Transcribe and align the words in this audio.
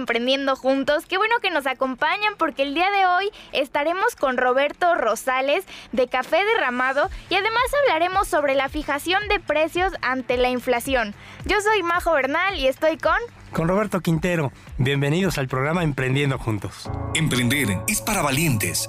Emprendiendo 0.00 0.56
Juntos. 0.56 1.04
Qué 1.06 1.18
bueno 1.18 1.34
que 1.42 1.50
nos 1.50 1.66
acompañan 1.66 2.34
porque 2.38 2.62
el 2.62 2.74
día 2.74 2.90
de 2.90 3.04
hoy 3.04 3.30
estaremos 3.52 4.16
con 4.16 4.38
Roberto 4.38 4.94
Rosales 4.94 5.66
de 5.92 6.08
Café 6.08 6.42
Derramado 6.42 7.10
y 7.28 7.34
además 7.34 7.62
hablaremos 7.82 8.26
sobre 8.26 8.54
la 8.54 8.70
fijación 8.70 9.20
de 9.28 9.40
precios 9.40 9.92
ante 10.00 10.38
la 10.38 10.48
inflación. 10.48 11.14
Yo 11.44 11.60
soy 11.60 11.82
Majo 11.82 12.12
Bernal 12.12 12.58
y 12.58 12.66
estoy 12.66 12.96
con... 12.96 13.18
Con 13.52 13.68
Roberto 13.68 14.00
Quintero. 14.00 14.52
Bienvenidos 14.78 15.36
al 15.36 15.48
programa 15.48 15.84
Emprendiendo 15.84 16.38
Juntos. 16.38 16.90
Emprender 17.14 17.68
es 17.86 18.00
para 18.00 18.22
valientes 18.22 18.88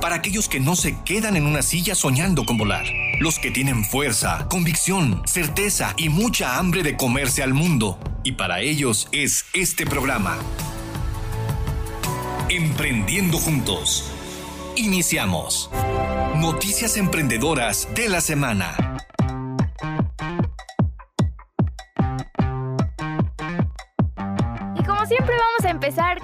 para 0.00 0.16
aquellos 0.16 0.48
que 0.48 0.60
no 0.60 0.76
se 0.76 0.96
quedan 1.04 1.36
en 1.36 1.46
una 1.46 1.62
silla 1.62 1.94
soñando 1.94 2.44
con 2.44 2.58
volar. 2.58 2.86
Los 3.20 3.38
que 3.38 3.50
tienen 3.50 3.84
fuerza, 3.84 4.46
convicción, 4.48 5.22
certeza 5.26 5.94
y 5.96 6.08
mucha 6.08 6.58
hambre 6.58 6.82
de 6.82 6.96
comerse 6.96 7.42
al 7.42 7.54
mundo. 7.54 7.98
Y 8.24 8.32
para 8.32 8.60
ellos 8.60 9.08
es 9.12 9.46
este 9.52 9.86
programa. 9.86 10.38
Emprendiendo 12.48 13.38
juntos. 13.38 14.10
Iniciamos. 14.76 15.70
Noticias 16.36 16.96
emprendedoras 16.96 17.88
de 17.94 18.08
la 18.08 18.20
semana. 18.20 18.87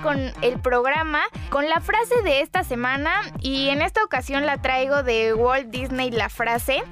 Con 0.04 0.20
el 0.42 0.60
programa 0.60 1.22
con 1.48 1.66
la 1.66 1.80
frase 1.80 2.20
de 2.24 2.42
esta 2.42 2.62
semana 2.62 3.22
y 3.40 3.70
en 3.70 3.80
esta 3.80 4.04
ocasión 4.04 4.44
la 4.44 4.60
traigo 4.60 5.02
de 5.02 5.32
Walt 5.32 5.70
Disney 5.70 6.10
la 6.10 6.28
frase. 6.28 6.82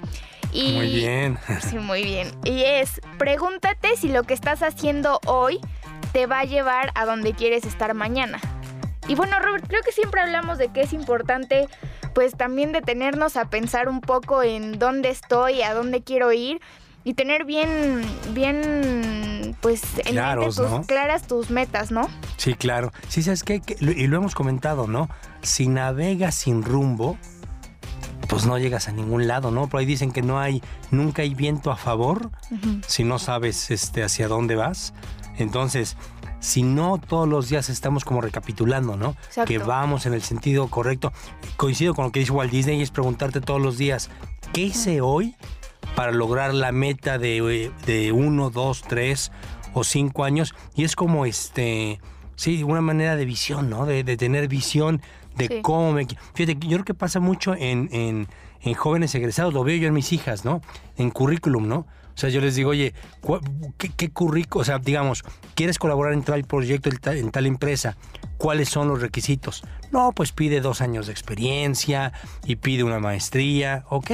Y, 0.50 0.72
muy 0.72 0.90
bien. 0.90 1.38
Sí, 1.60 1.76
muy 1.76 2.04
bien. 2.04 2.32
Y 2.42 2.62
es, 2.62 3.02
pregúntate 3.18 3.96
si 3.98 4.08
lo 4.08 4.22
que 4.22 4.32
estás 4.32 4.62
haciendo 4.62 5.20
hoy 5.26 5.60
te 6.14 6.24
va 6.24 6.40
a 6.40 6.44
llevar 6.44 6.90
a 6.94 7.04
donde 7.04 7.34
quieres 7.34 7.66
estar 7.66 7.92
mañana. 7.92 8.40
Y 9.06 9.14
bueno, 9.14 9.38
Robert, 9.40 9.66
creo 9.68 9.82
que 9.82 9.92
siempre 9.92 10.22
hablamos 10.22 10.56
de 10.56 10.68
que 10.68 10.80
es 10.80 10.94
importante 10.94 11.68
pues 12.14 12.34
también 12.34 12.72
detenernos 12.72 13.36
a 13.36 13.50
pensar 13.50 13.90
un 13.90 14.00
poco 14.00 14.42
en 14.42 14.78
dónde 14.78 15.10
estoy, 15.10 15.60
a 15.60 15.74
dónde 15.74 16.02
quiero 16.02 16.32
ir 16.32 16.62
y 17.04 17.14
tener 17.14 17.44
bien, 17.44 18.02
bien, 18.32 19.56
pues, 19.60 19.82
en 20.04 20.12
Claros, 20.12 20.56
tus, 20.56 20.86
claras 20.86 21.26
tus 21.26 21.50
metas, 21.50 21.90
¿no? 21.90 22.08
Sí, 22.36 22.54
claro. 22.54 22.92
Sí, 23.08 23.22
¿sabes 23.22 23.42
qué? 23.42 23.60
Y 23.80 24.06
lo 24.06 24.16
hemos 24.16 24.34
comentado, 24.34 24.86
¿no? 24.86 25.08
Si 25.42 25.68
navegas 25.68 26.34
sin 26.34 26.62
rumbo, 26.62 27.16
pues 28.28 28.46
no 28.46 28.56
llegas 28.58 28.88
a 28.88 28.92
ningún 28.92 29.26
lado, 29.26 29.50
¿no? 29.50 29.66
Por 29.68 29.80
ahí 29.80 29.86
dicen 29.86 30.12
que 30.12 30.22
no 30.22 30.38
hay, 30.38 30.62
nunca 30.90 31.22
hay 31.22 31.34
viento 31.34 31.70
a 31.70 31.76
favor 31.76 32.30
si 32.86 33.04
no 33.04 33.18
sabes 33.18 33.70
este, 33.70 34.02
hacia 34.02 34.28
dónde 34.28 34.54
vas. 34.54 34.94
Entonces, 35.36 35.96
si 36.40 36.62
no 36.62 36.98
todos 36.98 37.28
los 37.28 37.48
días 37.48 37.68
estamos 37.68 38.04
como 38.04 38.20
recapitulando, 38.20 38.96
¿no? 38.96 39.16
Que 39.46 39.58
vamos 39.58 40.06
en 40.06 40.14
el 40.14 40.22
sentido 40.22 40.68
correcto. 40.68 41.12
Coincido 41.56 41.94
con 41.94 42.06
lo 42.06 42.12
que 42.12 42.20
dice 42.20 42.32
Walt 42.32 42.50
Disney, 42.50 42.80
es 42.80 42.90
preguntarte 42.90 43.40
todos 43.40 43.60
los 43.60 43.76
días, 43.76 44.10
¿qué 44.52 44.62
hice 44.62 45.00
hoy? 45.00 45.36
Para 45.94 46.12
lograr 46.12 46.54
la 46.54 46.72
meta 46.72 47.18
de, 47.18 47.70
de 47.86 48.12
uno, 48.12 48.50
dos, 48.50 48.82
tres 48.82 49.32
o 49.74 49.84
cinco 49.84 50.24
años. 50.24 50.54
Y 50.74 50.84
es 50.84 50.96
como 50.96 51.26
este, 51.26 52.00
sí, 52.36 52.62
una 52.62 52.80
manera 52.80 53.16
de 53.16 53.24
visión, 53.24 53.70
¿no? 53.70 53.86
De, 53.86 54.04
tener 54.16 54.48
visión 54.48 55.02
de 55.36 55.62
cómo 55.62 55.92
me... 55.92 56.06
Fíjate, 56.34 56.56
yo 56.60 56.76
creo 56.76 56.84
que 56.84 56.94
pasa 56.94 57.20
mucho 57.20 57.54
en, 57.54 57.88
en, 57.92 58.28
en, 58.60 58.74
jóvenes 58.74 59.14
egresados, 59.14 59.54
lo 59.54 59.64
veo 59.64 59.76
yo 59.76 59.88
en 59.88 59.94
mis 59.94 60.12
hijas, 60.12 60.44
¿no? 60.44 60.60
En 60.96 61.10
currículum, 61.10 61.68
¿no? 61.68 61.86
O 62.14 62.18
sea, 62.18 62.28
yo 62.28 62.42
les 62.42 62.54
digo, 62.56 62.70
oye, 62.70 62.92
¿qué, 63.78 63.88
qué 63.96 64.10
currículum? 64.10 64.60
O 64.60 64.64
sea, 64.64 64.78
digamos, 64.78 65.24
¿quieres 65.54 65.78
colaborar 65.78 66.12
en 66.12 66.22
tal 66.22 66.44
proyecto, 66.44 66.90
en 67.10 67.30
tal 67.30 67.46
empresa? 67.46 67.96
¿Cuáles 68.36 68.68
son 68.68 68.88
los 68.88 69.00
requisitos? 69.00 69.62
No, 69.92 70.12
pues 70.12 70.32
pide 70.32 70.60
dos 70.60 70.82
años 70.82 71.06
de 71.06 71.12
experiencia 71.12 72.12
y 72.44 72.56
pide 72.56 72.84
una 72.84 72.98
maestría. 72.98 73.84
Ok, 73.88 74.10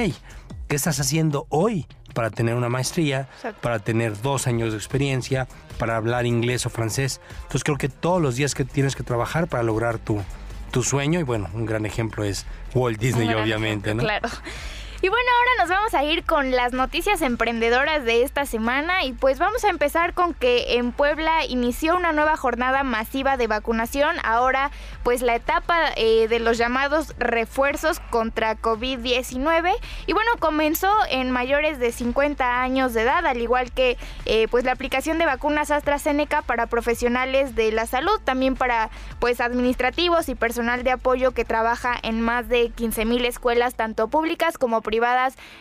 ¿Qué 0.69 0.75
estás 0.75 0.99
haciendo 0.99 1.47
hoy 1.49 1.87
para 2.13 2.29
tener 2.29 2.53
una 2.53 2.69
maestría, 2.69 3.27
para 3.59 3.79
tener 3.79 4.21
dos 4.21 4.45
años 4.45 4.71
de 4.71 4.77
experiencia, 4.77 5.47
para 5.79 5.95
hablar 5.95 6.27
inglés 6.27 6.67
o 6.67 6.69
francés? 6.69 7.21
Entonces 7.37 7.63
creo 7.63 7.79
que 7.79 7.89
todos 7.89 8.21
los 8.21 8.35
días 8.35 8.53
que 8.53 8.65
tienes 8.65 8.95
que 8.95 9.01
trabajar 9.01 9.47
para 9.47 9.63
lograr 9.63 9.97
tu, 9.97 10.21
tu 10.69 10.83
sueño, 10.83 11.19
y 11.19 11.23
bueno, 11.23 11.49
un 11.55 11.65
gran 11.65 11.87
ejemplo 11.87 12.23
es 12.23 12.45
Walt 12.75 12.99
Disney, 12.99 13.33
obviamente, 13.33 13.95
¿no? 13.95 14.03
Claro. 14.03 14.29
Y 15.01 15.07
bueno, 15.07 15.29
ahora 15.37 15.51
nos 15.59 15.69
vamos 15.69 15.93
a 15.93 16.03
ir 16.03 16.25
con 16.25 16.51
las 16.51 16.73
noticias 16.73 17.21
emprendedoras 17.21 18.03
de 18.03 18.23
esta 18.23 18.45
semana 18.45 19.05
y 19.05 19.13
pues 19.13 19.39
vamos 19.39 19.63
a 19.63 19.69
empezar 19.69 20.13
con 20.13 20.33
que 20.33 20.75
en 20.75 20.91
Puebla 20.91 21.45
inició 21.45 21.95
una 21.95 22.11
nueva 22.11 22.35
jornada 22.35 22.83
masiva 22.83 23.37
de 23.37 23.47
vacunación. 23.47 24.17
Ahora 24.25 24.71
pues 25.03 25.21
la 25.21 25.35
etapa 25.35 25.77
eh, 25.95 26.27
de 26.27 26.39
los 26.39 26.57
llamados 26.57 27.15
refuerzos 27.17 28.01
contra 28.09 28.57
COVID-19 28.57 29.71
y 30.05 30.11
bueno, 30.11 30.31
comenzó 30.37 30.91
en 31.09 31.31
mayores 31.31 31.79
de 31.79 31.93
50 31.93 32.61
años 32.61 32.93
de 32.93 33.03
edad, 33.03 33.25
al 33.25 33.37
igual 33.37 33.71
que 33.71 33.97
eh, 34.25 34.49
pues 34.51 34.65
la 34.65 34.73
aplicación 34.73 35.17
de 35.17 35.25
vacunas 35.25 35.71
AstraZeneca 35.71 36.41
para 36.41 36.67
profesionales 36.67 37.55
de 37.55 37.71
la 37.71 37.85
salud, 37.85 38.19
también 38.25 38.55
para 38.57 38.89
pues 39.19 39.39
administrativos 39.39 40.27
y 40.27 40.35
personal 40.35 40.83
de 40.83 40.91
apoyo 40.91 41.31
que 41.31 41.45
trabaja 41.45 41.95
en 42.03 42.19
más 42.19 42.49
de 42.49 42.69
15 42.71 43.05
mil 43.05 43.23
escuelas 43.23 43.75
tanto 43.75 44.09
públicas 44.09 44.57
como 44.57 44.81
privadas 44.81 44.88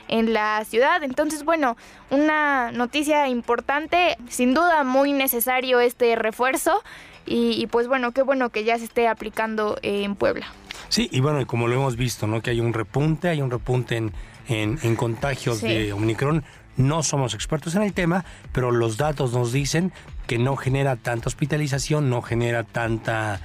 en 0.08 0.32
la 0.32 0.64
ciudad. 0.64 1.02
Entonces, 1.02 1.44
bueno, 1.44 1.76
una 2.10 2.72
noticia 2.72 3.28
importante, 3.28 4.16
sin 4.28 4.54
duda 4.54 4.84
muy 4.84 5.12
necesario 5.12 5.80
este 5.80 6.16
refuerzo 6.16 6.82
y, 7.26 7.66
pues 7.66 7.88
bueno, 7.88 8.12
qué 8.12 8.22
bueno 8.22 8.50
que 8.50 8.64
ya 8.64 8.78
se 8.78 8.84
esté 8.84 9.06
aplicando 9.06 9.78
en 9.82 10.14
Puebla. 10.14 10.46
Sí, 10.88 11.08
y 11.12 11.20
bueno, 11.20 11.46
como 11.46 11.68
lo 11.68 11.74
hemos 11.74 11.96
visto, 11.96 12.26
¿no? 12.26 12.40
Que 12.40 12.50
hay 12.50 12.60
un 12.60 12.72
repunte, 12.72 13.28
hay 13.28 13.42
un 13.42 13.50
repunte 13.50 13.96
en, 13.96 14.12
en, 14.48 14.96
contagios 14.96 15.60
de 15.60 15.92
Omicron. 15.92 16.42
No 16.78 17.02
somos 17.02 17.34
expertos 17.34 17.74
en 17.74 17.82
el 17.82 17.92
tema, 17.92 18.24
pero 18.52 18.70
los 18.70 18.96
datos 18.96 19.32
nos 19.32 19.52
dicen 19.52 19.92
que 20.26 20.38
no 20.38 20.56
genera 20.56 20.96
tanta 20.96 21.28
hospitalización, 21.28 22.08
no 22.08 22.22
genera 22.22 22.62
tanta 22.62 23.40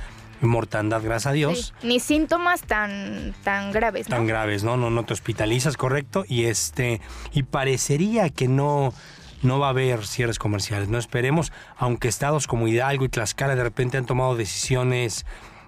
mortandad, 0.48 1.02
gracias 1.02 1.28
a 1.28 1.34
Dios. 1.34 1.74
Ni 1.84 2.00
síntomas 2.00 2.62
tan, 2.62 3.34
tan 3.44 3.72
graves, 3.72 4.09
¿no? 4.09 4.18
Tan 4.18 4.28
graves, 4.28 4.64
¿no? 4.64 4.78
No, 4.78 4.90
no 4.90 5.04
te 5.06 5.14
hospitalizas, 5.14 5.78
correcto. 5.78 6.26
Y 6.28 6.46
este, 6.46 7.02
y 7.31 7.44
parecería 7.44 8.30
que 8.30 8.48
no, 8.48 8.94
no 9.42 9.59
va 9.59 9.68
a 9.68 9.70
haber 9.70 10.06
cierres 10.06 10.40
comerciales. 10.40 10.90
No 10.90 10.98
esperemos, 10.98 11.52
aunque 11.78 12.08
estados 12.08 12.48
como 12.48 12.68
Hidalgo 12.68 13.06
y 13.06 13.09
Tlaxcala 13.09 13.56
de 13.56 13.64
repente 13.64 13.98
han 13.98 14.06
tomado 14.06 14.36
decisiones 14.36 15.26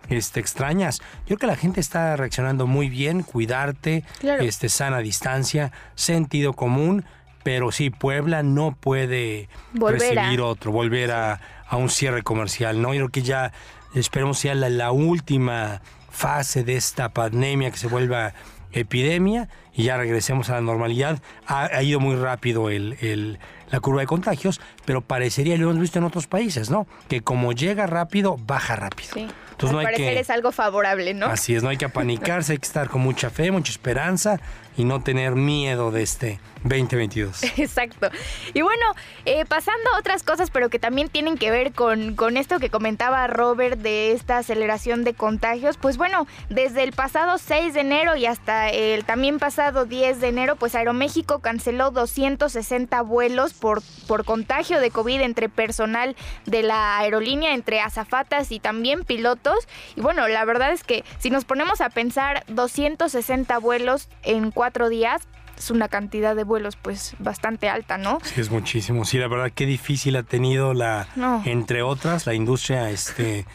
este, 0.09 0.39
extrañas. 0.39 0.99
Yo 1.21 1.25
creo 1.25 1.37
que 1.37 1.47
la 1.47 1.55
gente 1.55 1.79
está 1.79 2.15
reaccionando 2.15 2.67
muy 2.67 2.89
bien, 2.89 3.23
cuidarte, 3.23 4.03
este, 4.21 4.69
sana 4.69 4.99
distancia, 4.99 5.71
sentido 5.95 6.53
común, 6.53 7.05
pero 7.43 7.71
sí, 7.71 7.91
Puebla 7.91 8.41
no 8.43 8.75
puede 8.75 9.49
recibir 9.73 10.41
otro, 10.41 10.71
volver 10.71 11.11
a, 11.11 11.39
a, 11.67 11.77
un 11.77 11.89
cierre 11.89 12.23
comercial, 12.23 12.81
¿no? 12.81 12.93
Yo 12.93 13.01
creo 13.01 13.09
que 13.09 13.21
ya 13.21 13.51
esperemos 13.99 14.39
sea 14.39 14.55
la, 14.55 14.91
última 14.91 15.81
fase 16.09 16.63
de 16.63 16.75
esta 16.75 17.09
pandemia 17.09 17.71
que 17.71 17.77
se 17.77 17.87
vuelva 17.87 18.33
epidemia 18.71 19.49
y 19.75 19.83
ya 19.83 19.97
regresemos 19.97 20.49
a 20.49 20.53
la 20.53 20.61
normalidad. 20.61 21.21
Ha, 21.47 21.83
ido 21.83 21.99
muy 21.99 22.15
rápido 22.15 22.69
el, 22.69 23.39
la 23.69 23.79
curva 23.79 24.01
de 24.01 24.07
contagios, 24.07 24.61
pero 24.85 25.01
parecería, 25.01 25.57
lo 25.57 25.69
hemos 25.69 25.79
visto 25.79 25.99
en 25.99 26.05
otros 26.05 26.27
países, 26.27 26.69
¿no? 26.69 26.87
Que 27.07 27.21
como 27.21 27.51
llega 27.51 27.85
rápido, 27.87 28.37
baja 28.37 28.75
rápido. 28.75 29.13
Sí. 29.13 29.27
Entonces 29.51 29.71
no 29.71 29.79
hay 29.79 29.95
que, 29.95 30.19
es 30.19 30.29
algo 30.29 30.51
favorable, 30.51 31.13
¿no? 31.13 31.27
Así 31.27 31.55
es, 31.55 31.63
no 31.63 31.69
hay 31.69 31.77
que 31.77 31.85
apanicarse, 31.85 32.51
hay 32.51 32.57
que 32.57 32.67
estar 32.67 32.89
con 32.89 32.99
mucha 32.99 33.29
fe, 33.29 33.51
mucha 33.51 33.71
esperanza 33.71 34.41
y 34.75 34.83
no 34.83 35.01
tener 35.01 35.35
miedo 35.35 35.91
de 35.91 36.03
este 36.03 36.39
2022. 36.63 37.43
Exacto. 37.57 38.09
Y 38.53 38.61
bueno, 38.61 38.83
eh, 39.23 39.45
pasando 39.45 39.91
a 39.93 39.99
otras 39.99 40.23
cosas, 40.23 40.49
pero 40.49 40.69
que 40.69 40.77
también 40.77 41.07
tienen 41.07 41.37
que 41.37 41.51
ver 41.51 41.71
con, 41.71 42.15
con 42.17 42.35
esto 42.35 42.59
que 42.59 42.69
comentaba 42.69 43.27
Robert 43.27 43.79
de 43.79 44.11
esta 44.11 44.39
aceleración 44.39 45.05
de 45.05 45.13
contagios, 45.13 45.77
pues 45.77 45.95
bueno, 45.95 46.27
desde 46.49 46.83
el 46.83 46.91
pasado 46.91 47.37
6 47.37 47.75
de 47.75 47.79
enero 47.79 48.17
y 48.17 48.25
hasta 48.25 48.69
el 48.69 49.05
también 49.05 49.39
pasado 49.39 49.64
10 49.71 50.21
de 50.21 50.27
enero, 50.27 50.55
pues 50.55 50.75
Aeroméxico 50.75 51.39
canceló 51.39 51.91
260 51.91 53.01
vuelos 53.01 53.53
por, 53.53 53.81
por 54.07 54.23
contagio 54.23 54.79
de 54.79 54.91
COVID 54.91 55.21
entre 55.21 55.49
personal 55.49 56.15
de 56.45 56.63
la 56.63 56.97
aerolínea, 56.99 57.53
entre 57.53 57.81
azafatas 57.81 58.51
y 58.51 58.59
también 58.59 59.03
pilotos. 59.03 59.67
Y 59.95 60.01
bueno, 60.01 60.27
la 60.27 60.45
verdad 60.45 60.71
es 60.71 60.83
que 60.83 61.03
si 61.17 61.29
nos 61.29 61.45
ponemos 61.45 61.81
a 61.81 61.89
pensar 61.89 62.43
260 62.47 63.57
vuelos 63.57 64.07
en 64.23 64.51
cuatro 64.51 64.89
días, 64.89 65.23
es 65.57 65.71
una 65.71 65.87
cantidad 65.87 66.35
de 66.35 66.43
vuelos 66.43 66.75
pues 66.75 67.15
bastante 67.19 67.69
alta, 67.69 67.97
¿no? 67.97 68.19
Sí, 68.23 68.41
es 68.41 68.51
muchísimo. 68.51 69.05
Sí, 69.05 69.17
la 69.17 69.27
verdad 69.27 69.51
qué 69.53 69.65
difícil 69.65 70.15
ha 70.17 70.23
tenido 70.23 70.73
la, 70.73 71.07
entre 71.45 71.81
otras, 71.81 72.25
la 72.25 72.33
industria 72.33 72.89
este 72.89 73.45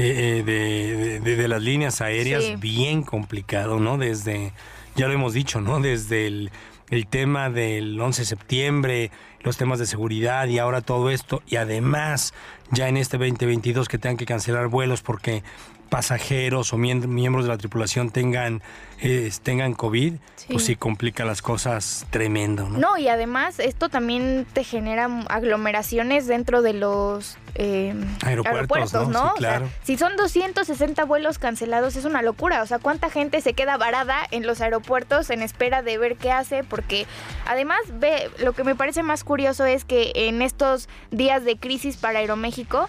eh, 0.00 0.44
eh, 0.46 1.20
de, 1.20 1.48
las 1.48 1.60
líneas 1.60 2.00
aéreas, 2.00 2.60
bien 2.60 3.02
complicado, 3.02 3.80
¿no? 3.80 3.98
Desde, 3.98 4.52
ya 4.98 5.06
lo 5.06 5.14
hemos 5.14 5.32
dicho, 5.32 5.60
¿no? 5.60 5.80
Desde 5.80 6.26
el 6.26 7.06
tema 7.08 7.50
del 7.50 7.98
11 8.00 8.22
de 8.22 8.26
septiembre, 8.26 9.10
los 9.42 9.56
temas 9.56 9.78
de 9.78 9.86
seguridad 9.86 10.48
y 10.48 10.58
ahora 10.58 10.80
todo 10.80 11.10
esto, 11.10 11.40
y 11.46 11.56
además 11.56 12.34
ya 12.72 12.88
en 12.88 12.96
este 12.96 13.16
2022 13.16 13.86
que 13.88 13.98
tengan 13.98 14.16
que 14.16 14.26
cancelar 14.26 14.66
vuelos 14.66 15.00
porque 15.00 15.44
pasajeros 15.88 16.72
o 16.72 16.78
miembros 16.78 17.44
de 17.44 17.50
la 17.50 17.58
tripulación 17.58 18.10
tengan, 18.10 18.62
eh, 19.00 19.30
tengan 19.42 19.74
COVID, 19.74 20.14
pues 20.50 20.64
sí 20.64 20.76
complica 20.76 21.24
las 21.24 21.42
cosas 21.42 22.06
tremendo. 22.10 22.68
¿no? 22.68 22.78
no, 22.78 22.98
y 22.98 23.08
además 23.08 23.58
esto 23.58 23.88
también 23.88 24.46
te 24.52 24.64
genera 24.64 25.08
aglomeraciones 25.28 26.26
dentro 26.26 26.62
de 26.62 26.74
los 26.74 27.36
eh, 27.54 27.94
aeropuertos, 28.24 29.08
¿no? 29.08 29.34
claro. 29.36 29.68
si 29.82 29.96
son 29.96 30.16
260 30.16 31.04
vuelos 31.04 31.38
cancelados 31.38 31.96
es 31.96 32.04
una 32.04 32.22
locura. 32.22 32.62
O 32.62 32.66
sea, 32.66 32.78
¿cuánta 32.78 33.10
gente 33.10 33.40
se 33.40 33.54
queda 33.54 33.76
varada 33.76 34.18
en 34.30 34.46
los 34.46 34.60
aeropuertos 34.60 35.30
en 35.30 35.42
espera 35.42 35.82
de 35.82 35.98
ver 35.98 36.16
qué 36.16 36.30
hace? 36.30 36.64
Porque 36.64 37.06
además, 37.46 37.80
ve, 37.94 38.30
lo 38.38 38.52
que 38.52 38.64
me 38.64 38.74
parece 38.74 39.02
más 39.02 39.24
curioso 39.24 39.64
es 39.64 39.84
que 39.84 40.12
en 40.14 40.42
estos 40.42 40.88
días 41.10 41.44
de 41.44 41.56
crisis 41.56 41.96
para 41.96 42.18
Aeroméxico, 42.20 42.88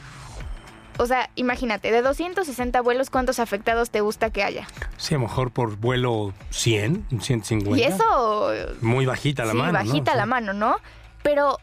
o 0.99 1.05
sea, 1.05 1.29
imagínate, 1.35 1.91
de 1.91 2.01
260 2.01 2.81
vuelos, 2.81 3.09
¿cuántos 3.09 3.39
afectados 3.39 3.89
te 3.89 4.01
gusta 4.01 4.29
que 4.31 4.43
haya? 4.43 4.67
Sí, 4.97 5.15
a 5.15 5.17
lo 5.17 5.23
mejor 5.23 5.51
por 5.51 5.77
vuelo 5.77 6.33
100, 6.49 7.07
150. 7.21 7.79
Y 7.79 7.83
eso... 7.83 8.51
Muy 8.81 9.05
bajita 9.05 9.45
la 9.45 9.53
sí, 9.53 9.57
mano. 9.57 9.71
bajita 9.73 10.15
la 10.15 10.25
mano, 10.25 10.51
¿no? 10.53 10.75
Pero 11.23 11.57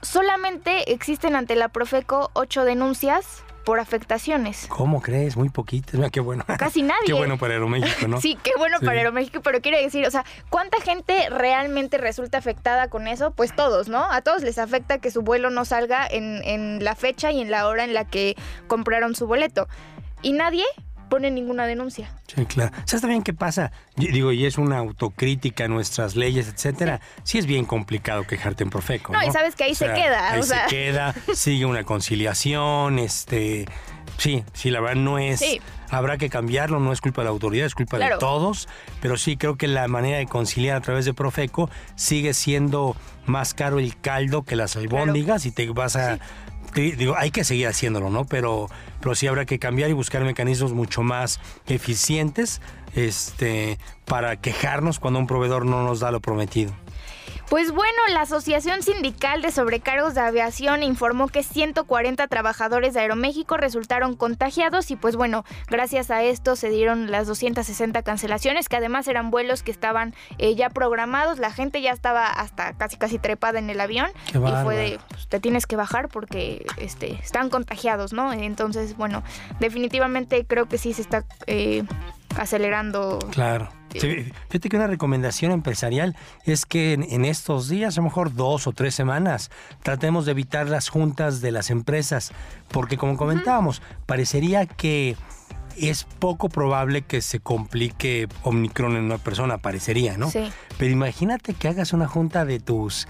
solamente 0.00 0.92
existen 0.92 1.36
ante 1.36 1.56
la 1.56 1.68
Profeco 1.68 2.30
ocho 2.32 2.64
denuncias 2.64 3.44
por 3.64 3.80
afectaciones. 3.80 4.66
¿Cómo 4.68 5.00
crees? 5.02 5.36
Muy 5.36 5.48
poquitas. 5.48 5.94
Mira, 5.94 6.10
qué 6.10 6.20
bueno. 6.20 6.44
Casi 6.58 6.82
nadie. 6.82 7.06
qué 7.06 7.12
bueno 7.12 7.38
para 7.38 7.54
Aeroméxico, 7.54 8.08
¿no? 8.08 8.20
sí, 8.20 8.38
qué 8.42 8.52
bueno 8.58 8.78
para 8.80 8.98
Aeroméxico, 8.98 9.42
pero 9.42 9.60
quiero 9.60 9.78
decir, 9.78 10.06
o 10.06 10.10
sea, 10.10 10.24
¿cuánta 10.48 10.80
gente 10.80 11.28
realmente 11.30 11.98
resulta 11.98 12.38
afectada 12.38 12.88
con 12.88 13.06
eso? 13.06 13.32
Pues 13.32 13.54
todos, 13.54 13.88
¿no? 13.88 14.04
A 14.10 14.22
todos 14.22 14.42
les 14.42 14.58
afecta 14.58 14.98
que 14.98 15.10
su 15.10 15.22
vuelo 15.22 15.50
no 15.50 15.64
salga 15.64 16.06
en, 16.06 16.42
en 16.44 16.84
la 16.84 16.94
fecha 16.94 17.30
y 17.32 17.40
en 17.40 17.50
la 17.50 17.66
hora 17.66 17.84
en 17.84 17.94
la 17.94 18.04
que 18.04 18.36
compraron 18.66 19.14
su 19.14 19.26
boleto. 19.26 19.68
Y 20.22 20.32
nadie 20.32 20.64
pone 21.10 21.30
ninguna 21.30 21.66
denuncia. 21.66 22.10
Sí, 22.26 22.46
claro. 22.46 22.72
¿Sabes 22.86 23.02
también 23.02 23.22
qué 23.22 23.34
pasa? 23.34 23.72
digo, 23.96 24.32
y 24.32 24.46
es 24.46 24.56
una 24.56 24.78
autocrítica 24.78 25.64
a 25.64 25.68
nuestras 25.68 26.16
leyes, 26.16 26.48
etcétera. 26.48 27.02
Sí, 27.24 27.36
es 27.36 27.44
bien 27.44 27.66
complicado 27.66 28.26
quejarte 28.26 28.64
en 28.64 28.70
Profeco. 28.70 29.12
No, 29.12 29.22
y 29.22 29.30
sabes 29.30 29.54
que 29.54 29.64
ahí 29.64 29.74
se 29.74 29.92
queda. 29.92 30.32
Ahí 30.32 30.42
se 30.42 30.56
queda, 30.70 31.14
sigue 31.34 31.66
una 31.66 31.84
conciliación, 31.84 32.98
este. 32.98 33.66
Sí, 34.16 34.44
sí, 34.54 34.70
la 34.70 34.80
verdad 34.80 34.96
no 34.96 35.18
es. 35.18 35.42
Habrá 35.90 36.18
que 36.18 36.30
cambiarlo, 36.30 36.78
no 36.78 36.92
es 36.92 37.00
culpa 37.00 37.22
de 37.22 37.24
la 37.24 37.30
autoridad, 37.30 37.66
es 37.66 37.74
culpa 37.74 37.98
de 37.98 38.10
todos. 38.18 38.68
Pero 39.00 39.16
sí 39.16 39.36
creo 39.36 39.56
que 39.56 39.66
la 39.66 39.88
manera 39.88 40.18
de 40.18 40.26
conciliar 40.26 40.76
a 40.76 40.80
través 40.80 41.04
de 41.04 41.14
Profeco 41.14 41.68
sigue 41.96 42.32
siendo 42.32 42.96
más 43.26 43.54
caro 43.54 43.78
el 43.78 43.98
caldo 44.00 44.42
que 44.44 44.56
las 44.56 44.76
albóndigas 44.76 45.46
y 45.46 45.52
te 45.52 45.68
vas 45.70 45.96
a 45.96 46.18
digo, 46.74 47.16
hay 47.16 47.30
que 47.30 47.44
seguir 47.44 47.66
haciéndolo, 47.66 48.10
¿no? 48.10 48.24
Pero, 48.24 48.68
pero 49.00 49.14
sí 49.14 49.26
habrá 49.26 49.44
que 49.44 49.58
cambiar 49.58 49.90
y 49.90 49.92
buscar 49.92 50.22
mecanismos 50.24 50.72
mucho 50.72 51.02
más 51.02 51.40
eficientes 51.66 52.60
este, 52.94 53.78
para 54.04 54.36
quejarnos 54.36 54.98
cuando 54.98 55.18
un 55.18 55.26
proveedor 55.26 55.66
no 55.66 55.84
nos 55.84 56.00
da 56.00 56.10
lo 56.10 56.20
prometido. 56.20 56.72
Pues 57.50 57.72
bueno, 57.72 57.98
la 58.12 58.20
Asociación 58.20 58.80
Sindical 58.84 59.42
de 59.42 59.50
Sobrecargos 59.50 60.14
de 60.14 60.20
Aviación 60.20 60.84
informó 60.84 61.26
que 61.26 61.42
140 61.42 62.28
trabajadores 62.28 62.94
de 62.94 63.00
Aeroméxico 63.00 63.56
resultaron 63.56 64.14
contagiados 64.14 64.92
y 64.92 64.96
pues 64.96 65.16
bueno, 65.16 65.44
gracias 65.68 66.12
a 66.12 66.22
esto 66.22 66.54
se 66.54 66.70
dieron 66.70 67.10
las 67.10 67.26
260 67.26 68.02
cancelaciones, 68.02 68.68
que 68.68 68.76
además 68.76 69.08
eran 69.08 69.32
vuelos 69.32 69.64
que 69.64 69.72
estaban 69.72 70.14
eh, 70.38 70.54
ya 70.54 70.70
programados, 70.70 71.40
la 71.40 71.50
gente 71.50 71.82
ya 71.82 71.90
estaba 71.90 72.24
hasta 72.28 72.72
casi 72.74 72.96
casi 72.96 73.18
trepada 73.18 73.58
en 73.58 73.68
el 73.68 73.80
avión 73.80 74.10
y 74.28 74.62
fue 74.62 74.76
de, 74.76 75.00
pues, 75.08 75.26
te 75.26 75.40
tienes 75.40 75.66
que 75.66 75.74
bajar 75.74 76.08
porque 76.08 76.64
este, 76.76 77.14
están 77.14 77.50
contagiados, 77.50 78.12
¿no? 78.12 78.32
Entonces, 78.32 78.96
bueno, 78.96 79.24
definitivamente 79.58 80.46
creo 80.46 80.68
que 80.68 80.78
sí 80.78 80.92
se 80.92 81.02
está... 81.02 81.24
Eh, 81.48 81.82
acelerando. 82.38 83.18
Claro. 83.32 83.68
Fíjate 83.98 84.68
que 84.68 84.76
una 84.76 84.86
recomendación 84.86 85.52
empresarial 85.52 86.16
es 86.44 86.66
que 86.66 86.92
en, 86.94 87.24
estos 87.24 87.68
días, 87.68 87.96
a 87.96 88.00
lo 88.00 88.04
mejor 88.04 88.34
dos 88.34 88.66
o 88.66 88.72
tres 88.72 88.94
semanas, 88.94 89.50
tratemos 89.82 90.24
de 90.24 90.32
evitar 90.32 90.68
las 90.68 90.88
juntas 90.88 91.40
de 91.40 91.50
las 91.50 91.70
empresas, 91.70 92.32
porque 92.68 92.96
como 92.96 93.16
comentábamos, 93.16 93.82
parecería 94.06 94.66
que 94.66 95.16
es 95.76 96.04
poco 96.04 96.48
probable 96.48 97.02
que 97.02 97.22
se 97.22 97.40
complique 97.40 98.28
Omicron 98.42 98.96
en 98.96 99.04
una 99.04 99.18
persona, 99.18 99.58
parecería, 99.58 100.16
¿no? 100.16 100.30
Sí. 100.30 100.50
Pero 100.78 100.92
imagínate 100.92 101.54
que 101.54 101.68
hagas 101.68 101.92
una 101.92 102.06
junta 102.06 102.44
de 102.44 102.60
tus 102.60 103.08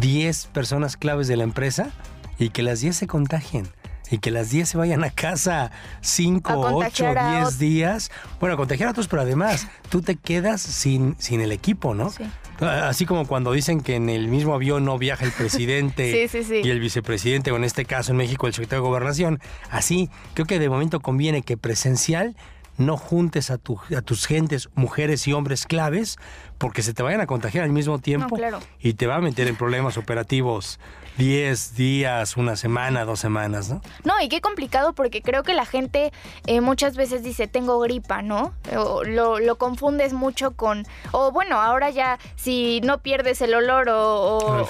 10 0.00 0.46
personas 0.46 0.96
claves 0.96 1.28
de 1.28 1.36
la 1.36 1.44
empresa 1.44 1.90
y 2.38 2.50
que 2.50 2.62
las 2.62 2.80
10 2.80 2.96
se 2.96 3.06
contagien 3.06 3.68
y 4.10 4.18
que 4.18 4.30
las 4.30 4.50
10 4.50 4.68
se 4.68 4.78
vayan 4.78 5.04
a 5.04 5.10
casa 5.10 5.70
5, 6.00 6.52
8, 6.74 7.14
10 7.38 7.58
días. 7.58 8.10
Bueno, 8.40 8.54
a 8.54 8.56
contagiar 8.56 8.88
a 8.88 8.90
otros, 8.90 9.08
pero 9.08 9.22
además 9.22 9.66
tú 9.88 10.02
te 10.02 10.16
quedas 10.16 10.60
sin, 10.60 11.16
sin 11.18 11.40
el 11.40 11.52
equipo, 11.52 11.94
¿no? 11.94 12.10
Sí. 12.10 12.24
Así 12.60 13.04
como 13.04 13.26
cuando 13.26 13.52
dicen 13.52 13.80
que 13.80 13.96
en 13.96 14.08
el 14.08 14.28
mismo 14.28 14.54
avión 14.54 14.84
no 14.84 14.98
viaja 14.98 15.24
el 15.24 15.32
presidente 15.38 16.28
y 16.62 16.70
el 16.70 16.80
vicepresidente, 16.80 17.50
o 17.50 17.56
en 17.56 17.64
este 17.64 17.84
caso 17.84 18.12
en 18.12 18.18
México 18.18 18.46
el 18.46 18.52
secretario 18.52 18.82
de 18.82 18.88
Gobernación, 18.88 19.40
así 19.70 20.10
creo 20.34 20.46
que 20.46 20.58
de 20.58 20.68
momento 20.68 21.00
conviene 21.00 21.42
que 21.42 21.56
presencial 21.56 22.36
no 22.76 22.96
juntes 22.96 23.50
a, 23.50 23.58
tu, 23.58 23.78
a 23.96 24.02
tus 24.02 24.26
gentes, 24.26 24.68
mujeres 24.74 25.26
y 25.28 25.32
hombres 25.32 25.66
claves, 25.66 26.18
porque 26.58 26.82
se 26.82 26.94
te 26.94 27.02
vayan 27.02 27.20
a 27.20 27.26
contagiar 27.26 27.64
al 27.64 27.70
mismo 27.70 27.98
tiempo 27.98 28.36
y 28.80 28.94
te 28.94 29.06
va 29.06 29.16
a 29.16 29.20
meter 29.20 29.48
en 29.48 29.56
problemas 29.56 29.96
operativos 29.96 30.78
10 31.16 31.76
días, 31.76 32.36
una 32.36 32.56
semana, 32.56 33.04
dos 33.04 33.20
semanas, 33.20 33.68
¿no? 33.68 33.80
No, 34.02 34.14
y 34.20 34.28
qué 34.28 34.40
complicado 34.40 34.94
porque 34.94 35.22
creo 35.22 35.42
que 35.42 35.54
la 35.54 35.64
gente 35.64 36.12
eh, 36.46 36.60
muchas 36.60 36.96
veces 36.96 37.22
dice, 37.22 37.46
tengo 37.46 37.78
gripa, 37.78 38.22
¿no? 38.22 38.52
O, 38.76 39.04
lo, 39.04 39.38
lo, 39.38 39.56
confundes 39.56 40.12
mucho 40.12 40.52
con, 40.52 40.86
o 41.12 41.30
bueno, 41.30 41.60
ahora 41.60 41.90
ya 41.90 42.18
si 42.34 42.80
no 42.82 42.98
pierdes 42.98 43.40
el 43.42 43.54
olor 43.54 43.88
o, 43.90 44.66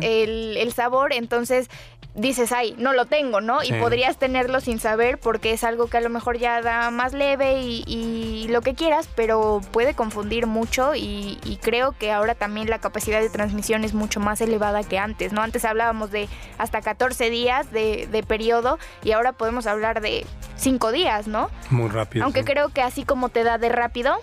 el, 0.00 0.56
el, 0.56 0.72
sabor, 0.72 1.12
entonces 1.12 1.68
dices, 2.14 2.52
ay, 2.52 2.74
no 2.78 2.92
lo 2.92 3.06
tengo, 3.06 3.40
¿no? 3.40 3.62
Y 3.62 3.72
podrías 3.74 4.18
tenerlo 4.18 4.60
sin 4.60 4.78
saber 4.78 5.18
porque 5.18 5.52
es 5.52 5.64
algo 5.64 5.86
que 5.86 5.96
a 5.96 6.00
lo 6.00 6.10
mejor 6.10 6.38
ya 6.38 6.60
da 6.60 6.90
más 6.90 7.12
leve 7.12 7.60
y, 7.62 8.46
lo 8.48 8.60
que 8.60 8.74
quieras, 8.74 9.08
pero 9.14 9.62
puede 9.70 9.94
confundir 9.94 10.46
mucho 10.46 10.94
y, 10.94 11.38
creo 11.62 11.92
que 11.92 12.10
ahora 12.10 12.34
también 12.34 12.68
la 12.68 12.80
capacidad 12.80 13.20
de 13.20 13.30
transmisión 13.30 13.84
es 13.84 13.94
mucho 13.94 14.20
más 14.20 14.40
elevada 14.40 14.82
que 14.82 14.98
antes, 14.98 15.32
¿no? 15.32 15.42
Antes 15.42 15.64
hablábamos 15.64 16.10
de 16.10 16.28
hasta 16.58 16.82
14 16.82 17.30
días 17.30 17.70
de, 17.70 18.08
de 18.10 18.22
periodo 18.22 18.78
y 19.04 19.12
ahora 19.12 19.32
podemos 19.32 19.66
hablar 19.66 20.00
de 20.00 20.26
5 20.56 20.92
días, 20.92 21.28
¿no? 21.28 21.50
Muy 21.70 21.88
rápido. 21.88 22.24
Aunque 22.24 22.44
creo 22.44 22.70
que 22.70 22.82
así 22.82 23.04
como 23.04 23.28
te 23.28 23.44
da 23.44 23.58
de 23.58 23.68
rápido, 23.68 24.18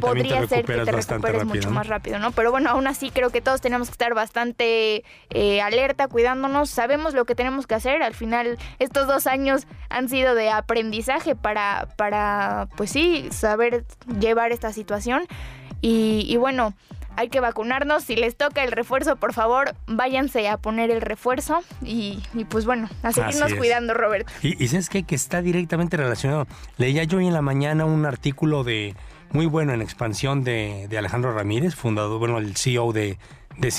podría 0.00 0.46
ser 0.46 0.64
que 0.64 0.74
te 0.74 0.92
recuperes 0.92 1.44
mucho 1.44 1.70
más 1.70 1.86
rápido, 1.86 2.18
¿no? 2.18 2.32
Pero 2.32 2.50
bueno, 2.50 2.70
aún 2.70 2.86
así 2.86 3.10
creo 3.10 3.30
que 3.30 3.40
todos 3.40 3.60
tenemos 3.60 3.88
que 3.88 3.92
estar 3.92 4.14
bastante 4.14 5.04
eh, 5.30 5.60
alerta, 5.60 6.08
cuidándonos, 6.08 6.70
sabemos 6.70 7.14
lo 7.14 7.24
que 7.24 7.34
tenemos 7.34 7.66
que 7.66 7.74
hacer. 7.74 8.02
Al 8.02 8.14
final, 8.14 8.58
estos 8.78 9.06
dos 9.06 9.26
años 9.26 9.66
han 9.88 10.08
sido 10.08 10.34
de 10.34 10.50
aprendizaje 10.50 11.34
para, 11.34 11.88
para 11.96 12.68
pues 12.76 12.90
sí, 12.90 13.28
saber 13.30 13.84
llevar 14.20 14.52
esta 14.52 14.72
situación. 14.72 15.26
Y, 15.80 16.36
bueno, 16.38 16.74
hay 17.16 17.28
que 17.28 17.38
vacunarnos. 17.40 18.02
Si 18.02 18.16
les 18.16 18.36
toca 18.36 18.64
el 18.64 18.72
refuerzo, 18.72 19.16
por 19.16 19.32
favor, 19.32 19.74
váyanse 19.86 20.48
a 20.48 20.56
poner 20.56 20.90
el 20.90 21.00
refuerzo. 21.00 21.60
Y, 21.82 22.20
pues 22.48 22.64
bueno, 22.64 22.88
a 23.02 23.12
seguirnos 23.12 23.54
cuidando, 23.54 23.94
Robert. 23.94 24.28
Y, 24.42 24.62
y 24.62 24.68
sabes 24.68 24.88
qué? 24.88 25.04
que 25.04 25.14
está 25.14 25.40
directamente 25.40 25.96
relacionado. 25.96 26.46
Leía 26.78 27.04
yo 27.04 27.18
hoy 27.18 27.28
en 27.28 27.34
la 27.34 27.42
mañana 27.42 27.84
un 27.84 28.06
artículo 28.06 28.64
de 28.64 28.96
muy 29.32 29.46
bueno 29.46 29.72
en 29.72 29.82
expansión 29.82 30.44
de, 30.44 30.88
Alejandro 30.96 31.32
Ramírez, 31.32 31.74
fundador, 31.74 32.18
bueno, 32.18 32.38
el 32.38 32.56
CEO 32.56 32.92
de, 32.92 33.18
de, 33.58 33.70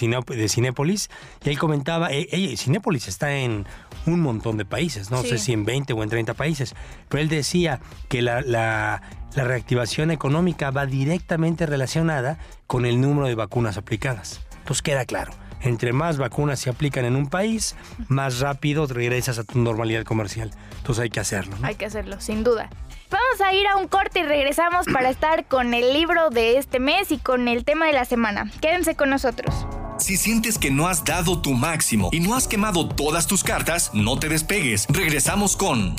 Cinépolis, 0.49 1.09
y 1.43 1.49
él 1.49 1.57
comentaba, 1.57 2.09
eh, 2.11 2.55
Cinépolis 2.57 3.07
está 3.07 3.35
en 3.35 3.65
un 4.05 4.19
montón 4.21 4.57
de 4.57 4.65
países, 4.65 5.11
no 5.11 5.23
sé 5.23 5.37
si 5.37 5.53
en 5.53 5.65
20 5.65 5.93
o 5.93 6.03
en 6.03 6.09
30 6.09 6.33
países, 6.33 6.75
pero 7.07 7.21
él 7.21 7.29
decía 7.29 7.79
que 8.07 8.21
la, 8.21 8.41
la, 8.41 9.01
la 9.35 9.43
reactivación 9.43 10.11
económica 10.11 10.71
va 10.71 10.85
directamente 10.85 11.65
relacionada 11.65 12.37
con 12.67 12.85
el 12.85 13.01
número 13.01 13.27
de 13.27 13.35
vacunas 13.35 13.77
aplicadas. 13.77 14.41
Entonces 14.59 14.81
queda 14.81 15.05
claro 15.05 15.33
entre 15.61 15.93
más 15.93 16.17
vacunas 16.17 16.59
se 16.59 16.69
aplican 16.69 17.05
en 17.05 17.15
un 17.15 17.27
país, 17.27 17.75
más 18.07 18.39
rápido 18.39 18.85
regresas 18.87 19.39
a 19.39 19.43
tu 19.43 19.59
normalidad 19.59 20.03
comercial. 20.03 20.51
Entonces 20.77 21.03
hay 21.03 21.09
que 21.09 21.19
hacerlo. 21.19 21.55
Hay 21.61 21.75
que 21.75 21.85
hacerlo, 21.85 22.19
sin 22.19 22.43
duda. 22.43 22.69
Vamos 23.09 23.41
a 23.41 23.51
ir 23.53 23.65
a 23.67 23.77
un 23.77 23.87
corte 23.87 24.19
y 24.19 24.23
regresamos 24.23 24.85
para 24.85 25.09
estar 25.09 25.45
con 25.45 25.73
el 25.73 25.93
libro 25.93 26.29
de 26.29 26.57
este 26.57 26.79
mes 26.79 27.11
y 27.11 27.17
con 27.17 27.47
el 27.47 27.65
tema 27.65 27.87
de 27.87 27.93
la 27.93 28.05
semana. 28.05 28.51
Quédense 28.61 28.93
con 28.95 29.09
nosotros. 29.09 29.65
Si 29.97 30.15
sientes 30.15 30.59
que 30.59 30.69
no 30.69 30.87
has 30.87 31.03
dado 31.03 31.41
tu 31.41 31.53
máximo 31.53 32.09
y 32.11 32.19
no 32.19 32.35
has 32.35 32.47
quemado 32.47 32.87
todas 32.87 33.25
tus 33.25 33.43
cartas, 33.43 33.89
no 33.93 34.19
te 34.19 34.29
despegues. 34.29 34.85
Regresamos 34.89 35.57
con 35.57 35.95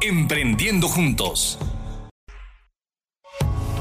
Emprendiendo 0.00 0.88
Juntos. 0.88 1.58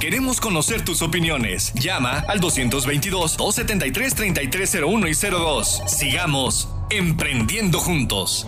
Queremos 0.02 0.42
conocer 0.42 0.84
tus 0.84 1.02
opiniones. 1.02 1.72
Llama 1.74 2.26
al 2.28 2.42
222-273-3301 2.42 5.10
y 5.10 5.14
02. 5.32 5.84
Sigamos 5.88 6.68
emprendiendo 6.90 7.80
juntos. 7.80 8.46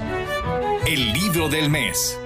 El 0.86 1.14
libro 1.14 1.48
del 1.50 1.70
mes. 1.70 2.20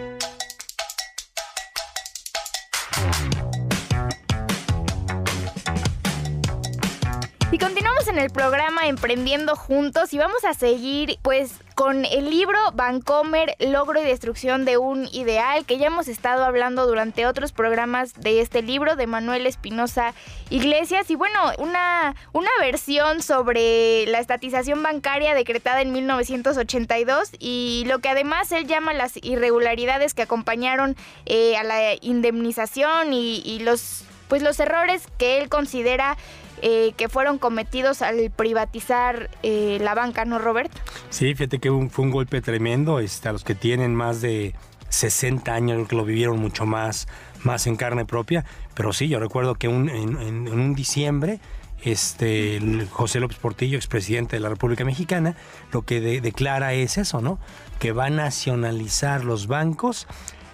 Y 7.53 7.57
continuamos 7.57 8.07
en 8.07 8.17
el 8.17 8.29
programa 8.29 8.87
Emprendiendo 8.87 9.57
Juntos 9.57 10.13
y 10.13 10.17
vamos 10.17 10.45
a 10.45 10.53
seguir 10.53 11.17
pues 11.21 11.55
con 11.75 12.05
el 12.05 12.29
libro 12.29 12.57
Vancomer, 12.75 13.57
Logro 13.59 13.99
y 13.99 14.05
Destrucción 14.05 14.63
de 14.63 14.77
un 14.77 15.09
Ideal, 15.11 15.65
que 15.65 15.77
ya 15.77 15.87
hemos 15.87 16.07
estado 16.07 16.45
hablando 16.45 16.87
durante 16.87 17.25
otros 17.25 17.51
programas 17.51 18.13
de 18.13 18.39
este 18.39 18.61
libro 18.61 18.95
de 18.95 19.05
Manuel 19.05 19.45
Espinosa 19.45 20.13
Iglesias. 20.49 21.11
Y 21.11 21.15
bueno, 21.15 21.39
una, 21.57 22.15
una 22.31 22.49
versión 22.61 23.21
sobre 23.21 24.05
la 24.05 24.19
estatización 24.19 24.81
bancaria 24.81 25.33
decretada 25.33 25.81
en 25.81 25.91
1982 25.91 27.31
y 27.37 27.83
lo 27.85 27.99
que 27.99 28.07
además 28.07 28.49
él 28.53 28.65
llama 28.65 28.93
las 28.93 29.17
irregularidades 29.17 30.13
que 30.13 30.21
acompañaron 30.21 30.95
eh, 31.25 31.57
a 31.57 31.63
la 31.63 31.95
indemnización 31.99 33.11
y, 33.11 33.41
y 33.43 33.59
los 33.59 34.05
pues 34.29 34.41
los 34.41 34.61
errores 34.61 35.03
que 35.17 35.39
él 35.39 35.49
considera 35.49 36.15
eh, 36.61 36.93
que 36.95 37.09
fueron 37.09 37.39
cometidos 37.39 38.03
al 38.03 38.29
privatizar 38.29 39.31
eh, 39.41 39.79
la 39.81 39.95
banca, 39.95 40.25
¿no, 40.25 40.37
Robert? 40.37 40.71
Sí, 41.09 41.33
fíjate 41.33 41.57
que 41.57 41.71
fue 41.89 42.05
un 42.05 42.11
golpe 42.11 42.39
tremendo. 42.41 42.99
Este, 42.99 43.29
a 43.29 43.31
los 43.31 43.43
que 43.43 43.55
tienen 43.55 43.95
más 43.95 44.21
de 44.21 44.53
60 44.89 45.51
años, 45.51 45.87
que 45.87 45.95
lo 45.95 46.05
vivieron 46.05 46.39
mucho 46.39 46.67
más, 46.67 47.07
más 47.43 47.65
en 47.65 47.77
carne 47.77 48.05
propia. 48.05 48.45
Pero 48.75 48.93
sí, 48.93 49.07
yo 49.07 49.19
recuerdo 49.19 49.55
que 49.55 49.67
un, 49.67 49.89
en, 49.89 50.47
un 50.47 50.75
diciembre 50.75 51.39
este, 51.83 52.59
José 52.91 53.19
López 53.19 53.37
Portillo, 53.37 53.77
expresidente 53.77 54.35
de 54.35 54.41
la 54.41 54.49
República 54.49 54.85
Mexicana, 54.85 55.35
lo 55.71 55.81
que 55.81 55.99
declara 56.21 56.73
es 56.73 56.99
eso, 56.99 57.21
¿no? 57.21 57.39
Que 57.79 57.91
va 57.91 58.05
a 58.05 58.09
nacionalizar 58.11 59.25
los 59.25 59.47
bancos 59.47 60.05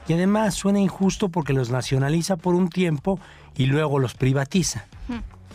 y 0.07 0.13
además 0.13 0.53
suena 0.53 0.79
injusto 0.79 1.27
porque 1.27 1.51
los 1.51 1.69
nacionaliza 1.69 2.37
por 2.37 2.55
un 2.55 2.69
tiempo 2.69 3.19
y 3.57 3.65
luego 3.65 3.99
los 3.99 4.13
privatiza 4.13 4.87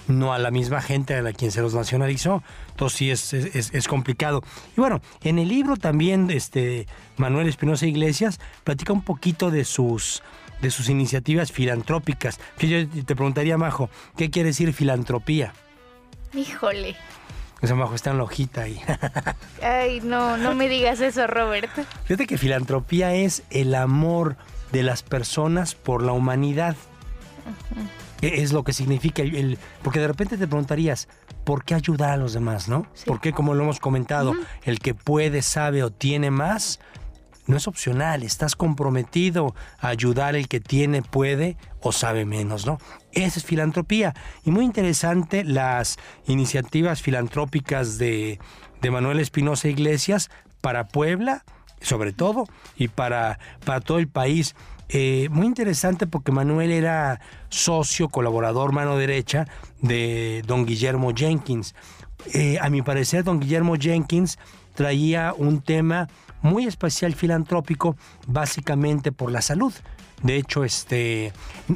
no 0.08 0.32
a 0.32 0.38
la 0.38 0.50
misma 0.50 0.80
gente 0.80 1.14
a 1.14 1.22
la 1.22 1.32
quien 1.32 1.50
se 1.50 1.60
los 1.60 1.74
nacionalizó. 1.74 2.42
Entonces 2.70 2.98
sí 2.98 3.10
es, 3.10 3.32
es, 3.34 3.88
complicado. 3.88 4.42
Y 4.76 4.80
bueno, 4.80 5.00
en 5.22 5.38
el 5.38 5.48
libro 5.48 5.76
también 5.76 6.30
este, 6.30 6.86
Manuel 7.16 7.48
Espinosa 7.48 7.86
Iglesias 7.86 8.40
platica 8.64 8.92
un 8.92 9.02
poquito 9.02 9.50
de 9.50 9.64
sus, 9.64 10.22
de 10.60 10.70
sus 10.70 10.88
iniciativas 10.88 11.52
filantrópicas. 11.52 12.40
Yo 12.58 12.88
te 12.88 13.14
preguntaría, 13.14 13.58
Majo, 13.58 13.90
¿qué 14.16 14.30
quiere 14.30 14.48
decir 14.48 14.72
filantropía? 14.72 15.52
Híjole. 16.34 16.96
Esa 17.60 17.76
Majo 17.76 17.94
está 17.94 18.10
en 18.10 18.18
la 18.18 18.24
hojita 18.24 18.62
ahí. 18.62 18.80
Ay, 19.62 20.00
no, 20.00 20.36
no 20.36 20.54
me 20.54 20.68
digas 20.68 21.00
eso, 21.00 21.28
Roberto. 21.28 21.84
Fíjate 22.04 22.26
que 22.26 22.36
filantropía 22.36 23.14
es 23.14 23.44
el 23.50 23.74
amor 23.76 24.36
de 24.72 24.82
las 24.82 25.02
personas 25.02 25.74
por 25.76 26.02
la 26.02 26.12
humanidad 26.12 26.76
es 28.22 28.52
lo 28.52 28.64
que 28.64 28.72
significa 28.72 29.22
el, 29.22 29.58
porque 29.82 30.00
de 30.00 30.08
repente 30.08 30.38
te 30.38 30.46
preguntarías 30.46 31.08
por 31.44 31.64
qué 31.64 31.74
ayudar 31.74 32.10
a 32.10 32.16
los 32.16 32.32
demás, 32.32 32.68
¿no? 32.68 32.86
Porque 33.04 33.32
como 33.32 33.54
lo 33.54 33.64
hemos 33.64 33.80
comentado, 33.80 34.32
el 34.62 34.78
que 34.78 34.94
puede, 34.94 35.42
sabe 35.42 35.82
o 35.82 35.90
tiene 35.90 36.30
más 36.30 36.78
no 37.46 37.56
es 37.56 37.66
opcional, 37.66 38.22
estás 38.22 38.54
comprometido 38.54 39.54
a 39.80 39.88
ayudar 39.88 40.36
el 40.36 40.48
que 40.48 40.60
tiene, 40.60 41.02
puede 41.02 41.56
o 41.80 41.92
sabe 41.92 42.24
menos, 42.24 42.66
¿no? 42.66 42.78
Esa 43.12 43.40
es 43.40 43.44
filantropía. 43.44 44.14
Y 44.44 44.50
muy 44.50 44.64
interesante 44.64 45.44
las 45.44 45.98
iniciativas 46.26 47.02
filantrópicas 47.02 47.98
de, 47.98 48.38
de 48.80 48.90
Manuel 48.90 49.18
Espinosa 49.18 49.68
Iglesias 49.68 50.30
para 50.60 50.86
Puebla, 50.86 51.44
sobre 51.80 52.12
todo, 52.12 52.44
y 52.76 52.88
para, 52.88 53.40
para 53.64 53.80
todo 53.80 53.98
el 53.98 54.08
país. 54.08 54.54
Eh, 54.88 55.28
muy 55.30 55.46
interesante 55.46 56.06
porque 56.06 56.32
Manuel 56.32 56.70
era 56.70 57.20
socio, 57.48 58.08
colaborador, 58.08 58.72
mano 58.72 58.96
derecha 58.96 59.46
de 59.80 60.42
don 60.46 60.66
Guillermo 60.66 61.12
Jenkins. 61.14 61.74
Eh, 62.34 62.58
a 62.60 62.68
mi 62.68 62.82
parecer, 62.82 63.24
don 63.24 63.40
Guillermo 63.40 63.76
Jenkins 63.76 64.38
traía 64.74 65.34
un 65.36 65.60
tema 65.60 66.08
muy 66.40 66.66
especial 66.66 67.14
filantrópico, 67.14 67.96
básicamente 68.26 69.12
por 69.12 69.30
la 69.30 69.42
salud. 69.42 69.72
De 70.22 70.36
hecho, 70.36 70.64
este, 70.64 71.32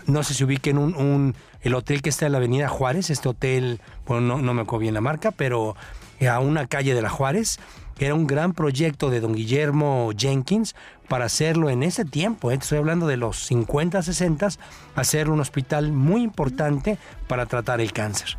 no 0.06 0.22
sé 0.22 0.34
si 0.34 0.44
ubiquen 0.44 0.78
un, 0.78 0.94
un, 0.94 1.34
el 1.62 1.74
hotel 1.74 2.02
que 2.02 2.10
está 2.10 2.26
en 2.26 2.32
la 2.32 2.38
Avenida 2.38 2.68
Juárez, 2.68 3.10
este 3.10 3.28
hotel, 3.28 3.80
bueno, 4.06 4.36
no, 4.36 4.42
no 4.42 4.54
me 4.54 4.62
acuerdo 4.62 4.82
bien 4.82 4.94
la 4.94 5.00
marca, 5.00 5.30
pero 5.32 5.74
a 6.28 6.38
una 6.38 6.66
calle 6.66 6.94
de 6.94 7.02
la 7.02 7.10
Juárez, 7.10 7.58
era 7.98 8.14
un 8.14 8.26
gran 8.26 8.52
proyecto 8.52 9.10
de 9.10 9.20
don 9.20 9.34
Guillermo 9.34 10.10
Jenkins 10.16 10.74
para 11.08 11.26
hacerlo 11.26 11.70
en 11.70 11.82
ese 11.82 12.04
tiempo, 12.04 12.50
¿eh? 12.50 12.58
estoy 12.60 12.78
hablando 12.78 13.06
de 13.06 13.16
los 13.16 13.38
50, 13.46 14.02
60, 14.02 14.48
hacer 14.96 15.30
un 15.30 15.40
hospital 15.40 15.92
muy 15.92 16.22
importante 16.22 16.98
para 17.28 17.46
tratar 17.46 17.80
el 17.80 17.92
cáncer. 17.92 18.36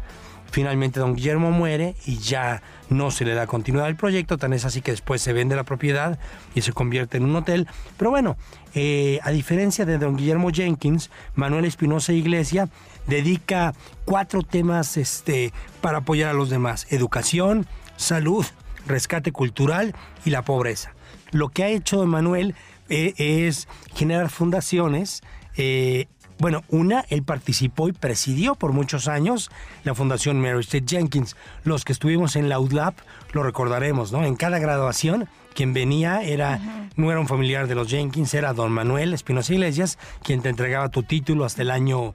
Finalmente 0.51 0.99
don 0.99 1.15
Guillermo 1.15 1.51
muere 1.51 1.95
y 2.05 2.17
ya 2.17 2.61
no 2.89 3.11
se 3.11 3.25
le 3.25 3.33
da 3.33 3.47
continuidad 3.47 3.87
al 3.87 3.97
proyecto, 3.97 4.37
tan 4.37 4.53
es 4.53 4.63
así 4.63 4.81
que 4.81 4.91
después 4.91 5.21
se 5.21 5.33
vende 5.33 5.55
la 5.55 5.63
propiedad 5.63 6.19
y 6.55 6.61
se 6.61 6.71
convierte 6.71 7.17
en 7.17 7.25
un 7.25 7.35
hotel. 7.35 7.67
Pero 7.97 8.11
bueno, 8.11 8.37
eh, 8.73 9.19
a 9.23 9.31
diferencia 9.31 9.85
de 9.85 9.97
don 9.97 10.15
Guillermo 10.15 10.49
Jenkins, 10.51 11.09
Manuel 11.35 11.65
Espinosa 11.65 12.13
Iglesia 12.13 12.69
dedica 13.07 13.73
cuatro 14.05 14.41
temas 14.41 14.95
este, 14.95 15.51
para 15.81 15.99
apoyar 15.99 16.29
a 16.29 16.33
los 16.33 16.49
demás. 16.49 16.87
Educación, 16.91 17.67
salud, 17.97 18.45
rescate 18.87 19.31
cultural 19.31 19.93
y 20.25 20.29
la 20.29 20.43
pobreza. 20.43 20.93
Lo 21.31 21.49
que 21.49 21.63
ha 21.63 21.69
hecho 21.69 22.03
Emanuel 22.03 22.55
eh, 22.89 23.13
es 23.17 23.67
generar 23.93 24.29
fundaciones. 24.29 25.21
Eh, 25.55 26.07
bueno, 26.39 26.63
una, 26.69 27.03
él 27.09 27.23
participó 27.23 27.89
y 27.89 27.93
presidió 27.93 28.55
por 28.55 28.71
muchos 28.71 29.07
años 29.07 29.49
la 29.83 29.95
Fundación 29.95 30.39
Mary 30.39 30.59
Street 30.59 30.85
Jenkins. 30.87 31.35
Los 31.63 31.83
que 31.83 31.93
estuvimos 31.93 32.35
en 32.35 32.47
la 32.47 32.59
UDLAP 32.59 32.95
lo 33.33 33.41
recordaremos, 33.41 34.11
¿no? 34.11 34.23
En 34.23 34.35
cada 34.35 34.59
graduación, 34.59 35.27
quien 35.55 35.73
venía 35.73 36.21
era, 36.21 36.59
no 36.95 37.11
era 37.11 37.19
un 37.19 37.27
familiar 37.27 37.67
de 37.67 37.73
los 37.73 37.89
Jenkins, 37.89 38.35
era 38.35 38.53
don 38.53 38.71
Manuel 38.71 39.15
Espinosa 39.15 39.53
Iglesias, 39.53 39.97
quien 40.23 40.43
te 40.43 40.49
entregaba 40.49 40.89
tu 40.89 41.01
título 41.01 41.43
hasta 41.43 41.63
el 41.63 41.71
año 41.71 42.13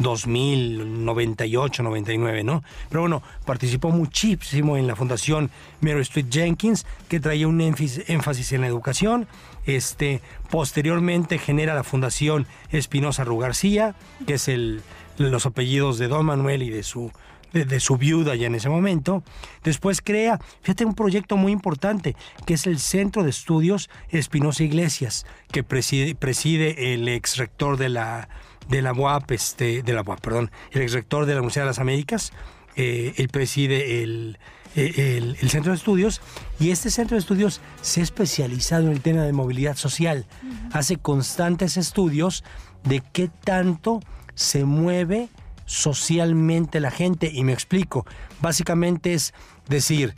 2098, 0.00 1.82
99, 1.82 2.44
¿no? 2.44 2.62
Pero 2.88 3.02
bueno, 3.02 3.22
participó 3.44 3.90
muchísimo 3.90 4.76
en 4.76 4.86
la 4.86 4.96
Fundación 4.96 5.50
Mary 5.80 6.00
Street 6.00 6.26
Jenkins, 6.30 6.86
que 7.08 7.20
traía 7.20 7.46
un 7.46 7.60
énfasis 7.60 8.52
en 8.52 8.60
la 8.60 8.66
educación. 8.66 9.26
Este, 9.66 10.20
posteriormente 10.50 11.38
genera 11.38 11.74
la 11.74 11.84
Fundación 11.84 12.46
Espinosa 12.70 13.24
Rugarcía, 13.24 13.94
que 14.26 14.34
es 14.34 14.48
el, 14.48 14.82
los 15.18 15.46
apellidos 15.46 15.98
de 15.98 16.08
Don 16.08 16.26
Manuel 16.26 16.62
y 16.62 16.70
de 16.70 16.82
su 16.82 17.12
de, 17.52 17.80
su 17.80 17.96
viuda 17.96 18.34
ya 18.34 18.46
en 18.46 18.54
ese 18.54 18.68
momento. 18.68 19.22
Después 19.64 20.00
crea, 20.02 20.38
fíjate, 20.62 20.84
un 20.84 20.94
proyecto 20.94 21.36
muy 21.36 21.52
importante, 21.52 22.16
que 22.46 22.54
es 22.54 22.66
el 22.66 22.78
Centro 22.78 23.22
de 23.22 23.30
Estudios 23.30 23.90
Espinosa 24.10 24.62
Iglesias, 24.62 25.26
que 25.50 25.62
preside, 25.62 26.14
preside 26.14 26.94
el 26.94 27.08
ex 27.08 27.36
rector 27.36 27.76
de 27.76 27.88
la 27.88 28.28
de 28.70 28.82
la 28.82 28.92
UAP, 28.92 29.32
este, 29.32 29.82
de 29.82 29.92
la 29.92 30.02
UAP, 30.02 30.20
perdón, 30.20 30.50
el 30.70 30.82
exrector 30.82 31.26
de 31.26 31.34
la 31.34 31.40
Universidad 31.40 31.64
de 31.64 31.70
las 31.70 31.78
Américas, 31.78 32.32
eh, 32.76 33.14
él 33.16 33.28
preside 33.28 34.02
el, 34.02 34.38
el, 34.74 35.50
centro 35.50 35.72
de 35.72 35.76
estudios 35.76 36.20
y 36.58 36.70
este 36.70 36.90
centro 36.90 37.16
de 37.16 37.20
estudios 37.20 37.60
se 37.82 38.00
ha 38.00 38.04
especializado 38.04 38.86
en 38.86 38.92
el 38.92 39.00
tema 39.00 39.22
de 39.22 39.32
movilidad 39.32 39.76
social. 39.76 40.26
Hace 40.72 40.96
constantes 40.96 41.76
estudios 41.76 42.44
de 42.84 43.02
qué 43.12 43.28
tanto 43.44 44.00
se 44.34 44.64
mueve 44.64 45.28
socialmente 45.66 46.80
la 46.80 46.90
gente. 46.90 47.30
Y 47.32 47.44
me 47.44 47.52
explico. 47.52 48.06
Básicamente 48.40 49.14
es 49.14 49.34
decir, 49.68 50.14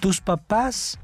tus 0.00 0.20
papás, 0.20 0.98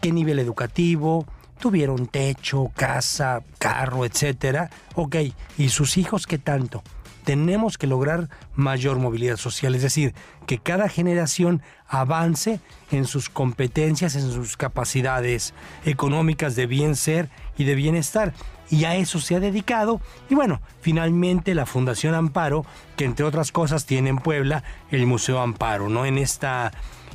qué 0.00 0.12
nivel 0.12 0.38
educativo, 0.38 1.26
tuvieron 1.58 2.06
techo, 2.06 2.70
casa, 2.74 3.42
carro, 3.58 4.04
etcétera. 4.04 4.70
Ok, 4.94 5.16
¿y 5.58 5.68
sus 5.68 5.96
hijos 5.96 6.26
qué 6.26 6.38
tanto? 6.38 6.82
Tenemos 7.24 7.78
que 7.78 7.86
lograr 7.86 8.28
mayor 8.54 8.98
movilidad 8.98 9.38
social, 9.38 9.74
es 9.74 9.82
decir, 9.82 10.14
que 10.46 10.58
cada 10.58 10.88
generación 10.90 11.62
avance 11.88 12.60
en 12.90 13.06
sus 13.06 13.30
competencias, 13.30 14.14
en 14.14 14.30
sus 14.30 14.56
capacidades 14.56 15.54
económicas 15.86 16.54
de 16.54 16.66
bien 16.66 16.96
ser 16.96 17.30
y 17.56 17.64
de 17.64 17.74
bienestar. 17.74 18.34
Y 18.70 18.84
a 18.84 18.96
eso 18.96 19.20
se 19.20 19.36
ha 19.36 19.40
dedicado. 19.40 20.00
Y 20.28 20.34
bueno, 20.34 20.60
finalmente 20.80 21.54
la 21.54 21.66
Fundación 21.66 22.14
Amparo, 22.14 22.66
que 22.96 23.04
entre 23.04 23.24
otras 23.24 23.52
cosas 23.52 23.86
tiene 23.86 24.10
en 24.10 24.18
Puebla 24.18 24.64
el 24.90 25.06
Museo 25.06 25.40
Amparo, 25.40 25.88
¿no? 25.88 26.04
En 26.06 26.18
esta 26.18 26.72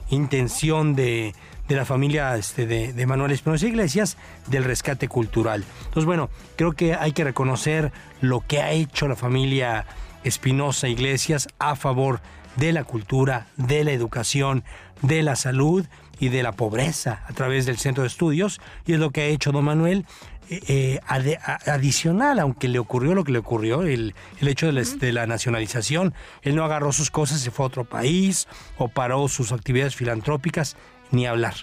intención 0.10 0.96
de 0.96 1.36
de 1.70 1.76
la 1.76 1.86
familia 1.86 2.36
este, 2.36 2.66
de, 2.66 2.92
de 2.92 3.06
Manuel 3.06 3.32
Espinosa 3.32 3.68
Iglesias 3.68 4.18
del 4.48 4.66
rescate 4.66 5.08
cultural. 5.08 5.64
Entonces, 5.86 6.06
bueno, 6.06 6.30
creo 6.58 6.74
que 6.74 6.96
hay 6.96 7.14
que 7.14 7.24
reconocer 7.24 7.94
lo 8.20 8.46
que 8.46 8.62
ha 8.62 8.72
hecho 8.72 9.08
la 9.08 9.16
familia 9.16 9.86
Espinosa 10.24 10.90
Iglesias 10.90 11.48
a 11.60 11.76
favor 11.76 12.22
de 12.56 12.74
la 12.74 12.84
cultura, 12.84 13.48
de 13.56 13.84
la 13.84 13.92
educación, 13.92 14.64
de 15.02 15.24
la 15.24 15.36
salud 15.36 15.86
y 16.20 16.30
de 16.30 16.44
la 16.44 16.52
pobreza 16.52 17.24
a 17.28 17.34
través 17.34 17.66
del 17.66 17.78
centro 17.78 18.04
de 18.04 18.08
estudios. 18.08 18.60
Y 18.86 18.94
es 18.94 19.00
lo 19.00 19.12
que 19.12 19.22
ha 19.22 19.26
hecho 19.26 19.52
don 19.52 19.66
Manuel. 19.66 20.06
Eh, 20.52 21.00
eh, 21.06 21.40
adicional, 21.68 22.40
aunque 22.40 22.68
le 22.68 22.80
ocurrió 22.80 23.14
lo 23.14 23.24
que 23.24 23.32
le 23.32 23.38
ocurrió, 23.38 23.84
el, 23.84 24.16
el 24.42 24.48
hecho 24.48 24.66
de 24.66 24.72
la, 24.72 24.82
de 24.82 25.14
la, 25.14 25.28
nacionalización, 25.28 26.16
él 26.42 26.56
no 26.56 26.64
agarró 26.64 26.92
sus 26.92 27.12
cosas, 27.12 27.42
se 27.42 27.52
fue 27.52 27.66
a 27.66 27.68
otro 27.68 27.86
país 27.86 28.48
o 28.80 28.88
paró 28.88 29.28
sus 29.28 29.52
actividades 29.52 29.96
filantrópicas, 29.96 30.76
ni 31.12 31.26
hablar 31.26 31.56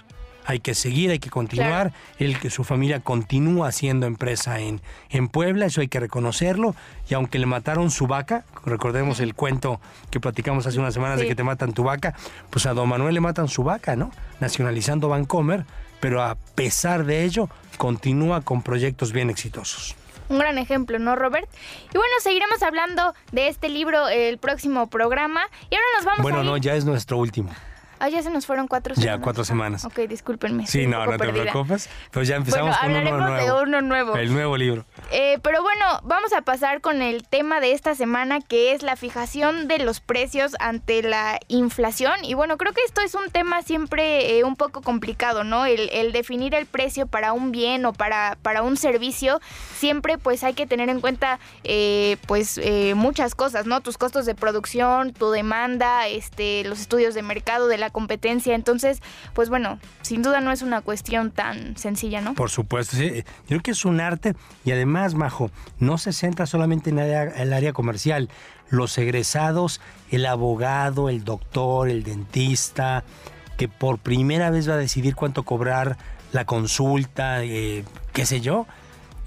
hay 0.47 0.61
que 0.61 0.73
seguir, 0.75 1.11
hay 1.11 1.19
que 1.19 1.29
continuar. 1.29 1.91
El 2.19 2.39
que 2.39 2.49
su 2.49 2.63
familia 2.63 3.01
continúa 3.01 3.67
haciendo 3.67 4.07
empresa 4.07 4.59
en, 4.59 4.81
en 5.09 5.27
Puebla, 5.27 5.65
eso 5.65 5.81
hay 5.81 5.89
que 5.89 5.99
reconocerlo. 5.99 6.73
Y 7.09 7.15
aunque 7.15 7.37
le 7.37 7.45
mataron 7.45 7.91
su 7.91 8.07
vaca, 8.07 8.45
recordemos 8.65 9.19
el 9.19 9.35
cuento 9.35 9.81
que 10.09 10.21
platicamos 10.21 10.65
hace 10.65 10.79
unas 10.79 10.93
semanas 10.93 11.19
de 11.19 11.27
que 11.27 11.35
te 11.35 11.43
matan 11.43 11.73
tu 11.73 11.83
vaca, 11.83 12.15
pues 12.49 12.65
a 12.65 12.73
don 12.73 12.87
Manuel 12.87 13.13
le 13.13 13.19
matan 13.19 13.49
su 13.49 13.65
vaca, 13.65 13.97
¿no? 13.97 14.09
Nacionalizando 14.39 15.09
Vancomer, 15.09 15.65
pero 15.99 16.23
a 16.23 16.35
pesar 16.55 17.03
de 17.03 17.25
ello, 17.25 17.49
continúa 17.77 18.39
con 18.39 18.61
proyectos 18.61 19.11
bien 19.11 19.29
exitosos 19.29 19.95
un 20.29 20.39
gran 20.39 20.57
ejemplo, 20.57 20.99
¿no, 20.99 21.15
Robert? 21.15 21.47
Y 21.85 21.97
bueno, 21.97 22.13
seguiremos 22.21 22.61
hablando 22.61 23.13
de 23.31 23.47
este 23.47 23.69
libro 23.69 24.09
el 24.09 24.37
próximo 24.39 24.87
programa. 24.87 25.39
Y 25.69 25.75
ahora 25.75 25.87
nos 25.95 26.05
vamos 26.05 26.21
bueno, 26.21 26.39
a 26.39 26.41
Bueno, 26.41 26.51
no, 26.51 26.57
ya 26.57 26.75
es 26.75 26.83
nuestro 26.83 27.17
último. 27.17 27.49
Ah, 27.99 28.09
ya 28.09 28.21
se 28.21 28.29
nos 28.29 28.45
fueron 28.45 28.67
cuatro 28.67 28.95
semanas. 28.95 29.17
Ya, 29.17 29.21
cuatro 29.21 29.43
semanas. 29.43 29.85
ok, 29.85 29.99
discúlpenme. 30.01 30.67
Sí, 30.67 30.85
no, 30.87 31.05
no 31.05 31.17
te 31.17 31.29
preocupes. 31.29 31.89
Pues 32.11 32.27
ya 32.27 32.35
empezamos 32.35 32.77
con 32.77 32.91
uno 32.91 33.17
nuevo. 33.17 33.35
de 33.35 33.63
uno 33.63 33.81
nuevo. 33.81 34.15
El 34.15 34.33
nuevo 34.33 34.57
libro. 34.57 34.85
Eh, 35.11 35.39
pero 35.41 35.61
bueno, 35.63 35.85
vamos 36.03 36.33
a 36.33 36.41
pasar 36.41 36.81
con 36.81 37.01
el 37.01 37.27
tema 37.27 37.59
de 37.59 37.71
esta 37.71 37.95
semana, 37.95 38.39
que 38.41 38.73
es 38.73 38.83
la 38.83 38.95
fijación 38.95 39.67
de 39.67 39.79
los 39.79 39.99
precios 39.99 40.55
ante 40.59 41.01
la 41.01 41.39
inflación. 41.47 42.23
Y 42.23 42.33
bueno, 42.33 42.57
creo 42.57 42.73
que 42.73 42.81
esto 42.85 43.01
es 43.01 43.15
un 43.15 43.29
tema 43.31 43.61
siempre 43.63 44.37
eh, 44.37 44.43
un 44.43 44.55
poco 44.55 44.81
complicado, 44.81 45.43
¿no? 45.43 45.65
El, 45.65 45.89
el, 45.91 46.11
definir 46.11 46.53
el 46.55 46.65
precio 46.65 47.07
para 47.07 47.33
un 47.33 47.51
bien 47.51 47.85
o 47.85 47.93
para, 47.93 48.37
para 48.41 48.61
un 48.61 48.77
servicio, 48.77 49.41
siempre 49.75 50.17
pues 50.17 50.43
hay 50.43 50.53
que 50.53 50.67
tener 50.67 50.89
en 50.89 51.01
cuenta 51.01 51.39
eh, 51.63 52.17
pues 52.27 52.59
muchas 52.95 53.35
cosas, 53.35 53.65
¿no? 53.65 53.81
Tus 53.81 53.97
costos 53.97 54.25
de 54.25 54.35
producción, 54.35 55.13
tu 55.13 55.31
demanda, 55.31 56.07
este, 56.07 56.63
los 56.63 56.79
estudios 56.79 57.13
de 57.13 57.21
mercado 57.21 57.67
de 57.67 57.77
la 57.77 57.86
competencia. 57.89 58.55
Entonces, 58.55 59.01
pues 59.33 59.49
bueno, 59.49 59.79
sin 60.01 60.21
duda 60.21 60.41
no 60.41 60.51
es 60.51 60.61
una 60.61 60.81
cuestión 60.81 61.31
tan 61.31 61.77
sencilla, 61.77 62.21
¿no? 62.21 62.33
Por 62.33 62.49
supuesto, 62.49 62.97
sí. 62.97 63.09
Yo 63.15 63.47
creo 63.47 63.61
que 63.61 63.71
es 63.71 63.85
un 63.85 63.99
arte 63.99 64.35
y 64.65 64.71
además, 64.71 65.15
Majo, 65.15 65.51
no 65.79 65.97
se 65.97 66.13
centra 66.13 66.45
solamente 66.45 66.89
en 66.89 66.99
el 66.99 67.53
área 67.53 67.73
comercial. 67.73 68.29
Los 68.69 68.97
egresados, 68.97 69.81
el 70.11 70.25
abogado, 70.25 71.09
el 71.09 71.23
doctor, 71.23 71.89
el 71.89 72.03
dentista, 72.03 73.03
que 73.57 73.67
por 73.67 73.97
primera 73.97 74.49
vez 74.49 74.69
va 74.69 74.73
a 74.73 74.77
decidir 74.77 75.15
cuánto 75.15 75.43
cobrar 75.43 75.97
la 76.31 76.45
consulta, 76.45 77.43
eh, 77.43 77.83
qué 78.13 78.25
sé 78.25 78.41
yo, 78.41 78.67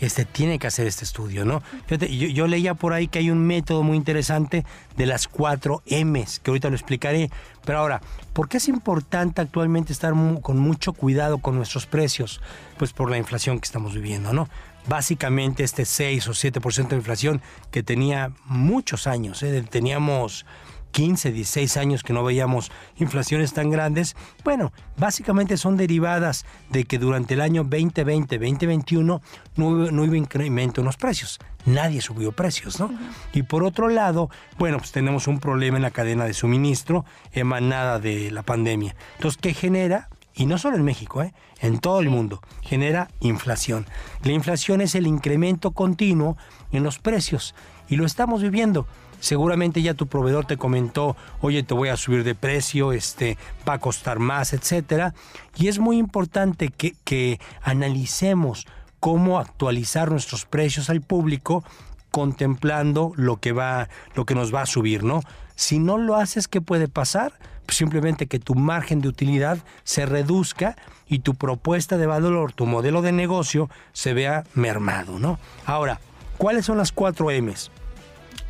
este, 0.00 0.24
tiene 0.24 0.58
que 0.58 0.66
hacer 0.66 0.86
este 0.86 1.04
estudio, 1.04 1.44
¿no? 1.44 1.62
yo, 1.88 2.46
leía 2.46 2.74
por 2.74 2.92
ahí 2.92 3.08
que 3.08 3.18
hay 3.18 3.30
un 3.30 3.46
método 3.46 3.82
muy 3.82 3.96
interesante 3.96 4.64
de 4.96 5.06
las 5.06 5.28
cuatro 5.28 5.82
M's, 5.86 6.40
que 6.40 6.50
ahorita 6.50 6.68
lo 6.68 6.74
explicaré. 6.74 7.30
Pero 7.64 7.78
ahora, 7.78 8.00
¿por 8.32 8.48
qué 8.48 8.56
es 8.56 8.68
importante 8.68 9.42
actualmente 9.42 9.92
estar 9.92 10.14
con 10.40 10.58
mucho 10.58 10.92
cuidado 10.94 11.38
con 11.38 11.56
nuestros 11.56 11.86
precios? 11.86 12.40
Pues 12.78 12.92
por 12.92 13.10
la 13.10 13.18
inflación 13.18 13.60
que 13.60 13.66
estamos 13.66 13.94
viviendo, 13.94 14.32
¿no? 14.32 14.48
Básicamente 14.88 15.62
este 15.62 15.84
6 15.84 16.28
o 16.28 16.32
7% 16.32 16.88
de 16.88 16.96
inflación 16.96 17.42
que 17.70 17.82
tenía 17.82 18.32
muchos 18.46 19.06
años, 19.06 19.42
¿eh? 19.42 19.62
teníamos 19.68 20.46
15, 20.90 21.32
16 21.32 21.76
años 21.76 22.02
que 22.02 22.12
no 22.12 22.24
veíamos 22.24 22.70
inflaciones 22.96 23.52
tan 23.52 23.70
grandes, 23.70 24.16
bueno, 24.44 24.72
básicamente 24.96 25.56
son 25.56 25.76
derivadas 25.76 26.44
de 26.70 26.84
que 26.84 26.98
durante 26.98 27.34
el 27.34 27.40
año 27.40 27.62
2020, 27.62 28.38
2021 28.38 29.22
no 29.56 29.66
hubo, 29.66 29.90
no 29.90 30.02
hubo 30.02 30.14
incremento 30.14 30.80
en 30.80 30.86
los 30.86 30.96
precios. 30.96 31.38
Nadie 31.66 32.00
subió 32.00 32.32
precios, 32.32 32.80
¿no? 32.80 32.90
Y 33.32 33.42
por 33.42 33.64
otro 33.64 33.88
lado, 33.88 34.30
bueno, 34.58 34.78
pues 34.78 34.92
tenemos 34.92 35.26
un 35.26 35.40
problema 35.40 35.76
en 35.76 35.82
la 35.82 35.90
cadena 35.90 36.24
de 36.24 36.34
suministro 36.34 37.04
emanada 37.32 37.98
de 37.98 38.30
la 38.30 38.42
pandemia. 38.42 38.96
Entonces, 39.16 39.40
¿qué 39.40 39.54
genera? 39.54 40.08
y 40.34 40.46
no 40.46 40.58
solo 40.58 40.76
en 40.76 40.84
México, 40.84 41.22
¿eh? 41.22 41.34
en 41.60 41.80
todo 41.80 42.00
el 42.00 42.08
mundo, 42.08 42.40
genera 42.62 43.10
inflación. 43.20 43.86
La 44.22 44.32
inflación 44.32 44.80
es 44.80 44.94
el 44.94 45.06
incremento 45.06 45.72
continuo 45.72 46.36
en 46.72 46.82
los 46.82 46.98
precios 46.98 47.54
y 47.88 47.96
lo 47.96 48.06
estamos 48.06 48.40
viviendo. 48.40 48.86
Seguramente 49.20 49.82
ya 49.82 49.94
tu 49.94 50.06
proveedor 50.06 50.46
te 50.46 50.56
comentó, 50.56 51.16
oye, 51.40 51.62
te 51.62 51.74
voy 51.74 51.90
a 51.90 51.96
subir 51.96 52.24
de 52.24 52.34
precio, 52.34 52.92
este, 52.92 53.36
va 53.68 53.74
a 53.74 53.78
costar 53.78 54.18
más, 54.18 54.52
etcétera. 54.52 55.14
Y 55.56 55.68
es 55.68 55.78
muy 55.78 55.98
importante 55.98 56.70
que, 56.70 57.38
analicemos 57.62 58.66
cómo 58.98 59.38
actualizar 59.38 60.10
nuestros 60.10 60.44
precios 60.46 60.90
al 60.90 61.00
público 61.00 61.64
contemplando 62.10 63.12
lo 63.16 63.36
que 63.36 63.52
va, 63.52 63.88
lo 64.14 64.24
que 64.24 64.34
nos 64.34 64.54
va 64.54 64.62
a 64.62 64.66
subir, 64.66 65.04
¿no? 65.04 65.20
Si 65.54 65.78
no 65.78 65.98
lo 65.98 66.16
haces, 66.16 66.48
¿qué 66.48 66.60
puede 66.60 66.88
pasar? 66.88 67.32
Pues 67.66 67.76
simplemente 67.76 68.26
que 68.26 68.38
tu 68.38 68.54
margen 68.54 69.00
de 69.00 69.08
utilidad 69.08 69.58
se 69.84 70.06
reduzca 70.06 70.76
y 71.06 71.20
tu 71.20 71.34
propuesta 71.34 71.98
de 71.98 72.06
valor, 72.06 72.52
tu 72.52 72.66
modelo 72.66 73.02
de 73.02 73.12
negocio 73.12 73.68
se 73.92 74.14
vea 74.14 74.44
mermado, 74.54 75.18
¿no? 75.18 75.38
Ahora, 75.66 76.00
¿cuáles 76.38 76.64
son 76.64 76.78
las 76.78 76.92
cuatro 76.92 77.30
M's? 77.30 77.70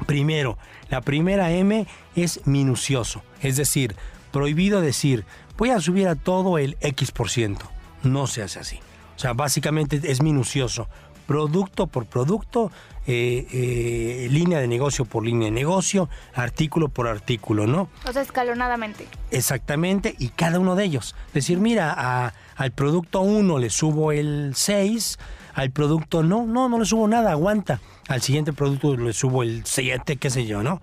Primero, 0.07 0.59
la 0.89 1.01
primera 1.01 1.51
M 1.53 1.87
es 2.17 2.47
minucioso, 2.47 3.23
es 3.43 3.57
decir, 3.57 3.95
prohibido 4.33 4.81
decir, 4.81 5.25
voy 5.57 5.71
a 5.71 5.81
subir 5.81 6.09
a 6.09 6.15
todo 6.15 6.59
el 6.59 6.77
X%. 6.81 7.59
No 8.03 8.27
se 8.27 8.43
hace 8.43 8.59
así. 8.61 8.81
O 9.17 9.19
sea, 9.19 9.35
básicamente 9.35 10.01
es 10.03 10.23
minucioso. 10.23 10.89
Producto 11.27 11.87
por 11.87 12.07
producto, 12.07 12.73
eh, 13.07 13.47
eh, 13.53 14.29
línea 14.31 14.59
de 14.59 14.67
negocio 14.67 15.05
por 15.05 15.25
línea 15.25 15.47
de 15.47 15.53
negocio, 15.53 16.09
artículo 16.35 16.89
por 16.89 17.07
artículo, 17.07 17.67
¿no? 17.67 17.89
O 18.09 18.13
sea, 18.13 18.23
escalonadamente. 18.23 19.07
Exactamente, 19.31 20.17
y 20.19 20.29
cada 20.29 20.59
uno 20.59 20.75
de 20.75 20.85
ellos. 20.85 21.15
Decir, 21.35 21.59
mira, 21.59 22.33
al 22.57 22.73
producto 22.73 23.21
1 23.21 23.59
le 23.59 23.71
subo 23.71 24.13
el 24.13 24.53
6, 24.57 25.19
al 25.61 25.73
producto 25.73 26.23
no, 26.23 26.47
no, 26.47 26.71
no 26.71 26.79
le 26.79 26.87
subo 26.87 27.07
nada, 27.07 27.33
aguanta. 27.33 27.83
Al 28.09 28.23
siguiente 28.23 28.55
producto 28.55 28.97
le 28.97 29.13
subo 29.13 29.43
el 29.43 29.67
7, 29.67 30.17
qué 30.17 30.31
sé 30.31 30.47
yo, 30.47 30.63
¿no? 30.63 30.81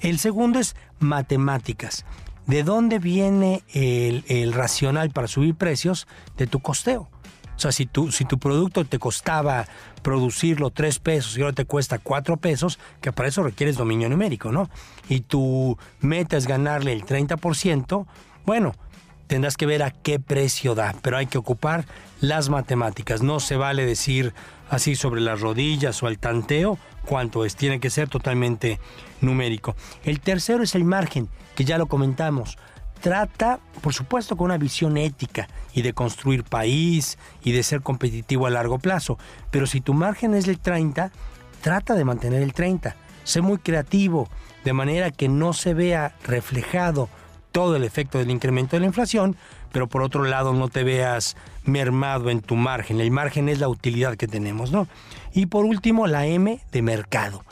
El 0.00 0.18
segundo 0.18 0.58
es 0.58 0.76
matemáticas. 0.98 2.04
¿De 2.46 2.62
dónde 2.62 2.98
viene 2.98 3.62
el, 3.72 4.52
racional 4.52 5.08
para 5.08 5.26
subir 5.26 5.54
precios? 5.54 6.06
De 6.36 6.46
tu 6.46 6.60
costeo. 6.60 7.08
O 7.56 7.58
sea, 7.58 7.72
si 7.72 7.86
tu, 7.86 8.12
si 8.12 8.26
tu 8.26 8.38
producto 8.38 8.84
te 8.84 8.98
costaba 8.98 9.66
producirlo 10.02 10.68
3 10.68 10.98
pesos 10.98 11.38
y 11.38 11.40
ahora 11.40 11.54
te 11.54 11.64
cuesta 11.64 11.98
4 11.98 12.36
pesos, 12.36 12.78
que 13.00 13.12
para 13.12 13.30
eso 13.30 13.42
requieres 13.42 13.78
dominio 13.78 14.10
numérico, 14.10 14.52
¿no? 14.52 14.68
Y 15.08 15.20
tu 15.20 15.78
meta 16.00 16.36
es 16.36 16.46
ganarle 16.46 16.92
el 16.92 17.06
30%, 17.06 18.06
bueno, 18.44 18.74
tendrás 19.30 19.56
que 19.56 19.64
ver 19.64 19.84
a 19.84 19.92
qué 19.92 20.18
precio 20.18 20.74
da, 20.74 20.92
pero 21.02 21.16
hay 21.16 21.28
que 21.28 21.38
ocupar 21.38 21.84
las 22.20 22.48
matemáticas. 22.48 23.22
No 23.22 23.38
se 23.38 23.54
vale 23.54 23.86
decir 23.86 24.34
así 24.68 24.96
sobre 24.96 25.20
las 25.20 25.40
rodillas 25.40 26.02
o 26.02 26.08
al 26.08 26.18
tanteo 26.18 26.78
cuánto 27.06 27.44
es, 27.44 27.54
tiene 27.54 27.78
que 27.78 27.90
ser 27.90 28.08
totalmente 28.08 28.80
numérico. 29.20 29.76
El 30.02 30.18
tercero 30.18 30.64
es 30.64 30.74
el 30.74 30.82
margen, 30.82 31.28
que 31.54 31.64
ya 31.64 31.78
lo 31.78 31.86
comentamos. 31.86 32.58
Trata, 33.00 33.60
por 33.80 33.94
supuesto, 33.94 34.36
con 34.36 34.46
una 34.46 34.58
visión 34.58 34.96
ética 34.96 35.46
y 35.74 35.82
de 35.82 35.92
construir 35.92 36.42
país 36.42 37.16
y 37.44 37.52
de 37.52 37.62
ser 37.62 37.82
competitivo 37.82 38.48
a 38.48 38.50
largo 38.50 38.80
plazo. 38.80 39.16
Pero 39.52 39.68
si 39.68 39.80
tu 39.80 39.94
margen 39.94 40.34
es 40.34 40.46
del 40.46 40.58
30, 40.58 41.12
trata 41.60 41.94
de 41.94 42.04
mantener 42.04 42.42
el 42.42 42.52
30. 42.52 42.96
Sé 43.22 43.42
muy 43.42 43.58
creativo, 43.58 44.28
de 44.64 44.72
manera 44.72 45.12
que 45.12 45.28
no 45.28 45.52
se 45.52 45.72
vea 45.72 46.16
reflejado 46.24 47.08
todo 47.52 47.76
el 47.76 47.84
efecto 47.84 48.18
del 48.18 48.30
incremento 48.30 48.76
de 48.76 48.80
la 48.80 48.86
inflación, 48.86 49.36
pero 49.72 49.88
por 49.88 50.02
otro 50.02 50.24
lado 50.24 50.52
no 50.52 50.68
te 50.68 50.84
veas 50.84 51.36
mermado 51.64 52.30
en 52.30 52.40
tu 52.40 52.56
margen. 52.56 53.00
El 53.00 53.10
margen 53.10 53.48
es 53.48 53.58
la 53.58 53.68
utilidad 53.68 54.16
que 54.16 54.28
tenemos, 54.28 54.72
¿no? 54.72 54.88
Y 55.32 55.46
por 55.46 55.64
último, 55.64 56.06
la 56.06 56.26
M 56.26 56.60
de 56.72 56.82
mercado. 56.82 57.44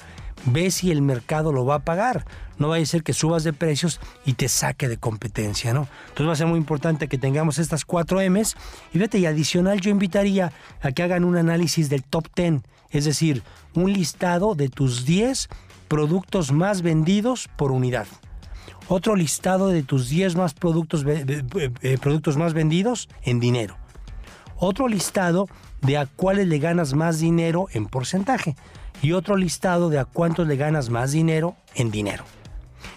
Ve 0.47 0.71
si 0.71 0.91
el 0.91 1.03
mercado 1.03 1.53
lo 1.53 1.65
va 1.65 1.77
a 1.77 1.79
pagar. 1.81 2.25
No 2.59 2.69
vaya 2.69 2.83
a 2.83 2.87
ser 2.87 3.03
que 3.03 3.13
subas 3.13 3.45
de 3.45 3.53
precios 3.53 4.01
y 4.25 4.33
te 4.33 4.49
saque 4.49 4.89
de 4.89 4.97
competencia, 4.97 5.73
¿no? 5.73 5.89
Entonces 6.09 6.29
va 6.29 6.33
a 6.33 6.37
ser 6.37 6.47
muy 6.47 6.59
importante 6.59 7.07
que 7.07 7.19
tengamos 7.19 7.59
estas 7.59 7.85
cuatro 7.85 8.21
M's. 8.21 8.57
Y 8.93 8.99
vete, 8.99 9.19
y 9.19 9.27
adicional 9.27 9.81
yo 9.81 9.91
invitaría 9.91 10.53
a 10.81 10.93
que 10.93 11.03
hagan 11.03 11.25
un 11.25 11.37
análisis 11.37 11.89
del 11.89 12.03
top 12.03 12.27
10, 12.35 12.63
es 12.91 13.05
decir, 13.05 13.43
un 13.75 13.93
listado 13.93 14.55
de 14.55 14.69
tus 14.69 15.05
10 15.05 15.49
productos 15.87 16.53
más 16.53 16.83
vendidos 16.83 17.49
por 17.57 17.71
unidad 17.71 18.07
Otro 18.89 19.17
listado 19.17 19.69
de 19.69 19.83
tus 19.83 20.09
10 20.09 20.37
más 20.37 20.55
productos, 20.55 21.05
eh, 21.07 21.99
productos 22.01 22.37
más 22.37 22.55
vendidos 22.55 23.09
en 23.23 23.39
dinero. 23.39 23.77
Otro 24.57 24.89
listado 24.89 25.47
de 25.83 25.99
a 25.99 26.07
cuáles 26.07 26.49
le 26.49 26.59
ganas 26.59 26.95
más 26.95 27.21
dinero 27.21 27.67
en 27.73 27.87
porcentaje. 27.87 28.57
Y 29.03 29.13
otro 29.13 29.37
listado 29.37 29.91
de 29.91 29.99
a 29.99 30.05
cuántos 30.05 30.49
le 30.49 30.57
ganas 30.57 30.91
más 30.91 31.13
dinero 31.13 31.55
en 31.75 31.91
dinero. 31.91 32.25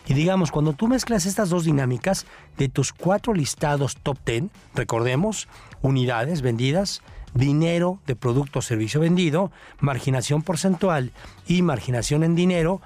Y 0.07 0.13
digamos, 0.13 0.51
cuando 0.51 0.73
tú 0.73 0.87
mezclas 0.87 1.25
estas 1.25 1.49
dos 1.49 1.65
dinámicas 1.65 2.25
de 2.57 2.69
tus 2.69 2.93
cuatro 2.93 3.33
listados 3.33 3.97
top 4.01 4.17
10, 4.25 4.45
recordemos, 4.73 5.47
unidades 5.81 6.41
vendidas, 6.41 7.01
dinero 7.33 7.99
de 8.07 8.15
producto 8.15 8.59
o 8.59 8.61
servicio 8.61 9.01
vendido, 9.01 9.51
marginación 9.79 10.41
porcentual 10.41 11.11
y 11.47 11.61
marginación 11.61 12.23
en 12.23 12.35
dinero, 12.35 12.81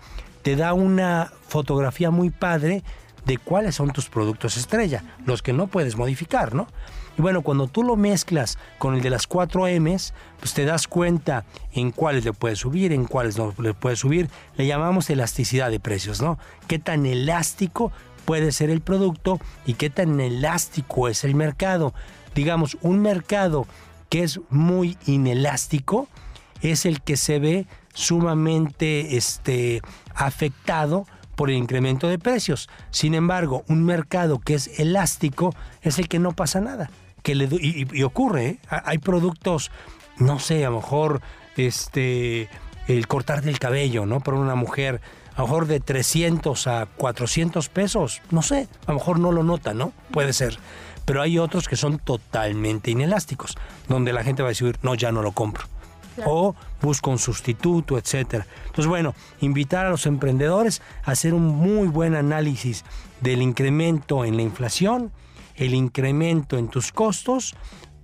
te 0.45 0.55
da 0.55 0.75
una 0.75 1.31
fotografía 1.47 2.11
muy 2.11 2.29
padre 2.29 2.83
de 3.25 3.39
cuáles 3.39 3.73
son 3.73 3.89
tus 3.89 4.09
productos 4.09 4.57
estrella, 4.57 5.03
los 5.25 5.41
que 5.41 5.53
no 5.53 5.65
puedes 5.65 5.97
modificar, 5.97 6.53
¿no? 6.53 6.67
Y 7.17 7.23
bueno, 7.23 7.41
cuando 7.41 7.67
tú 7.67 7.81
lo 7.81 7.95
mezclas 7.95 8.59
con 8.77 8.93
el 8.93 9.01
de 9.01 9.09
las 9.09 9.25
4 9.25 9.65
M's, 9.79 10.13
pues 10.39 10.53
te 10.53 10.65
das 10.65 10.87
cuenta 10.87 11.45
en 11.73 11.89
cuáles 11.89 12.25
le 12.25 12.31
puedes 12.31 12.59
subir, 12.59 12.93
en 12.93 13.05
cuáles 13.05 13.39
no 13.39 13.55
le 13.57 13.73
puedes 13.73 13.97
subir. 13.97 14.29
Le 14.55 14.67
llamamos 14.67 15.09
elasticidad 15.09 15.71
de 15.71 15.79
precios, 15.79 16.21
¿no? 16.21 16.37
Qué 16.67 16.77
tan 16.77 17.07
elástico 17.07 17.91
puede 18.25 18.51
ser 18.51 18.69
el 18.69 18.81
producto 18.81 19.39
y 19.65 19.73
qué 19.73 19.89
tan 19.89 20.19
elástico 20.19 21.07
es 21.07 21.23
el 21.23 21.33
mercado. 21.33 21.95
Digamos, 22.35 22.77
un 22.81 22.99
mercado 22.99 23.65
que 24.09 24.21
es 24.21 24.39
muy 24.51 24.95
inelástico 25.07 26.07
es 26.61 26.85
el 26.85 27.01
que 27.01 27.17
se 27.17 27.39
ve 27.39 27.65
sumamente 27.95 29.17
este, 29.17 29.81
afectado 30.13 31.07
por 31.35 31.49
el 31.49 31.57
incremento 31.57 32.07
de 32.07 32.19
precios. 32.19 32.69
Sin 32.91 33.15
embargo, 33.15 33.65
un 33.67 33.83
mercado 33.83 34.39
que 34.39 34.53
es 34.53 34.79
elástico 34.79 35.55
es 35.81 35.97
el 35.97 36.07
que 36.07 36.19
no 36.19 36.33
pasa 36.33 36.61
nada 36.61 36.91
que 37.25 37.33
le 37.33 37.49
y, 37.51 38.03
ocurre, 38.03 38.45
¿eh? 38.45 38.59
hay 38.69 38.99
productos, 38.99 39.71
no 40.17 40.37
sé, 40.37 40.63
a 40.63 40.69
lo 40.69 40.77
mejor 40.77 41.21
este 41.57 42.47
el 42.87 43.07
cortar 43.07 43.41
del 43.41 43.57
cabello, 43.57 44.05
¿no? 44.05 44.19
Para 44.19 44.37
una 44.37 44.53
mujer, 44.53 45.01
a 45.35 45.41
lo 45.41 45.47
mejor 45.47 45.65
de 45.65 45.79
300 45.79 46.67
a 46.67 46.85
400 46.85 47.67
pesos, 47.69 48.21
no 48.29 48.43
sé, 48.43 48.67
a 48.85 48.91
lo 48.91 48.99
mejor 48.99 49.19
no 49.19 49.31
lo 49.31 49.41
nota, 49.41 49.73
¿no? 49.73 49.91
Puede 50.11 50.33
ser. 50.33 50.59
Pero 51.03 51.23
hay 51.23 51.39
otros 51.39 51.67
que 51.67 51.75
son 51.75 51.97
totalmente 51.97 52.91
inelásticos, 52.91 53.57
donde 53.89 54.13
la 54.13 54.23
gente 54.23 54.43
va 54.43 54.49
a 54.49 54.51
decir, 54.51 54.77
no, 54.83 54.93
ya 54.93 55.11
no 55.11 55.23
lo 55.23 55.31
compro. 55.31 55.65
O 56.25 56.55
busco 56.81 57.11
un 57.11 57.19
sustituto, 57.19 57.97
etcétera. 57.97 58.45
Entonces, 58.65 58.87
bueno, 58.87 59.13
invitar 59.41 59.85
a 59.85 59.89
los 59.89 60.05
emprendedores 60.05 60.81
a 61.03 61.11
hacer 61.11 61.33
un 61.33 61.47
muy 61.47 61.87
buen 61.87 62.15
análisis 62.15 62.85
del 63.21 63.41
incremento 63.41 64.23
en 64.23 64.37
la 64.37 64.43
inflación, 64.43 65.11
el 65.55 65.73
incremento 65.73 66.57
en 66.57 66.67
tus 66.67 66.91
costos, 66.91 67.55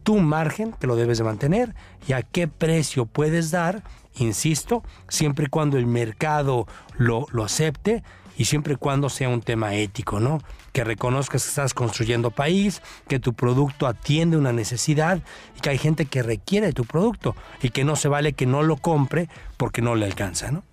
tu 0.04 0.18
margen 0.18 0.74
que 0.74 0.88
lo 0.88 0.96
debes 0.96 1.20
de 1.20 1.24
mantener 1.24 1.76
y 2.08 2.14
a 2.14 2.22
qué 2.22 2.48
precio 2.48 3.06
puedes 3.06 3.52
dar, 3.52 3.84
insisto, 4.16 4.84
siempre 5.08 5.46
y 5.46 5.50
cuando 5.50 5.78
el 5.78 5.86
mercado 5.86 6.68
lo, 6.98 7.28
lo 7.32 7.44
acepte 7.44 8.04
y 8.38 8.46
siempre 8.46 8.74
y 8.74 8.78
cuando 8.78 9.10
sea 9.10 9.30
un 9.30 9.42
tema 9.42 9.76
ético, 9.76 10.20
¿no? 10.20 10.40
Que 10.74 10.84
reconozcas 10.84 11.44
que 11.44 11.50
estás 11.50 11.74
construyendo 11.74 12.32
país, 12.32 12.82
que 13.08 13.20
tu 13.20 13.34
producto 13.34 13.88
atiende 13.88 14.38
una 14.38 14.54
necesidad 14.54 15.20
y 15.58 15.60
que 15.60 15.70
hay 15.70 15.78
gente 15.78 16.06
que 16.06 16.24
requiere 16.24 16.74
tu 16.74 16.86
producto 16.86 17.36
y 17.62 17.70
que 17.70 17.84
no 17.84 17.96
se 17.96 18.08
vale 18.08 18.34
que 18.34 18.46
no 18.46 18.64
lo 18.64 18.78
compre 18.78 19.30
porque 19.58 19.82
no 19.82 19.96
le 19.96 20.06
alcanza, 20.06 20.52
¿no? 20.52 20.64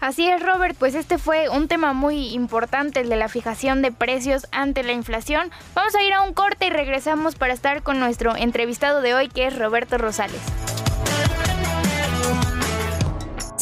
Así 0.00 0.28
es, 0.28 0.42
Robert, 0.42 0.76
pues 0.78 0.94
este 0.94 1.18
fue 1.18 1.48
un 1.48 1.68
tema 1.68 1.92
muy 1.92 2.28
importante, 2.34 3.00
el 3.00 3.08
de 3.08 3.16
la 3.16 3.28
fijación 3.28 3.82
de 3.82 3.92
precios 3.92 4.46
ante 4.52 4.82
la 4.82 4.92
inflación. 4.92 5.50
Vamos 5.74 5.94
a 5.94 6.02
ir 6.02 6.12
a 6.12 6.22
un 6.22 6.34
corte 6.34 6.66
y 6.66 6.70
regresamos 6.70 7.34
para 7.34 7.54
estar 7.54 7.82
con 7.82 7.98
nuestro 7.98 8.36
entrevistado 8.36 9.00
de 9.00 9.14
hoy, 9.14 9.28
que 9.28 9.46
es 9.46 9.58
Roberto 9.58 9.96
Rosales. 9.96 10.40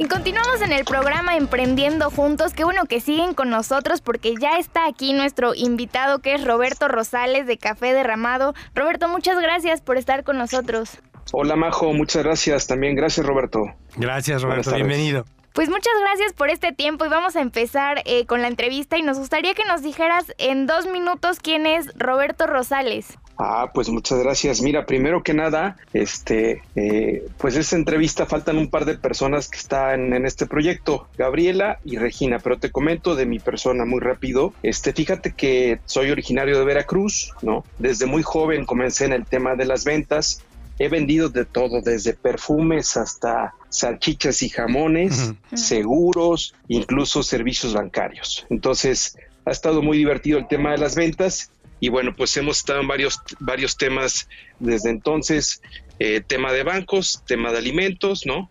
Y 0.00 0.06
continuamos 0.06 0.62
en 0.62 0.70
el 0.70 0.84
programa 0.84 1.36
Emprendiendo 1.36 2.08
Juntos. 2.08 2.54
Qué 2.54 2.62
bueno 2.62 2.84
que 2.86 3.00
siguen 3.00 3.34
con 3.34 3.50
nosotros 3.50 4.00
porque 4.00 4.36
ya 4.40 4.56
está 4.56 4.86
aquí 4.86 5.12
nuestro 5.12 5.56
invitado 5.56 6.20
que 6.20 6.34
es 6.34 6.44
Roberto 6.44 6.86
Rosales 6.86 7.48
de 7.48 7.58
Café 7.58 7.92
Derramado. 7.94 8.54
Roberto, 8.76 9.08
muchas 9.08 9.40
gracias 9.40 9.80
por 9.80 9.96
estar 9.96 10.22
con 10.22 10.38
nosotros. 10.38 11.00
Hola 11.32 11.56
Majo, 11.56 11.92
muchas 11.92 12.22
gracias 12.22 12.68
también. 12.68 12.94
Gracias 12.94 13.26
Roberto. 13.26 13.74
Gracias 13.96 14.40
Roberto, 14.40 14.72
bienvenido. 14.72 15.24
Pues 15.52 15.68
muchas 15.68 15.94
gracias 16.00 16.32
por 16.32 16.48
este 16.48 16.72
tiempo 16.72 17.04
y 17.04 17.08
vamos 17.08 17.34
a 17.34 17.40
empezar 17.40 18.02
eh, 18.04 18.24
con 18.26 18.40
la 18.40 18.46
entrevista 18.46 18.98
y 18.98 19.02
nos 19.02 19.18
gustaría 19.18 19.54
que 19.54 19.64
nos 19.64 19.82
dijeras 19.82 20.32
en 20.38 20.68
dos 20.68 20.86
minutos 20.86 21.40
quién 21.40 21.66
es 21.66 21.88
Roberto 21.96 22.46
Rosales. 22.46 23.18
Ah, 23.38 23.70
pues 23.72 23.88
muchas 23.88 24.18
gracias. 24.18 24.60
Mira, 24.62 24.84
primero 24.84 25.22
que 25.22 25.32
nada, 25.32 25.76
este, 25.92 26.62
eh, 26.74 27.24
pues 27.38 27.56
esta 27.56 27.76
entrevista 27.76 28.26
faltan 28.26 28.58
un 28.58 28.68
par 28.68 28.84
de 28.84 28.98
personas 28.98 29.48
que 29.48 29.58
están 29.58 30.12
en 30.12 30.26
este 30.26 30.46
proyecto, 30.46 31.06
Gabriela 31.16 31.78
y 31.84 31.98
Regina, 31.98 32.40
pero 32.40 32.58
te 32.58 32.72
comento 32.72 33.14
de 33.14 33.26
mi 33.26 33.38
persona 33.38 33.84
muy 33.84 34.00
rápido. 34.00 34.52
Este, 34.64 34.92
fíjate 34.92 35.34
que 35.34 35.78
soy 35.84 36.10
originario 36.10 36.58
de 36.58 36.64
Veracruz, 36.64 37.32
¿no? 37.42 37.64
Desde 37.78 38.06
muy 38.06 38.24
joven 38.24 38.66
comencé 38.66 39.04
en 39.04 39.12
el 39.12 39.24
tema 39.24 39.54
de 39.54 39.66
las 39.66 39.84
ventas 39.84 40.44
he 40.78 40.88
vendido 40.88 41.28
de 41.28 41.44
todo, 41.44 41.80
desde 41.82 42.14
perfumes 42.14 42.96
hasta 42.96 43.54
salchichas 43.68 44.42
y 44.42 44.48
jamones, 44.48 45.32
seguros, 45.54 46.54
incluso 46.68 47.22
servicios 47.22 47.74
bancarios. 47.74 48.46
Entonces, 48.48 49.18
ha 49.44 49.50
estado 49.50 49.82
muy 49.82 49.98
divertido 49.98 50.38
el 50.38 50.46
tema 50.46 50.72
de 50.72 50.78
las 50.78 50.94
ventas 50.94 51.50
y 51.80 51.88
bueno, 51.88 52.14
pues 52.16 52.36
hemos 52.36 52.58
estado 52.58 52.80
en 52.80 52.88
varios, 52.88 53.20
varios 53.38 53.76
temas 53.76 54.28
desde 54.58 54.90
entonces, 54.90 55.62
eh, 55.98 56.20
tema 56.26 56.52
de 56.52 56.62
bancos, 56.62 57.22
tema 57.26 57.52
de 57.52 57.58
alimentos, 57.58 58.26
¿no? 58.26 58.50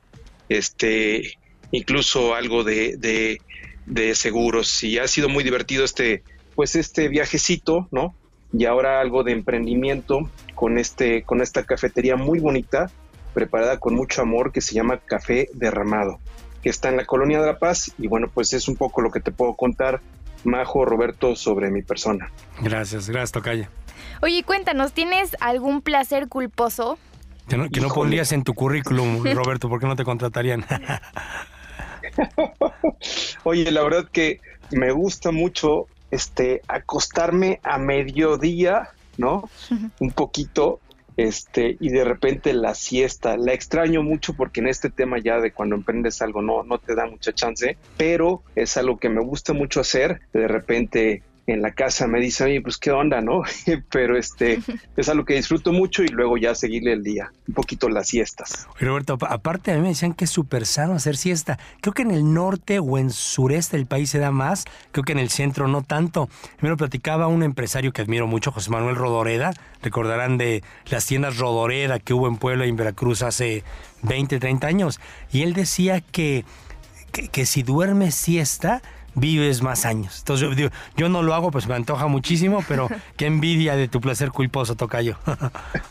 Este, 0.50 1.38
incluso 1.72 2.36
algo 2.36 2.64
de, 2.64 2.96
de, 2.98 3.42
de 3.86 4.16
seguros 4.16 4.84
y 4.84 4.98
ha 4.98 5.08
sido 5.08 5.30
muy 5.30 5.44
divertido 5.44 5.84
este, 5.84 6.24
pues 6.56 6.76
este 6.76 7.08
viajecito, 7.10 7.88
¿no? 7.92 8.16
Y 8.54 8.66
ahora 8.66 9.02
algo 9.02 9.24
de 9.24 9.34
emprendimiento 9.34 10.30
con, 10.56 10.78
este, 10.78 11.24
con 11.24 11.42
esta 11.42 11.64
cafetería 11.64 12.16
muy 12.16 12.40
bonita, 12.40 12.90
preparada 13.34 13.80
con 13.80 13.94
mucho 13.94 14.22
amor, 14.22 14.52
que 14.52 14.62
se 14.62 14.74
llama 14.74 15.00
Café 15.00 15.50
Derramado, 15.54 16.20
que 16.64 16.70
está 16.70 16.90
en 16.90 16.98
la 16.98 17.06
Colonia 17.06 17.40
de 17.40 17.46
La 17.46 17.60
Paz. 17.60 17.94
Y 17.98 18.08
bueno, 18.08 18.32
pues 18.34 18.54
es 18.54 18.68
un 18.68 18.76
poco 18.76 19.02
lo 19.02 19.12
que 19.12 19.20
te 19.20 19.32
puedo 19.32 19.56
contar, 19.56 20.02
Majo, 20.44 20.86
Roberto, 20.86 21.36
sobre 21.36 21.70
mi 21.70 21.82
persona. 21.82 22.32
Gracias, 22.62 23.10
gracias, 23.10 23.32
Tocaya. 23.32 23.70
Oye, 24.22 24.44
cuéntanos, 24.44 24.94
¿tienes 24.94 25.36
algún 25.40 25.82
placer 25.82 26.28
culposo? 26.28 26.98
Que 27.48 27.58
no, 27.58 27.70
que 27.70 27.82
no 27.82 27.90
pondrías 27.90 28.32
en 28.32 28.44
tu 28.44 28.54
currículum, 28.54 29.24
Roberto, 29.34 29.70
porque 29.70 29.86
no 29.86 29.96
te 29.96 30.04
contratarían. 30.04 30.64
Oye, 33.44 33.72
la 33.72 33.84
verdad 33.84 34.10
que 34.12 34.40
me 34.72 34.92
gusta 34.92 35.32
mucho 35.32 35.88
este 36.12 36.62
acostarme 36.68 37.60
a 37.64 37.78
mediodía 37.78 38.92
¿no? 39.18 39.50
Un 40.00 40.12
poquito, 40.12 40.80
este, 41.18 41.78
y 41.80 41.90
de 41.90 42.04
repente 42.04 42.54
la 42.54 42.76
siesta, 42.76 43.38
la 43.38 43.54
extraño 43.54 44.04
mucho 44.04 44.34
porque 44.34 44.62
en 44.62 44.68
este 44.68 44.90
tema 44.90 45.18
ya 45.18 45.40
de 45.40 45.52
cuando 45.52 45.76
emprendes 45.76 46.22
algo 46.22 46.42
no, 46.42 46.64
no 46.64 46.78
te 46.78 46.96
da 46.96 47.08
mucha 47.08 47.34
chance, 47.34 47.78
pero 47.98 48.44
es 48.56 48.78
algo 48.78 48.98
que 48.98 49.10
me 49.10 49.22
gusta 49.22 49.54
mucho 49.54 49.82
hacer, 49.82 50.22
de 50.32 50.48
repente 50.48 51.24
en 51.48 51.62
la 51.62 51.72
casa 51.72 52.08
me 52.08 52.20
dice, 52.20 52.44
oye, 52.44 52.62
pues 52.62 52.78
qué 52.78 52.92
onda, 52.92 53.22
¿no? 53.22 53.42
Pero 53.90 54.18
este 54.18 54.60
es 54.98 55.10
algo 55.10 55.24
que 55.24 55.36
disfruto 55.36 55.72
mucho 55.72 56.04
y 56.04 56.10
luego 56.10 56.38
ya 56.38 56.54
seguirle 56.54 56.92
el 56.92 57.04
día, 57.04 57.32
un 57.48 57.54
poquito 57.54 57.88
las 57.90 58.08
siestas. 58.08 58.68
Roberto, 58.80 59.18
aparte 59.22 59.72
a 59.72 59.76
mí 59.76 59.82
me 59.82 59.88
decían 59.90 60.14
que 60.14 60.26
es 60.26 60.32
súper 60.32 60.66
sano 60.66 60.94
hacer 60.94 61.16
siesta. 61.16 61.58
Creo 61.80 61.94
que 61.94 62.02
en 62.02 62.12
el 62.12 62.34
norte 62.34 62.80
o 62.80 62.98
en 62.98 63.10
sureste 63.10 63.78
del 63.78 63.86
país 63.86 64.10
se 64.10 64.20
da 64.20 64.30
más, 64.30 64.66
creo 64.92 65.06
que 65.06 65.14
en 65.14 65.20
el 65.20 65.30
centro 65.30 65.70
no 65.70 65.84
tanto. 65.84 66.30
Me 66.60 66.68
lo 66.68 66.76
platicaba 66.76 67.28
un 67.28 67.44
empresario 67.44 67.94
que 67.94 68.02
admiro 68.02 68.28
mucho, 68.28 68.52
José 68.52 68.70
Manuel 68.70 68.98
Rodoreda, 68.98 69.54
recordarán 69.82 70.38
de 70.38 70.64
las 70.90 71.06
tiendas 71.06 71.38
Rodoreda 71.38 72.00
que 72.00 72.14
hubo 72.14 72.28
en 72.28 72.36
Puebla 72.36 72.66
y 72.66 72.70
en 72.70 72.76
Veracruz 72.76 73.24
hace 73.24 73.64
20, 74.04 74.40
30 74.40 74.68
años, 74.68 75.00
y 75.32 75.44
él 75.44 75.54
decía 75.54 76.02
que, 76.02 76.44
que, 77.14 77.30
que 77.30 77.46
si 77.46 77.64
duermes 77.64 78.16
siesta, 78.16 78.82
vives 79.18 79.62
más 79.62 79.86
años. 79.86 80.20
Entonces 80.20 80.56
yo, 80.56 80.70
yo 80.96 81.10
no 81.10 81.24
lo 81.24 81.34
hago, 81.34 81.52
pues 81.52 81.68
me 81.68 81.76
antoja 81.76 82.08
muchísimo, 82.08 82.64
pero 82.68 82.88
qué 83.18 83.26
envidia 83.26 83.76
de 83.76 83.88
tu 83.88 84.00
placer 84.00 84.32
culposo, 84.32 84.76
Tocayo. 84.76 85.18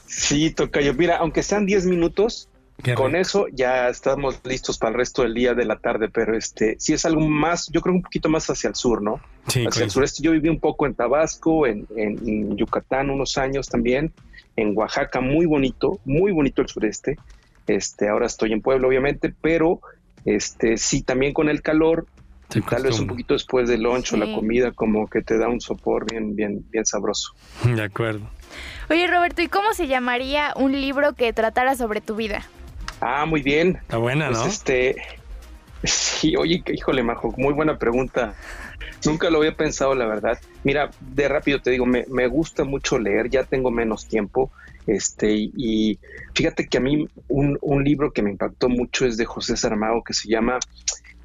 sí, 0.07 0.51
Tocayo. 0.51 0.95
Mira, 0.95 1.19
aunque 1.19 1.43
sean 1.43 1.67
10 1.67 1.87
minutos, 1.87 2.49
con 2.95 3.17
eso 3.17 3.47
ya 3.53 3.89
estamos 3.89 4.41
listos 4.45 4.79
para 4.79 4.91
el 4.91 4.99
resto 4.99 5.23
del 5.23 5.35
día 5.35 5.55
de 5.55 5.65
la 5.65 5.77
tarde, 5.77 6.09
pero 6.09 6.37
este 6.37 6.77
sí 6.79 6.93
es 6.93 7.05
algo 7.05 7.23
más, 7.23 7.69
yo 7.73 7.81
creo 7.81 7.95
un 7.95 8.03
poquito 8.03 8.29
más 8.29 8.49
hacia 8.49 8.69
el 8.69 8.75
sur, 8.75 9.03
¿no? 9.03 9.21
Sí, 9.49 9.65
hacia 9.67 9.85
el 9.85 9.91
sureste. 9.91 10.23
Yo 10.23 10.33
viví 10.33 10.49
un 10.49 10.61
poco 10.61 10.87
en 10.87 10.95
Tabasco, 10.95 11.67
en, 11.67 11.87
en, 11.97 12.57
Yucatán 12.57 13.11
unos 13.11 13.39
años 13.39 13.69
también, 13.69 14.13
en 14.57 14.77
Oaxaca, 14.77 15.21
muy 15.21 15.47
bonito, 15.47 15.99
muy 16.05 16.33
bonito 16.33 16.63
el 16.63 16.69
sureste. 16.69 17.17
Este, 17.67 18.09
ahora 18.09 18.27
estoy 18.27 18.53
en 18.53 18.61
Puebla, 18.61 18.87
obviamente, 18.87 19.35
pero 19.41 19.81
este 20.25 20.77
sí 20.77 21.03
también 21.03 21.33
con 21.33 21.49
el 21.49 21.63
calor, 21.63 22.07
tal 22.49 22.83
vez 22.83 22.99
un 22.99 23.07
poquito 23.07 23.35
después 23.35 23.69
del 23.69 23.83
lunch 23.83 24.13
o 24.13 24.17
la 24.17 24.33
comida, 24.35 24.73
como 24.73 25.09
que 25.09 25.23
te 25.23 25.39
da 25.39 25.49
un 25.49 25.61
sopor 25.61 26.11
bien, 26.11 26.35
bien, 26.37 26.65
bien 26.71 26.87
sabroso. 26.87 27.33
De 27.65 27.83
acuerdo. 27.83 28.29
Oye, 28.89 29.07
Roberto, 29.07 29.43
¿y 29.43 29.49
cómo 29.49 29.75
se 29.75 29.89
llamaría 29.89 30.53
un 30.57 30.73
libro 30.73 31.15
que 31.15 31.33
tratara 31.33 31.75
sobre 31.75 32.01
tu 32.01 32.17
vida? 32.17 32.47
Ah, 33.01 33.27
muy 33.27 33.43
bien. 33.43 33.79
Está 33.83 33.99
buena, 33.99 34.29
pues, 34.29 34.39
¿no? 34.39 34.47
Este, 34.47 34.97
sí, 35.83 36.37
oye, 36.37 36.63
híjole, 36.73 37.03
Majo, 37.03 37.35
muy 37.37 37.53
buena 37.53 37.79
pregunta. 37.79 38.35
Nunca 39.05 39.29
lo 39.31 39.39
había 39.39 39.57
pensado, 39.57 39.95
la 39.95 40.07
verdad. 40.07 40.39
Mira, 40.65 40.91
de 41.01 41.29
rápido 41.29 41.61
te 41.61 41.71
digo, 41.71 41.85
me, 41.85 42.05
me 42.09 42.27
gusta 42.27 42.65
mucho 42.65 42.99
leer, 42.99 43.29
ya 43.29 43.45
tengo 43.45 43.71
menos 43.71 44.07
tiempo. 44.07 44.51
Este, 44.87 45.33
y, 45.33 45.99
fíjate 46.35 46.69
que 46.69 46.79
a 46.79 46.81
mí 46.81 47.09
un, 47.29 47.59
un, 47.61 47.85
libro 47.85 48.13
que 48.13 48.23
me 48.23 48.31
impactó 48.31 48.69
mucho 48.69 49.05
es 49.05 49.17
de 49.17 49.25
José 49.25 49.57
Saramago 49.57 50.05
que 50.05 50.15
se 50.15 50.29
llama, 50.29 50.61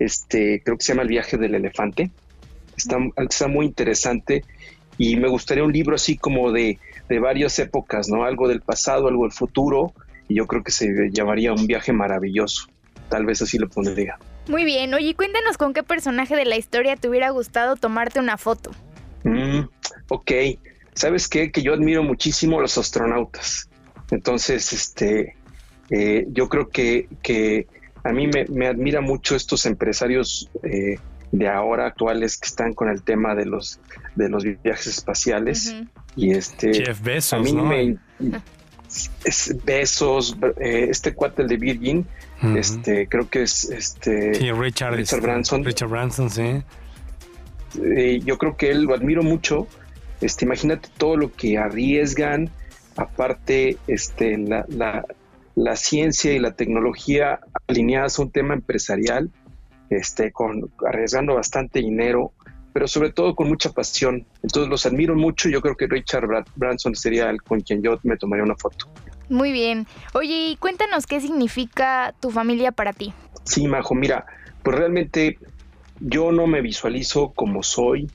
este, 0.05 0.61
creo 0.63 0.77
que 0.77 0.83
se 0.83 0.93
llama 0.93 1.03
El 1.03 1.09
viaje 1.09 1.37
del 1.37 1.55
elefante. 1.55 2.11
Está, 2.77 2.97
está 3.17 3.47
muy 3.47 3.65
interesante 3.65 4.43
y 4.97 5.15
me 5.15 5.27
gustaría 5.27 5.63
un 5.63 5.73
libro 5.73 5.95
así 5.95 6.17
como 6.17 6.51
de, 6.51 6.79
de 7.09 7.19
varias 7.19 7.57
épocas, 7.59 8.07
¿no? 8.09 8.23
Algo 8.23 8.47
del 8.47 8.61
pasado, 8.61 9.07
algo 9.07 9.23
del 9.23 9.31
futuro, 9.31 9.93
y 10.27 10.35
yo 10.35 10.47
creo 10.47 10.63
que 10.63 10.71
se 10.71 11.09
llamaría 11.11 11.53
un 11.53 11.67
viaje 11.67 11.93
maravilloso. 11.93 12.67
Tal 13.09 13.25
vez 13.25 13.41
así 13.41 13.57
lo 13.57 13.67
pondría. 13.67 14.17
Muy 14.47 14.63
bien, 14.63 14.93
oye, 14.93 15.15
cuéntanos 15.15 15.57
con 15.57 15.73
qué 15.73 15.83
personaje 15.83 16.35
de 16.35 16.45
la 16.45 16.57
historia 16.57 16.95
te 16.95 17.09
hubiera 17.09 17.29
gustado 17.29 17.75
tomarte 17.75 18.19
una 18.19 18.37
foto. 18.37 18.71
Mm, 19.23 19.61
ok, 20.07 20.31
¿sabes 20.93 21.27
qué? 21.27 21.51
Que 21.51 21.61
yo 21.61 21.73
admiro 21.73 22.03
muchísimo 22.03 22.59
a 22.59 22.61
los 22.61 22.77
astronautas. 22.77 23.69
Entonces, 24.09 24.73
este, 24.73 25.35
eh, 25.89 26.25
yo 26.29 26.47
creo 26.47 26.69
que, 26.69 27.07
que 27.21 27.67
a 28.03 28.11
mí 28.11 28.27
me, 28.27 28.67
admira 28.67 29.01
mucho 29.01 29.35
estos 29.35 29.65
empresarios 29.65 30.49
eh, 30.63 30.97
de 31.31 31.47
ahora 31.47 31.87
actuales 31.87 32.37
que 32.37 32.47
están 32.47 32.73
con 32.73 32.89
el 32.89 33.03
tema 33.03 33.35
de 33.35 33.45
los 33.45 33.79
de 34.15 34.29
los 34.29 34.43
viajes 34.43 34.87
espaciales 34.87 35.75
y 36.15 36.31
este 36.31 36.73
Jeff 36.73 37.01
Bezos, 37.01 37.33
a 37.33 37.39
mí 37.39 37.53
me 37.53 37.97
es 39.23 39.55
Besos, 39.63 40.37
eh, 40.59 40.87
este 40.89 41.13
cuate 41.13 41.45
de 41.45 41.57
Virgin, 41.57 42.05
este, 42.55 43.07
creo 43.07 43.29
que 43.29 43.43
es 43.43 43.69
este 43.69 44.31
Richard, 44.53 44.95
Richard 44.95 45.21
Branson. 45.21 45.63
Richard 45.63 45.89
Branson, 45.89 46.29
sí. 46.29 46.63
Eh, 47.81 48.19
yo 48.25 48.37
creo 48.37 48.57
que 48.57 48.71
él 48.71 48.83
lo 48.83 48.93
admiro 48.93 49.23
mucho. 49.23 49.67
Este, 50.19 50.45
imagínate 50.45 50.89
todo 50.97 51.17
lo 51.17 51.31
que 51.31 51.57
arriesgan, 51.57 52.49
aparte, 52.95 53.77
este, 53.87 54.37
la, 54.37 54.65
la, 54.69 55.05
la 55.55 55.75
ciencia 55.75 56.33
y 56.33 56.39
la 56.39 56.53
tecnología 56.53 57.39
alineadas 57.67 58.19
a 58.19 58.23
un 58.23 58.31
tema 58.31 58.53
empresarial, 58.53 59.29
este, 59.89 60.31
con 60.31 60.71
arriesgando 60.85 61.35
bastante 61.35 61.79
dinero 61.79 62.33
pero 62.73 62.87
sobre 62.87 63.11
todo 63.11 63.35
con 63.35 63.47
mucha 63.47 63.71
pasión. 63.71 64.25
Entonces 64.43 64.69
los 64.69 64.85
admiro 64.85 65.15
mucho. 65.15 65.49
Yo 65.49 65.61
creo 65.61 65.75
que 65.75 65.87
Richard 65.87 66.27
Branson 66.55 66.95
sería 66.95 67.29
el 67.29 67.41
con 67.41 67.61
quien 67.61 67.81
yo 67.81 67.99
me 68.03 68.17
tomaría 68.17 68.43
una 68.43 68.55
foto. 68.55 68.87
Muy 69.29 69.51
bien. 69.51 69.87
Oye, 70.13 70.57
cuéntanos 70.59 71.07
qué 71.07 71.19
significa 71.21 72.13
tu 72.19 72.31
familia 72.31 72.71
para 72.71 72.93
ti. 72.93 73.13
Sí, 73.43 73.67
Majo, 73.67 73.95
mira, 73.95 74.25
pues 74.63 74.77
realmente 74.77 75.37
yo 75.99 76.31
no 76.31 76.47
me 76.47 76.61
visualizo 76.61 77.31
como 77.31 77.63
soy, 77.63 78.09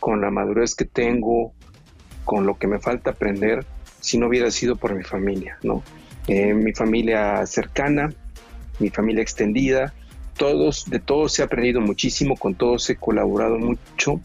con 0.00 0.20
la 0.20 0.30
madurez 0.30 0.74
que 0.74 0.84
tengo, 0.84 1.52
con 2.24 2.46
lo 2.46 2.58
que 2.58 2.66
me 2.66 2.78
falta 2.78 3.10
aprender, 3.10 3.64
si 4.00 4.18
no 4.18 4.28
hubiera 4.28 4.50
sido 4.50 4.76
por 4.76 4.94
mi 4.94 5.02
familia, 5.02 5.58
¿no? 5.62 5.82
Eh, 6.28 6.54
mi 6.54 6.72
familia 6.72 7.46
cercana, 7.46 8.12
mi 8.78 8.90
familia 8.90 9.22
extendida, 9.22 9.94
todos, 10.36 10.84
de 10.90 10.98
todos 10.98 11.38
he 11.38 11.42
aprendido 11.42 11.80
muchísimo, 11.80 12.36
con 12.36 12.54
todos 12.54 12.90
he 12.90 12.96
colaborado 12.96 13.58
mucho, 13.58 14.20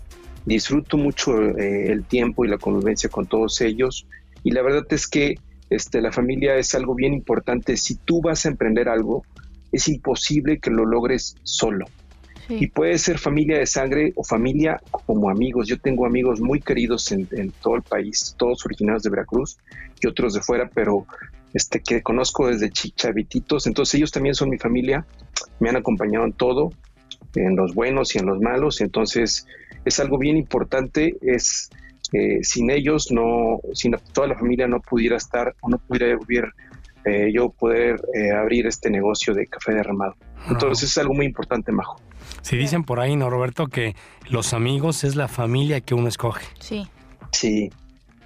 disfruto 0.45 0.97
mucho 0.97 1.39
eh, 1.57 1.91
el 1.91 2.03
tiempo 2.03 2.43
y 2.43 2.49
la 2.49 2.57
convivencia 2.57 3.09
con 3.09 3.27
todos 3.27 3.61
ellos 3.61 4.07
y 4.43 4.51
la 4.51 4.61
verdad 4.61 4.85
es 4.89 5.07
que 5.07 5.35
este, 5.69 6.01
la 6.01 6.11
familia 6.11 6.55
es 6.55 6.75
algo 6.75 6.95
bien 6.95 7.13
importante. 7.13 7.77
Si 7.77 7.95
tú 7.95 8.21
vas 8.21 8.45
a 8.45 8.49
emprender 8.49 8.89
algo, 8.89 9.23
es 9.71 9.87
imposible 9.87 10.59
que 10.59 10.69
lo 10.69 10.85
logres 10.85 11.35
solo. 11.43 11.85
Y 12.49 12.67
puede 12.67 12.97
ser 12.97 13.17
familia 13.17 13.59
de 13.59 13.65
sangre 13.65 14.11
o 14.17 14.25
familia 14.25 14.81
como 14.91 15.29
amigos. 15.29 15.69
Yo 15.69 15.79
tengo 15.79 16.05
amigos 16.05 16.41
muy 16.41 16.59
queridos 16.59 17.09
en, 17.13 17.25
en 17.31 17.51
todo 17.51 17.77
el 17.77 17.81
país, 17.81 18.35
todos 18.37 18.65
originarios 18.65 19.03
de 19.03 19.09
Veracruz 19.09 19.57
y 20.01 20.07
otros 20.07 20.33
de 20.33 20.41
fuera, 20.41 20.69
pero 20.73 21.05
este, 21.53 21.81
que 21.81 22.01
conozco 22.01 22.47
desde 22.47 22.69
chavititos, 22.71 23.67
entonces 23.67 23.95
ellos 23.95 24.11
también 24.11 24.35
son 24.35 24.49
mi 24.49 24.57
familia, 24.57 25.05
me 25.59 25.69
han 25.69 25.75
acompañado 25.75 26.25
en 26.25 26.33
todo, 26.33 26.71
en 27.35 27.55
los 27.55 27.73
buenos 27.73 28.15
y 28.15 28.19
en 28.19 28.25
los 28.25 28.39
malos, 28.39 28.81
entonces 28.81 29.45
es 29.85 29.99
algo 29.99 30.17
bien 30.17 30.37
importante, 30.37 31.15
es 31.21 31.69
eh, 32.13 32.39
sin 32.43 32.69
ellos 32.69 33.11
no, 33.11 33.59
sin 33.73 33.95
toda 34.13 34.27
la 34.27 34.35
familia 34.35 34.67
no 34.67 34.81
pudiera 34.81 35.15
estar 35.15 35.55
o 35.61 35.69
no 35.69 35.77
pudiera 35.77 36.17
eh, 37.05 37.31
yo 37.33 37.49
poder 37.49 38.01
eh, 38.13 38.31
abrir 38.31 38.67
este 38.67 38.89
negocio 38.89 39.33
de 39.33 39.47
café 39.47 39.73
derramado. 39.73 40.15
Entonces 40.49 40.89
es 40.89 40.97
algo 40.97 41.13
muy 41.13 41.25
importante, 41.25 41.71
Majo. 41.71 42.01
Si 42.41 42.57
dicen 42.57 42.83
por 42.83 42.99
ahí, 42.99 43.15
¿no, 43.15 43.29
Roberto? 43.29 43.67
Que 43.67 43.95
los 44.29 44.53
amigos 44.53 45.03
es 45.03 45.15
la 45.15 45.27
familia 45.27 45.81
que 45.81 45.93
uno 45.93 46.07
escoge. 46.07 46.45
Sí. 46.59 46.87
Sí, 47.31 47.69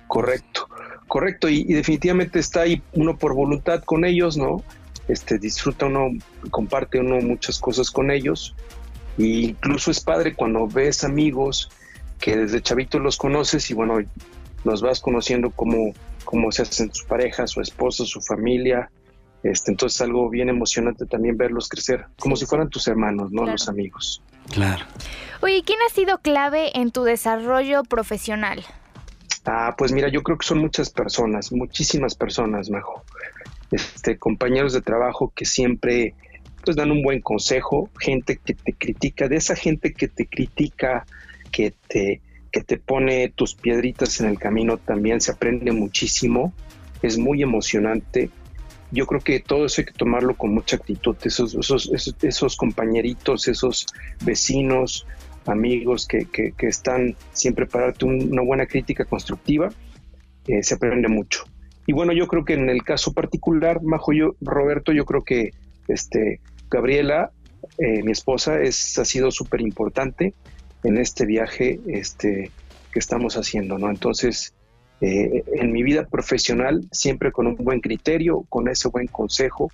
correcto. 0.07 0.67
Correcto, 1.07 1.49
y, 1.49 1.63
definitivamente 1.65 2.39
está 2.39 2.61
ahí 2.61 2.81
uno 2.93 3.17
por 3.17 3.35
voluntad 3.35 3.83
con 3.83 4.05
ellos, 4.05 4.37
¿no? 4.37 4.63
Este, 5.07 5.37
disfruta 5.37 5.85
uno, 5.85 6.09
comparte 6.49 6.99
uno 6.99 7.19
muchas 7.21 7.59
cosas 7.59 7.91
con 7.91 8.09
ellos. 8.09 8.55
E 9.17 9.23
incluso 9.23 9.91
es 9.91 9.99
padre 9.99 10.33
cuando 10.33 10.67
ves 10.67 11.03
amigos 11.03 11.69
que 12.19 12.35
desde 12.35 12.61
chavito 12.61 12.99
los 12.99 13.17
conoces 13.17 13.69
y 13.69 13.73
bueno, 13.73 13.99
los 14.63 14.81
vas 14.81 14.99
conociendo 14.99 15.51
cómo, 15.51 15.93
cómo 16.23 16.51
se 16.51 16.63
hacen 16.63 16.93
su 16.93 17.05
pareja, 17.05 17.45
su 17.45 17.61
esposo, 17.61 18.05
su 18.05 18.19
familia. 18.21 18.89
Este, 19.43 19.71
entonces 19.71 19.97
es 19.97 20.01
algo 20.01 20.27
bien 20.29 20.49
emocionante 20.49 21.05
también 21.05 21.37
verlos 21.37 21.69
crecer, 21.69 22.07
como 22.17 22.35
si 22.35 22.47
fueran 22.47 22.69
tus 22.69 22.87
hermanos, 22.87 23.31
¿no? 23.31 23.45
Los 23.45 23.69
amigos. 23.69 24.23
Claro. 24.51 24.85
Oye, 25.41 25.61
¿quién 25.63 25.77
ha 25.87 25.93
sido 25.93 26.17
clave 26.17 26.71
en 26.79 26.89
tu 26.89 27.03
desarrollo 27.03 27.83
profesional? 27.83 28.65
Ah, 29.45 29.75
pues 29.77 29.91
mira, 29.91 30.09
yo 30.09 30.23
creo 30.23 30.37
que 30.37 30.47
son 30.47 30.57
muchas 30.57 30.89
personas, 30.89 31.51
muchísimas 31.51 32.15
personas, 32.15 32.69
Majo. 32.69 33.03
Este, 33.71 34.17
compañeros 34.17 34.73
de 34.73 34.81
trabajo 34.81 35.31
que 35.35 35.45
siempre 35.45 36.15
pues 36.63 36.75
dan 36.75 36.91
un 36.91 37.03
buen 37.03 37.21
consejo, 37.21 37.89
gente 37.99 38.39
que 38.43 38.55
te 38.55 38.73
critica, 38.73 39.27
de 39.27 39.35
esa 39.35 39.55
gente 39.55 39.93
que 39.93 40.07
te 40.07 40.25
critica, 40.25 41.05
que 41.51 41.73
te, 41.87 42.21
que 42.51 42.61
te 42.61 42.77
pone 42.77 43.29
tus 43.29 43.53
piedritas 43.53 44.19
en 44.19 44.27
el 44.27 44.39
camino 44.39 44.77
también, 44.77 45.21
se 45.21 45.31
aprende 45.31 45.71
muchísimo, 45.71 46.53
es 47.03 47.19
muy 47.19 47.43
emocionante. 47.43 48.31
Yo 48.91 49.05
creo 49.05 49.21
que 49.21 49.39
todo 49.41 49.67
eso 49.67 49.81
hay 49.81 49.85
que 49.85 49.93
tomarlo 49.93 50.35
con 50.35 50.55
mucha 50.55 50.77
actitud, 50.77 51.15
esos, 51.23 51.53
esos, 51.53 52.15
esos 52.21 52.55
compañeritos, 52.55 53.47
esos 53.47 53.85
vecinos, 54.23 55.05
amigos 55.45 56.07
que, 56.07 56.25
que, 56.25 56.53
están 56.67 57.15
siempre 57.33 57.65
para 57.65 57.85
darte 57.85 58.05
una 58.05 58.41
buena 58.41 58.65
crítica 58.65 59.05
constructiva, 59.05 59.69
eh, 60.47 60.63
se 60.63 60.75
aprende 60.75 61.07
mucho. 61.07 61.43
Y 61.87 61.93
bueno, 61.93 62.13
yo 62.13 62.27
creo 62.27 62.45
que 62.45 62.53
en 62.53 62.69
el 62.69 62.83
caso 62.83 63.13
particular, 63.13 63.81
Majo, 63.83 64.13
yo, 64.13 64.35
Roberto, 64.41 64.91
yo 64.91 65.05
creo 65.05 65.23
que 65.23 65.51
este, 65.87 66.39
Gabriela, 66.69 67.31
eh, 67.77 68.03
mi 68.03 68.11
esposa, 68.11 68.59
es, 68.61 68.97
ha 68.97 69.05
sido 69.05 69.31
súper 69.31 69.61
importante 69.61 70.33
en 70.83 70.97
este 70.97 71.25
viaje 71.25 71.79
este, 71.87 72.51
que 72.91 72.99
estamos 72.99 73.35
haciendo, 73.35 73.77
¿no? 73.77 73.89
Entonces, 73.89 74.53
eh, 75.01 75.43
en 75.53 75.71
mi 75.71 75.83
vida 75.83 76.05
profesional, 76.05 76.87
siempre 76.91 77.31
con 77.31 77.47
un 77.47 77.55
buen 77.55 77.81
criterio, 77.81 78.45
con 78.49 78.67
ese 78.67 78.87
buen 78.89 79.07
consejo, 79.07 79.71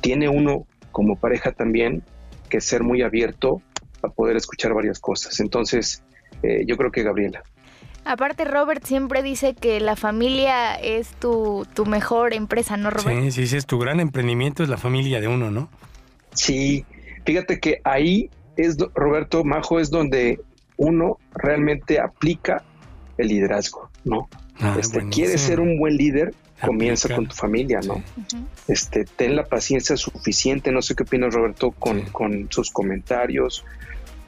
tiene 0.00 0.28
uno 0.28 0.66
como 0.92 1.16
pareja 1.16 1.52
también 1.52 2.02
que 2.48 2.60
ser 2.60 2.82
muy 2.82 3.02
abierto 3.02 3.62
a 4.02 4.08
poder 4.08 4.36
escuchar 4.36 4.74
varias 4.74 4.98
cosas. 4.98 5.40
Entonces, 5.40 6.02
eh, 6.42 6.64
yo 6.66 6.76
creo 6.76 6.90
que 6.90 7.02
Gabriela. 7.02 7.42
Aparte, 8.04 8.44
Robert 8.44 8.82
siempre 8.84 9.22
dice 9.22 9.54
que 9.54 9.78
la 9.80 9.94
familia 9.94 10.74
es 10.74 11.08
tu, 11.20 11.66
tu 11.74 11.84
mejor 11.84 12.32
empresa, 12.32 12.76
¿no, 12.76 12.90
Robert? 12.90 13.30
Sí, 13.30 13.46
sí, 13.46 13.56
es 13.56 13.66
tu 13.66 13.78
gran 13.78 14.00
emprendimiento, 14.00 14.62
es 14.62 14.68
la 14.68 14.78
familia 14.78 15.20
de 15.20 15.28
uno, 15.28 15.50
¿no? 15.50 15.68
Sí, 16.32 16.84
fíjate 17.24 17.60
que 17.60 17.80
ahí 17.84 18.30
es, 18.56 18.78
Roberto 18.94 19.44
Majo, 19.44 19.80
es 19.80 19.90
donde 19.90 20.40
uno 20.76 21.18
realmente 21.34 22.00
aplica 22.00 22.64
el 23.18 23.28
liderazgo, 23.28 23.90
¿no? 24.04 24.28
Ah, 24.58 24.76
este, 24.78 25.06
quieres 25.08 25.42
ser 25.42 25.60
un 25.60 25.78
buen 25.78 25.96
líder, 25.96 26.34
comienza 26.64 27.14
con 27.14 27.26
tu 27.26 27.34
familia, 27.34 27.80
¿no? 27.84 28.02
Este, 28.68 29.04
ten 29.04 29.36
la 29.36 29.44
paciencia 29.44 29.96
suficiente, 29.96 30.72
no 30.72 30.82
sé 30.82 30.94
qué 30.94 31.02
opinas 31.02 31.34
Roberto 31.34 31.70
con, 31.72 32.02
con 32.10 32.48
sus 32.50 32.70
comentarios, 32.70 33.64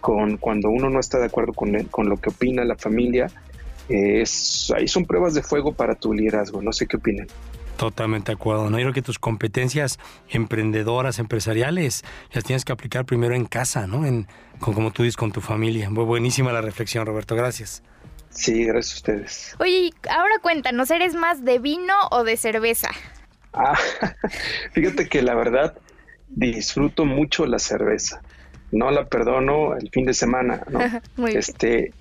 con 0.00 0.36
cuando 0.36 0.68
uno 0.68 0.90
no 0.90 1.00
está 1.00 1.18
de 1.18 1.26
acuerdo 1.26 1.52
con, 1.52 1.72
con 1.84 2.08
lo 2.08 2.16
que 2.16 2.30
opina 2.30 2.64
la 2.64 2.76
familia, 2.76 3.30
es, 3.88 4.72
ahí 4.76 4.88
son 4.88 5.04
pruebas 5.04 5.34
de 5.34 5.42
fuego 5.42 5.72
para 5.72 5.94
tu 5.94 6.12
liderazgo, 6.12 6.62
no 6.62 6.72
sé 6.72 6.86
qué 6.86 6.96
opinan. 6.96 7.26
Totalmente 7.76 8.30
de 8.30 8.36
acuerdo. 8.36 8.70
No, 8.70 8.78
yo 8.78 8.84
creo 8.84 8.94
que 8.94 9.02
tus 9.02 9.18
competencias 9.18 9.98
emprendedoras, 10.28 11.18
empresariales, 11.18 12.04
las 12.32 12.44
tienes 12.44 12.64
que 12.64 12.72
aplicar 12.72 13.04
primero 13.04 13.34
en 13.34 13.44
casa, 13.44 13.86
¿no? 13.86 14.06
En, 14.06 14.28
con, 14.60 14.74
como 14.74 14.92
tú 14.92 15.02
dices, 15.02 15.16
con 15.16 15.32
tu 15.32 15.40
familia. 15.40 15.88
buenísima 15.88 16.52
la 16.52 16.60
reflexión, 16.60 17.06
Roberto. 17.06 17.34
Gracias. 17.34 17.82
Sí, 18.32 18.64
gracias 18.64 18.94
a 18.94 18.96
ustedes. 18.96 19.56
Oye, 19.58 19.92
ahora 20.10 20.38
cuéntanos, 20.40 20.90
¿eres 20.90 21.14
más 21.14 21.44
de 21.44 21.58
vino 21.58 21.92
o 22.10 22.24
de 22.24 22.36
cerveza? 22.36 22.88
Ah, 23.52 23.78
fíjate 24.72 25.08
que 25.08 25.22
la 25.22 25.34
verdad 25.34 25.76
disfruto 26.28 27.04
mucho 27.04 27.46
la 27.46 27.58
cerveza. 27.58 28.22
No 28.70 28.90
la 28.90 29.04
perdono 29.04 29.76
el 29.76 29.90
fin 29.90 30.06
de 30.06 30.14
semana, 30.14 30.62
¿no? 30.70 30.80
Muy 31.16 31.32
este 31.32 31.92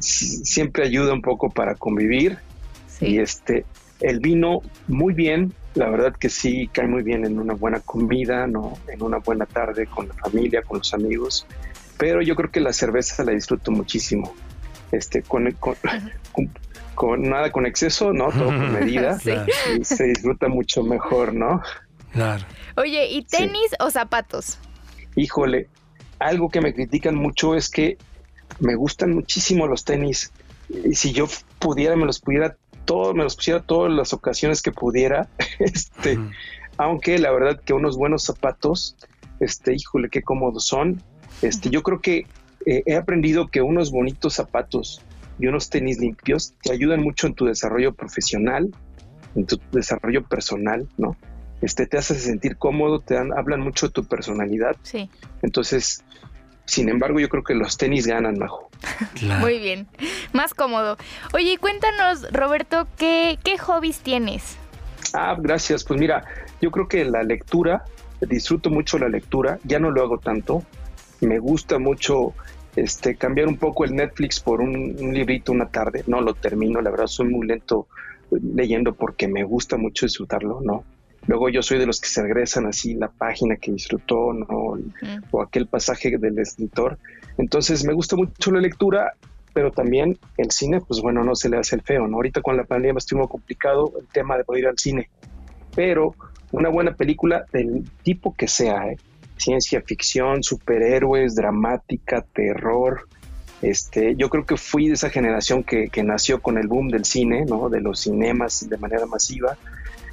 siempre 0.00 0.84
ayuda 0.84 1.14
un 1.14 1.22
poco 1.22 1.48
para 1.48 1.74
convivir 1.74 2.36
y 3.00 3.20
este 3.20 3.64
el 4.00 4.20
vino 4.20 4.60
muy 4.86 5.14
bien, 5.14 5.54
la 5.74 5.88
verdad 5.88 6.14
que 6.14 6.28
sí 6.28 6.68
cae 6.70 6.86
muy 6.86 7.02
bien 7.02 7.24
en 7.24 7.38
una 7.38 7.54
buena 7.54 7.80
comida, 7.80 8.46
no, 8.46 8.76
en 8.88 9.02
una 9.02 9.18
buena 9.18 9.46
tarde 9.46 9.86
con 9.86 10.08
la 10.08 10.14
familia, 10.14 10.62
con 10.62 10.78
los 10.78 10.92
amigos. 10.92 11.46
Pero 11.96 12.20
yo 12.20 12.36
creo 12.36 12.50
que 12.50 12.60
la 12.60 12.72
cerveza 12.72 13.24
la 13.24 13.32
disfruto 13.32 13.70
muchísimo 13.70 14.34
este, 14.92 15.22
con, 15.22 15.54
con, 16.94 17.22
nada 17.22 17.52
con 17.52 17.66
exceso, 17.66 18.12
¿no? 18.12 18.30
Todo 18.30 18.46
con 18.46 18.72
medida. 18.72 19.18
Y 19.78 19.84
se 19.84 20.04
disfruta 20.04 20.48
mucho 20.48 20.82
mejor, 20.82 21.34
¿no? 21.34 21.62
Claro. 22.12 22.44
Oye, 22.76 23.08
¿y 23.10 23.22
tenis 23.22 23.74
o 23.80 23.90
zapatos? 23.90 24.58
Híjole, 25.14 25.68
algo 26.18 26.48
que 26.48 26.60
me 26.60 26.74
critican 26.74 27.14
mucho 27.14 27.54
es 27.54 27.68
que 27.70 27.98
me 28.60 28.74
gustan 28.74 29.12
muchísimo 29.12 29.66
los 29.66 29.84
tenis. 29.84 30.32
Y 30.68 30.94
si 30.94 31.12
yo 31.12 31.26
pudiera, 31.58 31.96
me 31.96 32.06
los 32.06 32.20
pudiera 32.20 32.56
todo, 32.84 33.14
me 33.14 33.24
los 33.24 33.36
pusiera 33.36 33.60
todas 33.60 33.92
las 33.92 34.12
ocasiones 34.12 34.62
que 34.62 34.72
pudiera. 34.72 35.28
Este, 35.58 36.18
aunque 36.76 37.18
la 37.18 37.32
verdad 37.32 37.60
que 37.60 37.72
unos 37.72 37.96
buenos 37.96 38.24
zapatos, 38.24 38.96
este, 39.40 39.74
híjole, 39.74 40.08
qué 40.08 40.22
cómodos 40.22 40.66
son. 40.66 41.02
Este, 41.42 41.70
yo 41.70 41.82
creo 41.82 42.00
que 42.00 42.26
eh, 42.66 42.82
he 42.86 42.96
aprendido 42.96 43.48
que 43.48 43.62
unos 43.62 43.90
bonitos 43.90 44.34
zapatos 44.34 45.02
y 45.38 45.46
unos 45.46 45.70
tenis 45.70 45.98
limpios 45.98 46.54
te 46.62 46.72
ayudan 46.72 47.02
mucho 47.02 47.26
en 47.26 47.34
tu 47.34 47.46
desarrollo 47.46 47.94
profesional, 47.94 48.70
en 49.34 49.46
tu 49.46 49.60
desarrollo 49.72 50.24
personal, 50.24 50.88
¿no? 50.96 51.16
Este, 51.60 51.86
te 51.86 51.98
hace 51.98 52.14
sentir 52.14 52.56
cómodo, 52.56 53.00
te 53.00 53.14
dan, 53.14 53.32
hablan 53.36 53.60
mucho 53.60 53.88
de 53.88 53.92
tu 53.92 54.04
personalidad. 54.04 54.76
Sí. 54.82 55.10
Entonces, 55.42 56.04
sin 56.66 56.88
embargo, 56.88 57.18
yo 57.18 57.28
creo 57.28 57.42
que 57.42 57.54
los 57.54 57.76
tenis 57.76 58.06
ganan, 58.06 58.38
Majo. 58.38 58.70
Muy 59.40 59.58
bien, 59.58 59.88
más 60.32 60.54
cómodo. 60.54 60.96
Oye, 61.32 61.58
cuéntanos, 61.58 62.30
Roberto, 62.32 62.86
¿qué, 62.96 63.38
¿qué 63.42 63.58
hobbies 63.58 64.00
tienes? 64.00 64.56
Ah, 65.14 65.36
gracias. 65.38 65.84
Pues 65.84 65.98
mira, 65.98 66.24
yo 66.60 66.70
creo 66.70 66.86
que 66.88 67.04
la 67.04 67.22
lectura, 67.22 67.84
disfruto 68.20 68.70
mucho 68.70 68.98
la 68.98 69.08
lectura, 69.08 69.58
ya 69.64 69.78
no 69.78 69.90
lo 69.90 70.02
hago 70.02 70.18
tanto. 70.18 70.62
Me 71.20 71.38
gusta 71.38 71.78
mucho 71.78 72.34
este, 72.76 73.16
cambiar 73.16 73.48
un 73.48 73.56
poco 73.56 73.84
el 73.84 73.94
Netflix 73.94 74.40
por 74.40 74.60
un, 74.60 74.94
librito 75.12 75.52
una 75.52 75.68
tarde. 75.68 76.04
No 76.06 76.20
lo 76.20 76.34
termino, 76.34 76.80
la 76.80 76.90
verdad 76.90 77.06
soy 77.06 77.28
muy 77.28 77.46
lento 77.46 77.88
leyendo 78.30 78.94
porque 78.94 79.26
me 79.26 79.42
gusta 79.42 79.76
mucho 79.76 80.06
disfrutarlo, 80.06 80.60
¿no? 80.62 80.84
Luego 81.26 81.48
yo 81.48 81.62
soy 81.62 81.78
de 81.78 81.86
los 81.86 82.00
que 82.00 82.08
se 82.08 82.22
regresan 82.22 82.66
así 82.66 82.94
la 82.94 83.08
página 83.08 83.56
que 83.56 83.72
disfrutó, 83.72 84.32
¿no? 84.32 84.78
O 85.30 85.42
aquel 85.42 85.66
pasaje 85.66 86.16
del 86.16 86.38
escritor. 86.38 86.98
Entonces 87.36 87.84
me 87.84 87.92
gusta 87.92 88.16
mucho 88.16 88.50
la 88.50 88.60
lectura, 88.60 89.14
pero 89.52 89.70
también 89.70 90.18
el 90.36 90.50
cine, 90.50 90.80
pues 90.80 91.00
bueno, 91.00 91.24
no 91.24 91.34
se 91.34 91.48
le 91.48 91.58
hace 91.58 91.76
el 91.76 91.82
feo, 91.82 92.06
¿no? 92.06 92.16
Ahorita 92.16 92.40
con 92.40 92.56
la 92.56 92.64
pandemia 92.64 92.98
estuvo 92.98 93.20
muy 93.20 93.28
complicado 93.28 93.92
el 94.00 94.06
tema 94.06 94.38
de 94.38 94.44
poder 94.44 94.62
ir 94.62 94.68
al 94.68 94.78
cine, 94.78 95.10
pero 95.74 96.14
una 96.52 96.68
buena 96.68 96.94
película 96.94 97.44
del 97.52 97.84
tipo 98.02 98.34
que 98.34 98.48
sea, 98.48 98.86
¿eh? 98.86 98.96
Ciencia 99.38 99.82
ficción, 99.82 100.42
superhéroes, 100.42 101.34
dramática, 101.34 102.22
terror. 102.32 103.08
Este, 103.62 104.14
yo 104.16 104.28
creo 104.28 104.46
que 104.46 104.56
fui 104.56 104.88
de 104.88 104.94
esa 104.94 105.10
generación 105.10 105.64
que, 105.64 105.90
nació 106.02 106.40
con 106.40 106.58
el 106.58 106.68
boom 106.68 106.88
del 106.88 107.04
cine, 107.04 107.44
¿no? 107.44 107.68
De 107.68 107.80
los 107.80 108.00
cinemas 108.00 108.68
de 108.68 108.76
manera 108.76 109.06
masiva. 109.06 109.56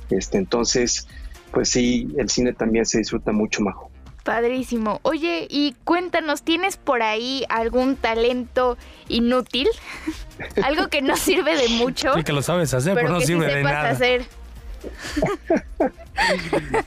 Este, 0.09 0.37
entonces, 0.37 1.07
pues 1.51 1.69
sí, 1.69 2.07
el 2.17 2.29
cine 2.29 2.53
también 2.53 2.85
se 2.85 2.97
disfruta 2.97 3.31
mucho, 3.31 3.61
Majo. 3.61 3.91
Padrísimo. 4.23 4.99
Oye, 5.03 5.45
y 5.51 5.75
cuéntanos, 5.83 6.41
¿tienes 6.41 6.77
por 6.77 7.03
ahí 7.03 7.45
algún 7.47 7.95
talento 7.95 8.75
inútil? 9.07 9.67
Algo 10.63 10.87
que 10.87 11.03
no 11.03 11.15
sirve 11.15 11.55
de 11.55 11.69
mucho. 11.69 12.15
Sí, 12.15 12.23
que 12.23 12.33
lo 12.33 12.41
sabes 12.41 12.73
hacer, 12.73 12.95
pero, 12.95 13.09
no 13.09 13.21
sirve 13.21 13.45
de 13.53 13.61
nada. 13.61 13.91
Hacer. 13.91 14.25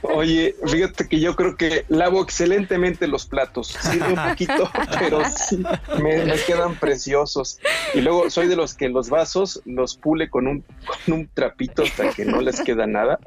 Oye, 0.02 0.54
fíjate 0.66 1.06
que 1.06 1.20
yo 1.20 1.36
creo 1.36 1.56
que 1.56 1.84
lavo 1.88 2.22
excelentemente 2.22 3.06
los 3.06 3.26
platos. 3.26 3.68
Sirve 3.80 4.14
un 4.14 4.28
poquito, 4.30 4.70
pero 4.98 5.22
sí, 5.28 5.62
me, 6.02 6.24
quedan 6.46 6.76
preciosos. 6.76 7.60
Y 7.94 8.00
luego 8.00 8.30
soy 8.30 8.48
de 8.48 8.56
los 8.56 8.74
que 8.74 8.88
los 8.88 9.10
vasos 9.10 9.62
los 9.64 9.96
pule 9.96 10.30
con 10.30 10.46
un, 10.46 10.64
con 11.04 11.14
un 11.14 11.28
trapito 11.32 11.82
hasta 11.82 12.10
que 12.10 12.24
no 12.24 12.40
les 12.40 12.60
queda 12.62 12.86
nada. 12.86 13.18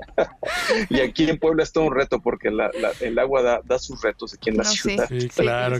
y 0.90 1.00
aquí 1.02 1.30
en 1.30 1.38
Puebla 1.38 1.64
es 1.64 1.72
todo 1.72 1.86
un 1.86 1.96
reto 1.96 2.20
porque 2.20 2.50
el 2.50 3.20
agua 3.20 3.62
da, 3.64 3.80
sus 3.80 4.02
retos 4.02 4.34
aquí 4.34 4.50
en 4.50 4.58
la 4.58 4.64
ciudad. 4.64 5.08
Sí, 5.08 5.30
claro. 5.30 5.80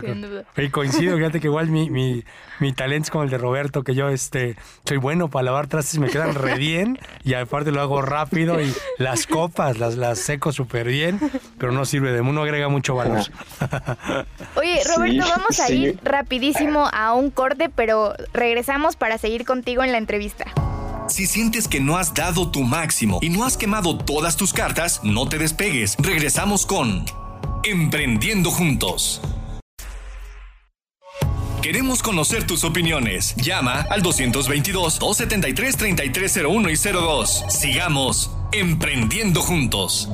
y 0.56 0.70
coincido, 0.70 1.16
fíjate 1.16 1.40
que 1.40 1.48
igual 1.48 1.68
mi, 1.68 1.90
mi, 1.90 2.24
mi 2.60 2.72
talento 2.72 3.06
es 3.06 3.10
como 3.10 3.24
el 3.24 3.30
de 3.30 3.38
Roberto, 3.38 3.82
que 3.82 3.94
yo 3.94 4.08
este 4.08 4.56
soy 4.86 4.96
bueno 4.96 5.28
para 5.28 5.44
lavar 5.44 5.66
trastes, 5.66 5.98
me 5.98 6.08
quedan 6.08 6.34
re 6.34 6.56
bien 6.56 6.98
y 7.24 7.34
aparte 7.34 7.70
lo 7.72 7.80
hago 7.80 8.02
rápido 8.02 8.60
y 8.60 8.72
las 8.98 9.26
copas 9.26 9.78
las, 9.78 9.96
las 9.96 10.18
seco 10.18 10.52
súper 10.52 10.86
bien, 10.88 11.20
pero 11.58 11.72
no 11.72 11.84
sirve 11.84 12.12
de 12.12 12.20
uno 12.20 12.42
agrega 12.42 12.68
mucho 12.68 12.94
valor. 12.94 13.22
Oye, 14.56 14.80
Roberto, 14.94 15.24
vamos 15.28 15.60
a 15.60 15.70
ir 15.70 15.98
rapidísimo 16.02 16.88
a 16.92 17.14
un 17.14 17.30
corte, 17.30 17.68
pero 17.68 18.14
regresamos 18.32 18.96
para 18.96 19.18
seguir 19.18 19.44
contigo 19.44 19.82
en 19.84 19.92
la 19.92 19.98
entrevista. 19.98 20.46
Si 21.08 21.26
sientes 21.26 21.68
que 21.68 21.80
no 21.80 21.98
has 21.98 22.14
dado 22.14 22.50
tu 22.50 22.62
máximo 22.62 23.18
y 23.20 23.28
no 23.28 23.44
has 23.44 23.56
quemado 23.56 23.98
todas 23.98 24.36
tus 24.36 24.52
cartas, 24.52 25.00
no 25.02 25.28
te 25.28 25.38
despegues. 25.38 25.96
Regresamos 25.98 26.64
con 26.64 27.04
Emprendiendo 27.64 28.50
Juntos. 28.50 29.20
Queremos 31.62 32.02
conocer 32.02 32.44
tus 32.44 32.64
opiniones. 32.64 33.36
Llama 33.36 33.86
al 33.88 34.02
222-273-3301 34.02 36.72
y 36.72 36.92
02. 36.92 37.44
Sigamos 37.50 38.32
Emprendiendo 38.50 39.42
Juntos. 39.42 40.08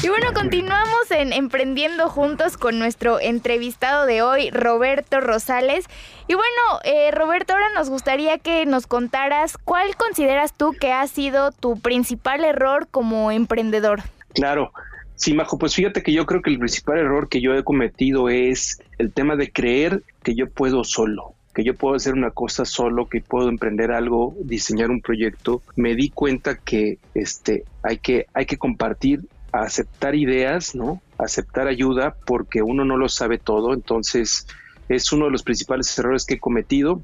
Y 0.00 0.08
bueno, 0.08 0.32
continuamos 0.32 1.10
en 1.10 1.32
Emprendiendo 1.32 2.08
Juntos 2.08 2.56
con 2.56 2.78
nuestro 2.78 3.18
entrevistado 3.18 4.06
de 4.06 4.22
hoy, 4.22 4.50
Roberto 4.50 5.20
Rosales. 5.20 5.86
Y 6.28 6.34
bueno, 6.34 6.52
eh, 6.84 7.10
Roberto, 7.10 7.54
ahora 7.54 7.70
nos 7.74 7.90
gustaría 7.90 8.38
que 8.38 8.64
nos 8.64 8.86
contaras 8.86 9.58
cuál 9.58 9.96
consideras 9.96 10.52
tú 10.52 10.72
que 10.72 10.92
ha 10.92 11.04
sido 11.08 11.50
tu 11.50 11.80
principal 11.80 12.44
error 12.44 12.86
como 12.88 13.32
emprendedor. 13.32 14.04
Claro, 14.34 14.70
Sí, 15.16 15.34
Majo, 15.34 15.58
pues 15.58 15.74
fíjate 15.74 16.02
que 16.02 16.12
yo 16.12 16.26
creo 16.26 16.42
que 16.42 16.50
el 16.50 16.58
principal 16.58 16.98
error 16.98 17.28
que 17.28 17.40
yo 17.40 17.54
he 17.54 17.64
cometido 17.64 18.28
es 18.28 18.80
el 18.98 19.12
tema 19.12 19.34
de 19.34 19.50
creer 19.50 20.02
que 20.22 20.34
yo 20.34 20.48
puedo 20.48 20.84
solo 20.84 21.34
que 21.56 21.64
yo 21.64 21.74
puedo 21.74 21.94
hacer 21.94 22.12
una 22.12 22.32
cosa 22.32 22.66
solo, 22.66 23.08
que 23.08 23.22
puedo 23.22 23.48
emprender 23.48 23.90
algo, 23.90 24.36
diseñar 24.44 24.90
un 24.90 25.00
proyecto, 25.00 25.62
me 25.74 25.94
di 25.94 26.10
cuenta 26.10 26.58
que 26.58 26.98
este, 27.14 27.64
hay, 27.82 27.96
que, 27.96 28.26
hay 28.34 28.44
que 28.44 28.58
compartir, 28.58 29.22
aceptar 29.52 30.14
ideas, 30.14 30.74
¿no? 30.74 31.00
Aceptar 31.16 31.66
ayuda 31.66 32.14
porque 32.26 32.60
uno 32.60 32.84
no 32.84 32.98
lo 32.98 33.08
sabe 33.08 33.38
todo, 33.38 33.72
entonces 33.72 34.46
es 34.90 35.10
uno 35.14 35.24
de 35.24 35.30
los 35.30 35.42
principales 35.42 35.98
errores 35.98 36.26
que 36.26 36.34
he 36.34 36.38
cometido 36.38 37.00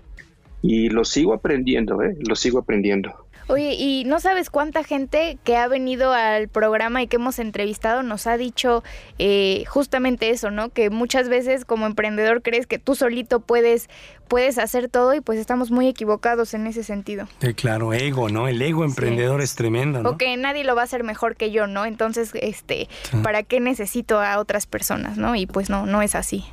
y 0.60 0.90
lo 0.90 1.06
sigo 1.06 1.32
aprendiendo, 1.32 2.02
¿eh? 2.02 2.14
Lo 2.28 2.36
sigo 2.36 2.58
aprendiendo. 2.58 3.26
Oye, 3.52 3.74
y 3.74 4.04
no 4.06 4.18
sabes 4.18 4.48
cuánta 4.48 4.82
gente 4.82 5.36
que 5.44 5.58
ha 5.58 5.68
venido 5.68 6.14
al 6.14 6.48
programa 6.48 7.02
y 7.02 7.06
que 7.06 7.16
hemos 7.16 7.38
entrevistado 7.38 8.02
nos 8.02 8.26
ha 8.26 8.38
dicho 8.38 8.82
eh, 9.18 9.64
justamente 9.68 10.30
eso, 10.30 10.50
¿no? 10.50 10.70
Que 10.70 10.88
muchas 10.88 11.28
veces 11.28 11.66
como 11.66 11.84
emprendedor 11.84 12.40
crees 12.40 12.66
que 12.66 12.78
tú 12.78 12.94
solito 12.94 13.40
puedes, 13.40 13.90
puedes 14.26 14.56
hacer 14.56 14.88
todo 14.88 15.12
y 15.12 15.20
pues 15.20 15.38
estamos 15.38 15.70
muy 15.70 15.86
equivocados 15.86 16.54
en 16.54 16.66
ese 16.66 16.82
sentido. 16.82 17.28
Sí, 17.42 17.52
claro, 17.52 17.92
ego, 17.92 18.30
¿no? 18.30 18.48
El 18.48 18.62
ego 18.62 18.84
emprendedor 18.84 19.42
es 19.42 19.54
tremendo, 19.54 20.02
¿no? 20.02 20.08
O 20.08 20.16
que 20.16 20.34
nadie 20.38 20.64
lo 20.64 20.74
va 20.74 20.80
a 20.80 20.84
hacer 20.84 21.04
mejor 21.04 21.36
que 21.36 21.50
yo, 21.50 21.66
¿no? 21.66 21.84
Entonces, 21.84 22.30
este, 22.32 22.88
¿para 23.22 23.42
qué 23.42 23.60
necesito 23.60 24.18
a 24.18 24.38
otras 24.38 24.64
personas, 24.64 25.18
no? 25.18 25.36
Y 25.36 25.44
pues 25.44 25.68
no, 25.68 25.84
no 25.84 26.00
es 26.00 26.14
así. 26.14 26.46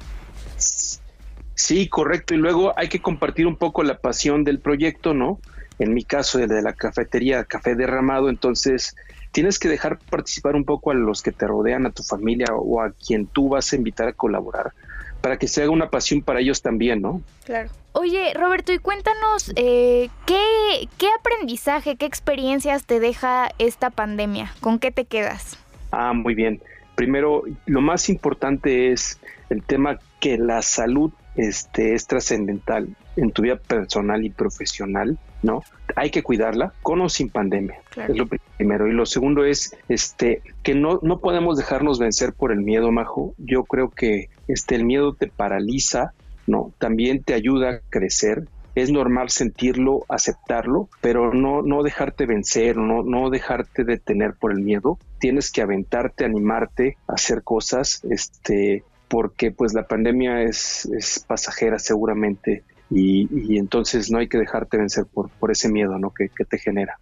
Sí, 1.56 1.88
correcto. 1.88 2.34
Y 2.34 2.38
luego 2.38 2.74
hay 2.78 2.90
que 2.90 3.02
compartir 3.02 3.48
un 3.48 3.56
poco 3.56 3.84
la 3.84 4.00
pasión 4.00 4.44
del 4.44 4.60
proyecto, 4.60 5.14
¿no? 5.14 5.40
En 5.80 5.94
mi 5.94 6.04
caso, 6.04 6.40
el 6.40 6.50
de 6.50 6.62
la 6.62 6.74
cafetería 6.74 7.44
Café 7.46 7.76
Derramado, 7.76 8.30
entonces 8.30 8.96
tienes 9.32 9.60
que 9.60 9.70
dejar 9.70 9.98
participar 9.98 10.56
un 10.56 10.66
poco 10.66 10.92
a 10.92 10.94
los 10.94 11.22
que 11.22 11.32
te 11.32 11.48
rodean, 11.48 11.86
a 11.86 11.92
tu 11.92 12.04
familia 12.04 12.48
o 12.54 12.82
a 12.82 12.92
quien 12.92 13.28
tú 13.28 13.50
vas 13.50 13.72
a 13.72 13.76
invitar 13.76 14.10
a 14.10 14.14
colaborar, 14.14 14.74
para 15.22 15.38
que 15.38 15.48
se 15.48 15.62
haga 15.62 15.72
una 15.72 15.90
pasión 15.90 16.22
para 16.22 16.42
ellos 16.42 16.62
también, 16.62 17.02
¿no? 17.02 17.22
Claro. 17.46 17.70
Oye, 17.94 18.34
Roberto, 18.34 18.72
y 18.72 18.80
cuéntanos, 18.80 19.52
eh, 19.56 20.10
¿qué, 20.26 20.88
¿qué 20.98 21.08
aprendizaje, 21.18 21.96
qué 21.96 22.06
experiencias 22.06 22.86
te 22.86 23.00
deja 23.00 23.50
esta 23.58 23.90
pandemia? 23.90 24.54
¿Con 24.62 24.80
qué 24.80 24.92
te 24.92 25.06
quedas? 25.06 25.58
Ah, 25.92 26.14
muy 26.14 26.36
bien. 26.36 26.62
Primero, 26.96 27.44
lo 27.66 27.82
más 27.82 28.10
importante 28.10 28.92
es 28.92 29.20
el 29.50 29.64
tema 29.64 30.00
que 30.20 30.38
la 30.38 30.62
salud 30.62 31.12
este, 31.36 31.96
es 31.96 32.06
trascendental 32.06 32.90
en 33.16 33.32
tu 33.32 33.44
vida 33.44 33.56
personal 33.56 34.26
y 34.26 34.30
profesional, 34.30 35.18
¿no? 35.44 35.64
Hay 35.96 36.12
que 36.12 36.24
cuidarla 36.24 36.74
con 36.82 37.02
o 37.02 37.10
sin 37.10 37.30
pandemia. 37.30 37.80
Es 37.96 38.18
lo 38.18 38.28
primero. 38.28 38.88
Y 38.88 38.94
lo 38.94 39.06
segundo 39.06 39.46
es 39.46 39.76
este 39.88 40.42
que 40.64 40.76
no, 40.76 41.00
no 41.02 41.20
podemos 41.20 41.58
dejarnos 41.58 42.00
vencer 42.00 42.34
por 42.34 42.52
el 42.52 42.62
miedo, 42.62 42.92
Majo. 42.92 43.34
Yo 43.38 43.64
creo 43.64 43.90
que 43.90 44.30
este 44.48 44.76
el 44.76 44.86
miedo 44.86 45.14
te 45.14 45.28
paraliza, 45.28 46.14
¿no? 46.48 46.74
También 46.78 47.24
te 47.24 47.34
ayuda 47.34 47.70
a 47.70 47.80
crecer. 47.90 48.48
Es 48.76 48.92
normal 48.92 49.30
sentirlo, 49.30 50.06
aceptarlo, 50.08 50.90
pero 51.02 51.34
no, 51.34 51.64
no 51.64 51.84
dejarte 51.84 52.26
vencer, 52.26 52.78
no, 52.78 53.04
no 53.04 53.30
dejarte 53.30 53.84
detener 53.84 54.36
por 54.40 54.52
el 54.52 54.60
miedo. 54.60 55.00
Tienes 55.20 55.52
que 55.52 55.62
aventarte, 55.62 56.24
animarte 56.24 56.96
a 57.08 57.14
hacer 57.14 57.44
cosas, 57.44 58.02
este, 58.10 58.84
porque 59.10 59.52
pues 59.52 59.74
la 59.74 59.88
pandemia 59.88 60.44
es, 60.44 60.86
es 60.96 61.26
pasajera 61.28 61.80
seguramente 61.80 62.64
y, 62.90 63.58
entonces 63.58 64.10
no 64.12 64.20
hay 64.20 64.28
que 64.28 64.38
dejarte 64.38 64.78
vencer 64.78 65.06
por, 65.06 65.30
por 65.30 65.52
ese 65.52 65.70
miedo 65.70 65.98
¿no? 66.00 66.12
que, 66.14 66.30
te 66.46 66.58
genera. 66.58 67.00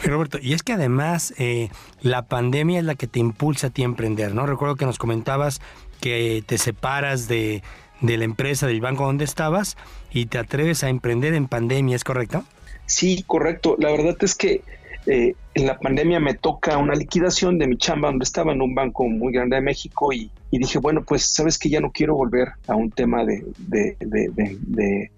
Oye, 0.00 0.08
Roberto, 0.08 0.38
y 0.40 0.54
es 0.54 0.62
que 0.62 0.72
además 0.72 1.34
eh, 1.38 1.68
la 2.00 2.26
pandemia 2.26 2.78
es 2.78 2.84
la 2.84 2.94
que 2.94 3.06
te 3.06 3.18
impulsa 3.18 3.68
a 3.68 3.70
ti 3.70 3.82
a 3.82 3.84
emprender, 3.84 4.34
¿no? 4.34 4.46
Recuerdo 4.46 4.76
que 4.76 4.86
nos 4.86 4.98
comentabas 4.98 5.60
que 6.00 6.42
te 6.46 6.56
separas 6.56 7.28
de, 7.28 7.62
de 8.00 8.16
la 8.16 8.24
empresa, 8.24 8.66
del 8.66 8.80
banco 8.80 9.04
donde 9.04 9.24
estabas 9.24 9.76
y 10.10 10.26
te 10.26 10.38
atreves 10.38 10.84
a 10.84 10.88
emprender 10.88 11.34
en 11.34 11.48
pandemia, 11.48 11.96
¿es 11.96 12.04
correcto? 12.04 12.44
Sí, 12.86 13.24
correcto. 13.26 13.76
La 13.78 13.90
verdad 13.90 14.16
es 14.20 14.34
que 14.34 14.62
eh, 15.06 15.34
en 15.54 15.66
la 15.66 15.78
pandemia 15.78 16.20
me 16.20 16.34
toca 16.34 16.76
una 16.78 16.94
liquidación 16.94 17.58
de 17.58 17.66
mi 17.66 17.76
chamba 17.76 18.08
donde 18.08 18.24
estaba 18.24 18.52
en 18.52 18.62
un 18.62 18.74
banco 18.74 19.06
muy 19.06 19.32
grande 19.32 19.56
de 19.56 19.62
México 19.62 20.12
y, 20.12 20.30
dije, 20.56 20.78
bueno, 20.78 21.04
pues 21.04 21.24
sabes 21.26 21.58
que 21.58 21.68
ya 21.68 21.80
no 21.80 21.90
quiero 21.90 22.14
volver 22.14 22.48
a 22.66 22.74
un 22.74 22.90
tema 22.90 23.24
de, 23.24 23.44
de, 23.58 25.10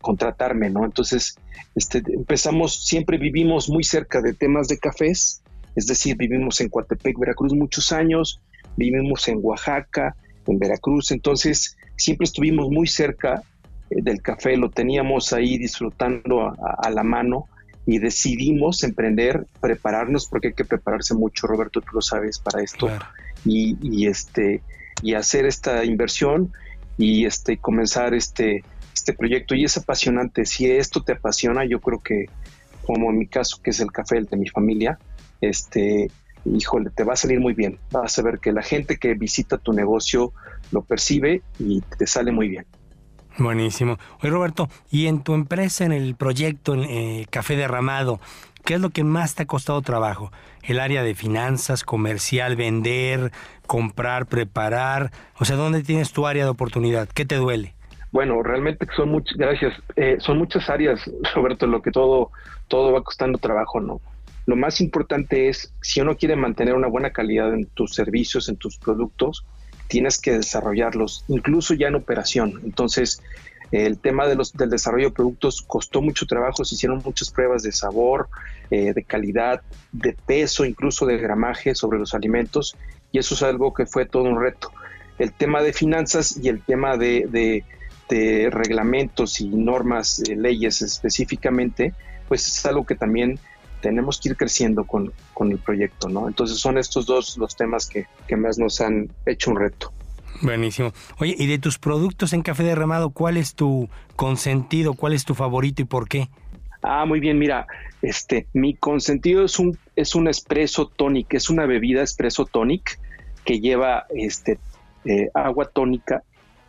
contratarme, 0.00 0.70
¿no? 0.70 0.84
Entonces 0.84 1.38
este, 1.74 2.02
empezamos, 2.06 2.86
siempre 2.86 3.16
vivimos 3.16 3.68
muy 3.68 3.84
cerca 3.84 4.20
de 4.20 4.34
temas 4.34 4.68
de 4.68 4.78
cafés, 4.78 5.42
es 5.74 5.86
decir, 5.86 6.16
vivimos 6.16 6.60
en 6.60 6.68
Coatepec, 6.68 7.18
Veracruz 7.18 7.54
muchos 7.54 7.92
años, 7.92 8.40
vivimos 8.76 9.26
en 9.28 9.38
Oaxaca, 9.42 10.16
en 10.46 10.58
Veracruz, 10.58 11.10
entonces 11.10 11.76
siempre 11.96 12.24
estuvimos 12.24 12.70
muy 12.70 12.86
cerca 12.86 13.42
eh, 13.90 13.96
del 14.02 14.20
café, 14.20 14.56
lo 14.56 14.70
teníamos 14.70 15.32
ahí 15.32 15.58
disfrutando 15.58 16.48
a 16.48 16.90
la 16.90 17.02
mano 17.02 17.46
y 17.86 17.98
decidimos 17.98 18.82
emprender, 18.82 19.46
prepararnos, 19.60 20.26
porque 20.26 20.48
hay 20.48 20.54
que 20.54 20.64
prepararse 20.64 21.14
mucho, 21.14 21.46
Roberto, 21.46 21.80
tú 21.80 21.88
lo 21.94 22.00
sabes, 22.00 22.38
para 22.38 22.62
esto, 22.62 22.88
y, 23.44 24.06
este, 24.06 24.62
y 25.02 25.14
hacer 25.14 25.46
esta 25.46 25.84
inversión 25.84 26.52
y 26.96 27.26
este, 27.26 27.58
comenzar 27.58 28.14
este, 28.14 28.64
este 28.94 29.12
proyecto. 29.12 29.54
Y 29.54 29.64
es 29.64 29.76
apasionante, 29.76 30.44
si 30.44 30.70
esto 30.70 31.02
te 31.02 31.12
apasiona, 31.12 31.64
yo 31.64 31.80
creo 31.80 32.00
que, 32.00 32.26
como 32.86 33.10
en 33.10 33.18
mi 33.18 33.26
caso, 33.26 33.60
que 33.62 33.70
es 33.70 33.80
el 33.80 33.92
café 33.92 34.20
de 34.20 34.36
mi 34.36 34.48
familia, 34.48 34.98
este, 35.40 36.10
híjole, 36.44 36.90
te 36.90 37.04
va 37.04 37.14
a 37.14 37.16
salir 37.16 37.40
muy 37.40 37.54
bien. 37.54 37.78
Vas 37.90 38.18
a 38.18 38.22
ver 38.22 38.38
que 38.38 38.52
la 38.52 38.62
gente 38.62 38.96
que 38.96 39.14
visita 39.14 39.58
tu 39.58 39.72
negocio 39.72 40.32
lo 40.70 40.82
percibe 40.82 41.42
y 41.58 41.80
te 41.98 42.06
sale 42.06 42.32
muy 42.32 42.48
bien. 42.48 42.66
Buenísimo. 43.38 43.98
Oye, 44.20 44.30
Roberto, 44.30 44.68
y 44.90 45.06
en 45.06 45.22
tu 45.22 45.34
empresa, 45.34 45.84
en 45.84 45.92
el 45.92 46.14
proyecto 46.14 46.74
eh, 46.76 47.26
Café 47.30 47.56
Derramado, 47.56 48.20
¿qué 48.64 48.74
es 48.74 48.80
lo 48.80 48.90
que 48.90 49.02
más 49.02 49.34
te 49.34 49.42
ha 49.42 49.46
costado 49.46 49.82
trabajo? 49.82 50.30
¿El 50.62 50.78
área 50.78 51.02
de 51.02 51.14
finanzas, 51.14 51.82
comercial, 51.82 52.54
vender, 52.54 53.32
comprar, 53.66 54.26
preparar? 54.26 55.10
O 55.38 55.44
sea, 55.44 55.56
¿dónde 55.56 55.82
tienes 55.82 56.12
tu 56.12 56.26
área 56.26 56.44
de 56.44 56.50
oportunidad? 56.50 57.08
¿Qué 57.08 57.24
te 57.24 57.36
duele? 57.36 57.74
Bueno, 58.12 58.40
realmente 58.44 58.86
son 58.96 59.08
muchas, 59.08 59.36
gracias, 59.36 59.74
eh, 59.96 60.16
son 60.20 60.38
muchas 60.38 60.70
áreas, 60.70 61.00
Roberto, 61.34 61.66
lo 61.66 61.82
que 61.82 61.90
todo, 61.90 62.30
todo 62.68 62.92
va 62.92 63.02
costando 63.02 63.38
trabajo, 63.38 63.80
¿no? 63.80 64.00
Lo 64.46 64.54
más 64.54 64.80
importante 64.80 65.48
es, 65.48 65.74
si 65.80 66.00
uno 66.00 66.16
quiere 66.16 66.36
mantener 66.36 66.74
una 66.74 66.86
buena 66.86 67.10
calidad 67.10 67.52
en 67.52 67.66
tus 67.66 67.94
servicios, 67.94 68.48
en 68.48 68.56
tus 68.56 68.78
productos, 68.78 69.44
tienes 69.94 70.18
que 70.18 70.32
desarrollarlos, 70.32 71.24
incluso 71.28 71.72
ya 71.72 71.86
en 71.86 71.94
operación. 71.94 72.60
Entonces, 72.64 73.22
el 73.70 73.96
tema 73.96 74.26
del 74.26 74.40
desarrollo 74.68 75.10
de 75.10 75.14
productos 75.14 75.62
costó 75.62 76.02
mucho 76.02 76.26
trabajo, 76.26 76.64
se 76.64 76.74
hicieron 76.74 77.00
muchas 77.04 77.30
pruebas 77.30 77.62
de 77.62 77.70
sabor, 77.70 78.28
eh, 78.72 78.92
de 78.92 79.04
calidad, 79.04 79.60
de 79.92 80.12
peso, 80.26 80.64
incluso 80.64 81.06
de 81.06 81.16
gramaje 81.18 81.76
sobre 81.76 82.00
los 82.00 82.12
alimentos, 82.12 82.76
y 83.12 83.20
eso 83.20 83.36
es 83.36 83.44
algo 83.44 83.72
que 83.72 83.86
fue 83.86 84.04
todo 84.04 84.24
un 84.24 84.40
reto. 84.40 84.72
El 85.16 85.32
tema 85.32 85.62
de 85.62 85.72
finanzas 85.72 86.36
y 86.42 86.48
el 86.48 86.60
tema 86.60 86.96
de, 86.96 87.62
reglamentos 88.50 89.40
y 89.40 89.46
normas, 89.46 90.24
eh, 90.28 90.34
leyes 90.34 90.82
específicamente, 90.82 91.94
pues 92.26 92.48
es 92.48 92.66
algo 92.66 92.84
que 92.84 92.96
también 92.96 93.38
tenemos 93.84 94.18
que 94.18 94.30
ir 94.30 94.36
creciendo 94.38 94.84
con, 94.84 95.12
el 95.50 95.58
proyecto, 95.58 96.08
¿no? 96.08 96.26
Entonces 96.26 96.58
son 96.58 96.78
estos 96.78 97.04
dos 97.04 97.36
los 97.36 97.54
temas 97.54 97.86
que, 97.86 98.06
más 98.34 98.56
nos 98.56 98.80
han 98.80 99.10
hecho 99.26 99.50
un 99.50 99.58
reto. 99.58 99.92
Buenísimo. 100.40 100.94
Oye, 101.18 101.36
y 101.38 101.46
de 101.46 101.58
tus 101.58 101.78
productos 101.78 102.32
en 102.32 102.40
café 102.40 102.62
derramado, 102.62 103.10
¿cuál 103.10 103.36
es 103.36 103.54
tu 103.54 103.90
consentido? 104.16 104.94
¿Cuál 104.94 105.12
es 105.12 105.26
tu 105.26 105.34
favorito 105.34 105.82
y 105.82 105.84
por 105.84 106.08
qué? 106.08 106.30
Ah, 106.80 107.04
muy 107.04 107.20
bien, 107.20 107.38
mira, 107.38 107.66
este, 108.00 108.46
mi 108.54 108.72
consentido 108.72 109.44
es 109.44 109.58
un, 109.58 109.76
es 109.96 110.14
un 110.14 110.28
espresso 110.28 110.86
tonic, 110.86 111.34
es 111.34 111.50
una 111.50 111.66
bebida 111.66 112.02
espresso 112.02 112.46
tonic 112.46 112.98
que 113.44 113.60
lleva 113.60 114.06
este, 114.14 114.58
eh, 115.04 115.28
agua 115.34 115.66
tónica 115.66 116.22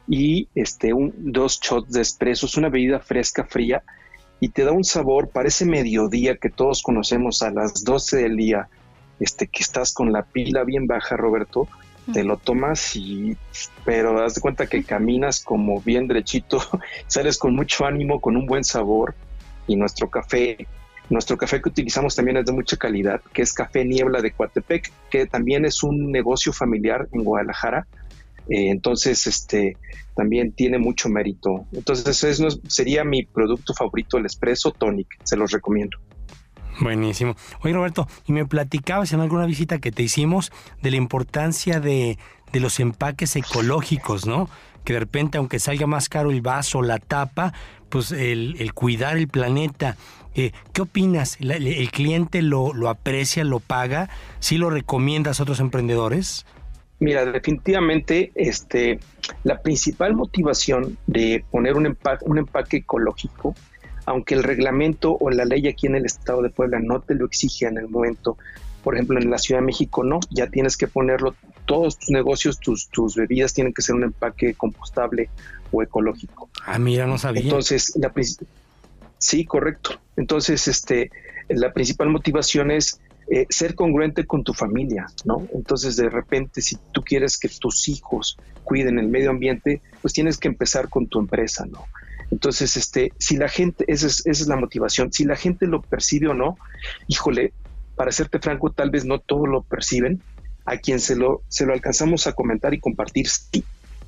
y 0.06 0.50
este, 0.54 0.92
un, 0.92 1.14
dos 1.16 1.62
shots 1.62 1.94
de 1.94 2.02
espresso, 2.02 2.46
es 2.46 2.58
una 2.58 2.68
bebida 2.68 3.00
fresca, 3.00 3.46
fría, 3.46 3.84
y 4.46 4.50
te 4.50 4.64
da 4.64 4.74
un 4.74 4.84
sabor, 4.84 5.30
parece 5.30 5.66
mediodía 5.66 6.36
que 6.36 6.52
todos 6.52 6.84
conocemos 6.84 7.42
a 7.42 7.50
las 7.50 7.84
12 7.84 8.18
del 8.18 8.38
día, 8.38 8.70
este, 9.20 9.48
que 9.48 9.64
estás 9.64 9.92
con 9.92 10.14
la 10.14 10.22
pila 10.22 10.64
bien 10.64 10.86
baja, 10.86 11.18
Roberto, 11.18 11.68
te 12.14 12.24
lo 12.24 12.38
tomas 12.38 12.96
y, 12.96 13.36
pero 13.86 14.14
das 14.14 14.36
de 14.36 14.42
cuenta 14.42 14.68
que 14.68 14.84
caminas 14.84 15.44
como 15.44 15.82
bien 15.82 16.08
derechito, 16.08 16.62
sales 17.08 17.40
con 17.40 17.56
mucho 17.56 17.88
ánimo, 17.88 18.22
con 18.22 18.38
un 18.38 18.46
buen 18.46 18.64
sabor 18.64 19.16
y 19.66 19.78
nuestro 19.78 20.12
café, 20.12 20.68
nuestro 21.10 21.38
café 21.38 21.60
que 21.60 21.70
utilizamos 21.70 22.16
también 22.16 22.38
es 22.38 22.46
de 22.46 22.52
mucha 22.52 22.78
calidad, 22.78 23.22
que 23.34 23.42
es 23.42 23.52
Café 23.52 23.84
Niebla 23.84 24.22
de 24.22 24.30
Coatepec, 24.30 24.92
que 25.10 25.26
también 25.26 25.66
es 25.66 25.82
un 25.82 26.12
negocio 26.12 26.54
familiar 26.54 27.08
en 27.14 27.24
Guadalajara, 27.24 27.88
eh, 28.50 28.70
entonces, 28.70 29.28
este, 29.28 29.78
también 30.16 30.52
tiene 30.52 30.78
mucho 30.78 31.10
mérito. 31.10 31.66
Entonces, 31.74 32.24
eso 32.24 32.48
sería 32.68 33.04
mi 33.04 33.24
producto 33.24 33.74
favorito, 33.74 34.18
el 34.18 34.26
Espresso 34.26 34.72
Tonic. 34.72 35.08
Se 35.24 35.36
los 35.36 35.52
recomiendo. 35.52 35.98
Buenísimo. 36.80 37.36
Oye, 37.62 37.74
Roberto, 37.74 38.08
y 38.26 38.34
me 38.34 38.46
platicabas 38.46 39.14
en 39.14 39.22
alguna 39.22 39.46
visita 39.46 39.80
que 39.80 39.92
te 39.92 40.04
hicimos 40.04 40.52
de 40.82 40.92
la 40.92 40.98
importancia 40.98 41.80
de, 41.80 42.18
los 42.54 42.80
empaques 42.80 43.36
ecológicos, 43.36 44.26
¿no? 44.26 44.50
Que 44.86 44.94
de 44.94 45.00
repente, 45.00 45.38
aunque 45.38 45.60
salga 45.60 45.88
más 45.88 46.08
caro 46.08 46.32
el 46.32 46.42
vaso, 46.42 46.82
la 46.82 47.00
tapa, 47.00 47.54
pues 47.90 48.12
el, 48.12 48.72
cuidar 48.74 49.18
el 49.18 49.28
planeta. 49.28 49.98
Eh, 50.36 50.52
¿Qué 50.74 50.82
opinas? 50.82 51.38
¿El, 51.40 51.92
cliente 51.92 52.42
lo, 52.42 52.74
lo, 52.74 52.90
aprecia, 52.90 53.44
lo 53.44 53.60
paga? 53.60 54.10
¿Sí 54.40 54.58
lo 54.58 54.70
recomiendas 54.70 55.40
a 55.40 55.44
otros 55.44 55.60
emprendedores? 55.60 56.46
Mira, 57.00 57.26
definitivamente 57.26 58.32
este, 58.36 59.00
la 59.44 59.62
principal 59.62 60.16
motivación 60.16 60.98
de 61.08 61.44
poner 61.52 61.76
un 61.76 61.88
empaque, 61.88 62.26
un 62.26 62.38
empaque 62.38 62.78
ecológico 62.78 63.54
aunque 64.06 64.36
el 64.36 64.44
reglamento 64.44 65.18
o 65.20 65.30
la 65.30 65.46
ley 65.46 65.68
aquí 65.68 65.88
en 65.88 65.96
el 65.96 66.06
estado 66.06 66.42
de 66.42 66.50
Puebla 66.50 66.80
no 66.80 67.02
te 67.02 67.16
lo 67.16 67.26
exige 67.26 67.66
en 67.66 67.78
el 67.78 67.88
momento, 67.88 68.38
por 68.84 68.96
ejemplo 68.96 69.20
en 69.20 69.30
la 69.30 69.38
Ciudad 69.38 69.62
de 69.62 69.66
México 69.66 70.04
no, 70.04 70.20
ya 70.30 70.48
tienes 70.48 70.78
que 70.78 70.88
ponerlo, 70.88 71.36
todos 71.66 71.98
tus 71.98 72.12
negocios, 72.12 72.60
tus, 72.60 72.90
tus 72.90 73.16
bebidas 73.16 73.54
tienen 73.54 73.74
que 73.74 73.82
ser 73.82 73.96
un 73.96 74.04
empaque 74.04 74.54
compostable 74.54 75.30
o 75.72 75.82
ecológico. 75.82 76.50
Ah, 76.66 76.78
mira, 76.78 77.08
no 77.08 77.18
sabía. 77.18 77.42
Entonces, 77.42 77.94
la, 77.96 78.14
sí, 79.18 79.46
correcto. 79.46 80.00
Entonces, 80.16 80.68
este, 80.68 81.10
la 81.50 81.74
principal 81.74 82.10
motivación 82.10 82.70
es 82.70 83.02
eh, 83.28 83.48
ser 83.50 83.76
congruente 83.76 84.26
con 84.26 84.44
tu 84.44 84.54
familia, 84.54 85.08
¿no? 85.26 85.48
Entonces, 85.54 85.96
de 85.96 86.10
repente, 86.10 86.62
si 86.62 86.78
tú 86.92 87.02
quieres 87.02 87.38
que 87.38 87.50
tus 87.50 87.90
hijos 87.90 88.38
cuiden 88.64 89.00
el 89.00 89.08
medio 89.08 89.32
ambiente, 89.32 89.82
pues 90.02 90.14
tienes 90.14 90.38
que 90.38 90.48
empezar 90.48 90.90
con 90.90 91.08
tu 91.08 91.20
empresa, 91.20 91.66
¿no? 91.66 91.86
Entonces, 92.32 92.78
este, 92.78 93.12
si 93.18 93.38
la 93.38 93.48
gente, 93.48 93.86
esa 93.88 94.08
es, 94.08 94.26
esa 94.26 94.44
es 94.44 94.48
la 94.48 94.58
motivación, 94.58 95.12
si 95.12 95.26
la 95.26 95.36
gente 95.36 95.68
lo 95.68 95.82
percibe 95.82 96.28
o 96.28 96.34
no, 96.34 96.58
híjole, 97.08 97.54
para 97.96 98.12
serte 98.12 98.40
franco, 98.40 98.72
tal 98.72 98.90
vez 98.90 99.06
no 99.06 99.20
todos 99.20 99.48
lo 99.48 99.64
perciben, 99.64 100.22
a 100.66 100.78
quien 100.78 101.00
se 101.00 101.16
lo, 101.16 101.44
se 101.48 101.66
lo 101.66 101.74
alcanzamos 101.74 102.28
a 102.28 102.34
comentar 102.34 102.74
y 102.74 102.80
compartir, 102.80 103.28
sí, 103.28 103.64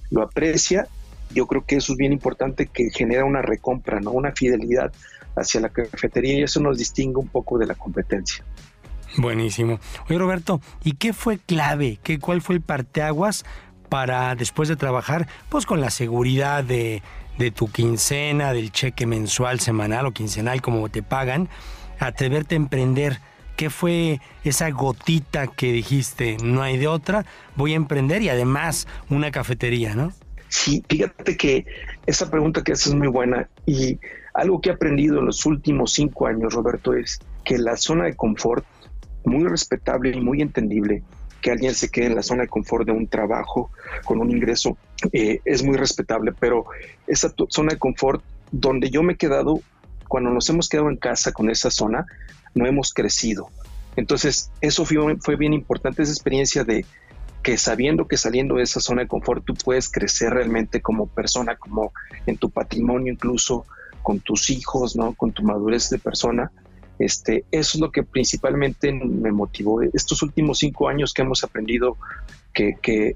lo 0.09 0.22
aprecia, 0.22 0.88
yo 1.34 1.45
creo 1.47 1.65
que 1.65 1.76
eso 1.76 1.93
es 1.93 1.97
bien 1.97 2.13
importante 2.13 2.68
que 2.68 2.89
genera 2.89 3.26
una 3.26 3.41
recompra, 3.41 3.99
¿no? 3.99 4.11
Una 4.11 4.32
fidelidad 4.32 4.91
hacia 5.36 5.61
la 5.61 5.70
cafetería 5.70 6.39
y 6.39 6.43
eso 6.43 6.59
nos 6.59 6.78
distingue 6.78 7.20
un 7.20 7.28
poco 7.28 7.57
de 7.57 7.68
la 7.68 7.76
competencia. 7.76 8.43
Buenísimo. 9.18 9.80
Oye, 10.07 10.20
Roberto, 10.20 10.61
¿y 10.84 10.93
qué 10.93 11.11
fue 11.11 11.39
clave? 11.39 11.99
¿Qué, 12.03 12.20
¿Cuál 12.20 12.41
fue 12.41 12.55
el 12.55 12.61
parteaguas 12.61 13.45
para 13.89 14.36
después 14.36 14.70
de 14.70 14.76
trabajar, 14.76 15.28
pues 15.49 15.65
con 15.65 15.82
la 15.82 15.89
seguridad 15.89 16.63
de, 16.63 17.01
de 17.38 17.51
tu 17.51 17.68
quincena, 17.70 18.53
del 18.53 18.72
cheque 18.72 19.05
mensual, 19.07 19.59
semanal 19.59 20.05
o 20.05 20.11
quincenal, 20.11 20.61
como 20.61 20.88
te 20.89 21.01
pagan, 21.01 21.49
atreverte 21.99 22.55
a 22.55 22.57
emprender? 22.57 23.20
¿Qué 23.55 23.72
fue 23.72 24.22
esa 24.43 24.70
gotita 24.70 25.47
que 25.47 25.72
dijiste, 25.72 26.38
no 26.43 26.61
hay 26.61 26.78
de 26.78 26.88
otra, 26.88 27.26
voy 27.55 27.74
a 27.74 27.76
emprender 27.76 28.22
y 28.22 28.30
además 28.30 28.88
una 29.09 29.32
cafetería, 29.32 29.95
¿no? 29.95 30.13
Sí, 30.49 30.84
fíjate 30.88 31.36
que 31.36 31.65
esa 32.05 32.30
pregunta 32.30 32.63
que 32.63 32.74
haces 32.74 32.88
es 32.88 32.93
muy 32.93 33.07
buena 33.07 33.49
y 33.65 33.99
algo 34.36 34.61
que 34.61 34.70
he 34.70 34.74
aprendido 34.74 35.20
en 35.20 35.26
los 35.26 35.43
últimos 35.47 35.91
cinco 35.93 36.28
años, 36.28 36.53
Roberto, 36.53 36.93
es 36.93 37.20
que 37.43 37.57
la 37.57 37.76
zona 37.78 38.05
de 38.05 38.15
confort 38.15 38.63
muy 39.28 39.45
respetable 39.45 40.11
y 40.11 40.21
muy 40.21 40.41
entendible 40.41 41.03
que 41.41 41.51
alguien 41.51 41.75
se 41.75 41.89
quede 41.89 42.07
en 42.07 42.15
la 42.15 42.23
zona 42.23 42.43
de 42.43 42.47
confort 42.47 42.86
de 42.86 42.93
un 42.93 43.07
trabajo 43.07 43.69
con 44.05 44.19
un 44.19 44.32
ingreso 44.32 44.78
eh, 45.11 45.39
es 45.45 45.63
muy 45.63 45.78
respetable, 45.78 46.34
pero 46.39 46.65
esa 47.05 47.32
zona 47.49 47.73
de 47.73 47.80
confort 47.80 48.23
donde 48.51 48.89
yo 48.89 49.03
me 49.03 49.13
he 49.13 49.17
quedado, 49.17 49.61
cuando 50.07 50.30
nos 50.32 50.49
hemos 50.49 50.69
quedado 50.69 50.89
en 50.89 50.97
casa 50.97 51.32
con 51.32 51.49
esa 51.49 51.69
zona, 51.69 52.05
no 52.55 52.65
hemos 52.65 52.93
crecido. 52.93 53.49
Entonces, 53.95 54.51
eso 54.61 54.86
fue, 54.86 55.17
fue 55.19 55.36
bien 55.36 55.53
importante, 55.53 56.01
esa 56.01 56.11
experiencia 56.11 56.63
de 56.63 56.86
que 57.43 57.57
sabiendo 57.57 58.07
que 58.07 58.17
saliendo 58.17 58.55
de 58.55 58.63
esa 58.63 58.80
zona 58.80 59.03
de 59.03 59.07
confort 59.07 59.45
tú 59.45 59.53
puedes 59.53 59.89
crecer 59.89 60.32
realmente 60.34 60.82
como 60.82 61.07
persona, 61.07 61.55
como 61.55 61.93
en 62.25 62.38
tu 62.38 62.49
patrimonio 62.49 63.13
incluso, 63.13 63.65
con 64.01 64.19
tus 64.19 64.49
hijos, 64.49 64.95
¿no? 64.95 65.13
Con 65.13 65.32
tu 65.34 65.43
madurez 65.43 65.89
de 65.89 65.99
persona 65.99 66.51
este, 67.00 67.45
eso 67.52 67.78
es 67.78 67.82
lo 67.82 67.91
que 67.91 68.04
principalmente 68.04 68.91
me 68.91 69.32
motivó. 69.32 69.82
Estos 69.82 70.22
últimos 70.22 70.60
cinco 70.60 70.89
años 70.89 71.14
que 71.14 71.22
hemos 71.22 71.43
aprendido 71.43 71.98
que, 72.54 72.76
que, 72.82 73.16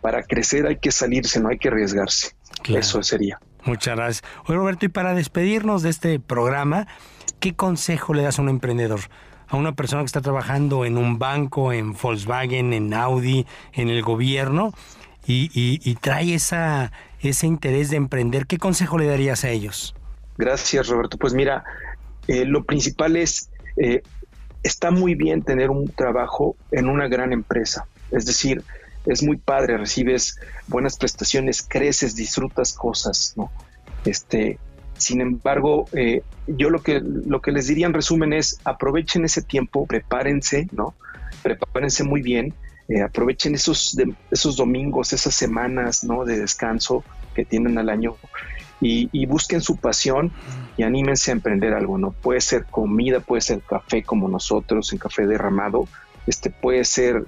para 0.00 0.22
crecer 0.22 0.66
hay 0.66 0.76
que 0.76 0.90
salirse, 0.90 1.40
no 1.40 1.48
hay 1.48 1.58
que 1.58 1.68
arriesgarse. 1.68 2.32
Eso 2.68 3.02
sería. 3.02 3.40
Muchas 3.64 3.96
gracias. 3.96 4.30
Oye, 4.46 4.56
Roberto, 4.56 4.86
y 4.86 4.88
para 4.88 5.14
despedirnos 5.14 5.82
de 5.82 5.90
este 5.90 6.20
programa, 6.20 6.86
¿qué 7.40 7.54
consejo 7.54 8.12
le 8.14 8.22
das 8.22 8.38
a 8.38 8.42
un 8.42 8.48
emprendedor? 8.48 9.00
A 9.48 9.56
una 9.56 9.74
persona 9.74 10.02
que 10.02 10.06
está 10.06 10.20
trabajando 10.20 10.84
en 10.84 10.98
un 10.98 11.18
banco, 11.18 11.72
en 11.72 11.94
Volkswagen, 11.94 12.72
en 12.72 12.92
Audi, 12.92 13.46
en 13.72 13.88
el 13.88 14.02
gobierno, 14.02 14.72
y, 15.26 15.50
y 15.54 15.94
trae 15.96 16.34
esa, 16.34 16.90
ese 17.20 17.46
interés 17.46 17.90
de 17.90 17.96
emprender, 17.96 18.46
¿qué 18.46 18.58
consejo 18.58 18.98
le 18.98 19.06
darías 19.06 19.44
a 19.44 19.50
ellos? 19.50 19.94
Gracias, 20.36 20.88
Roberto. 20.88 21.18
Pues 21.18 21.34
mira, 21.34 21.64
eh, 22.28 22.44
lo 22.44 22.64
principal 22.64 23.16
es, 23.16 23.50
eh, 23.78 24.02
está 24.62 24.90
muy 24.90 25.14
bien 25.14 25.42
tener 25.42 25.70
un 25.70 25.88
trabajo 25.88 26.56
en 26.70 26.88
una 26.88 27.08
gran 27.08 27.32
empresa, 27.32 27.86
es 28.10 28.26
decir, 28.26 28.62
es 29.06 29.22
muy 29.22 29.38
padre, 29.38 29.78
recibes 29.78 30.38
buenas 30.66 30.98
prestaciones, 30.98 31.66
creces, 31.66 32.14
disfrutas 32.14 32.74
cosas, 32.74 33.32
¿no? 33.36 33.50
Este, 34.04 34.58
sin 34.98 35.22
embargo, 35.22 35.86
eh, 35.94 36.22
yo 36.46 36.68
lo 36.68 36.82
que, 36.82 37.00
lo 37.00 37.40
que 37.40 37.52
les 37.52 37.66
diría 37.68 37.86
en 37.86 37.94
resumen 37.94 38.34
es 38.34 38.60
aprovechen 38.64 39.24
ese 39.24 39.40
tiempo, 39.40 39.86
prepárense, 39.86 40.68
¿no? 40.72 40.94
Prepárense 41.42 42.04
muy 42.04 42.20
bien, 42.20 42.52
aprovechen 43.04 43.54
esos, 43.54 43.96
esos 44.30 44.56
domingos, 44.56 45.12
esas 45.12 45.34
semanas, 45.34 46.04
¿no? 46.04 46.24
De 46.24 46.38
descanso 46.38 47.04
que 47.34 47.44
tienen 47.44 47.78
al 47.78 47.88
año 47.88 48.16
y, 48.80 49.26
busquen 49.26 49.60
su 49.60 49.76
pasión 49.76 50.32
y 50.76 50.82
anímense 50.82 51.30
a 51.30 51.34
emprender 51.34 51.74
algo, 51.74 51.98
¿no? 51.98 52.12
Puede 52.12 52.40
ser 52.40 52.64
comida, 52.66 53.20
puede 53.20 53.42
ser 53.42 53.60
café 53.60 54.02
como 54.02 54.28
nosotros, 54.28 54.92
en 54.92 54.98
café 54.98 55.26
derramado, 55.26 55.88
este 56.26 56.50
puede 56.50 56.84
ser, 56.84 57.24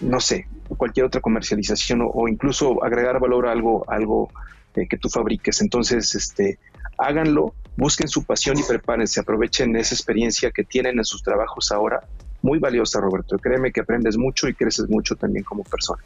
no 0.00 0.20
sé, 0.20 0.46
cualquier 0.76 1.06
otra 1.06 1.20
comercialización 1.20 2.00
o, 2.02 2.28
incluso 2.28 2.82
agregar 2.84 3.20
valor 3.20 3.48
a 3.48 3.52
algo, 3.52 3.84
algo 3.88 4.30
eh, 4.76 4.86
que 4.88 4.96
tú 4.96 5.08
fabriques. 5.08 5.60
Entonces, 5.60 6.14
este, 6.14 6.58
háganlo, 6.98 7.54
busquen 7.76 8.08
su 8.08 8.24
pasión 8.24 8.58
y 8.58 8.62
prepárense, 8.62 9.20
aprovechen 9.20 9.74
esa 9.76 9.94
experiencia 9.94 10.50
que 10.50 10.64
tienen 10.64 10.98
en 10.98 11.04
sus 11.04 11.22
trabajos 11.22 11.72
ahora. 11.72 12.00
Muy 12.42 12.58
valiosa, 12.58 13.00
Roberto. 13.00 13.38
Créeme 13.38 13.70
que 13.70 13.80
aprendes 13.80 14.16
mucho 14.16 14.48
y 14.48 14.54
creces 14.54 14.88
mucho 14.88 15.14
también 15.14 15.44
como 15.44 15.62
persona. 15.62 16.02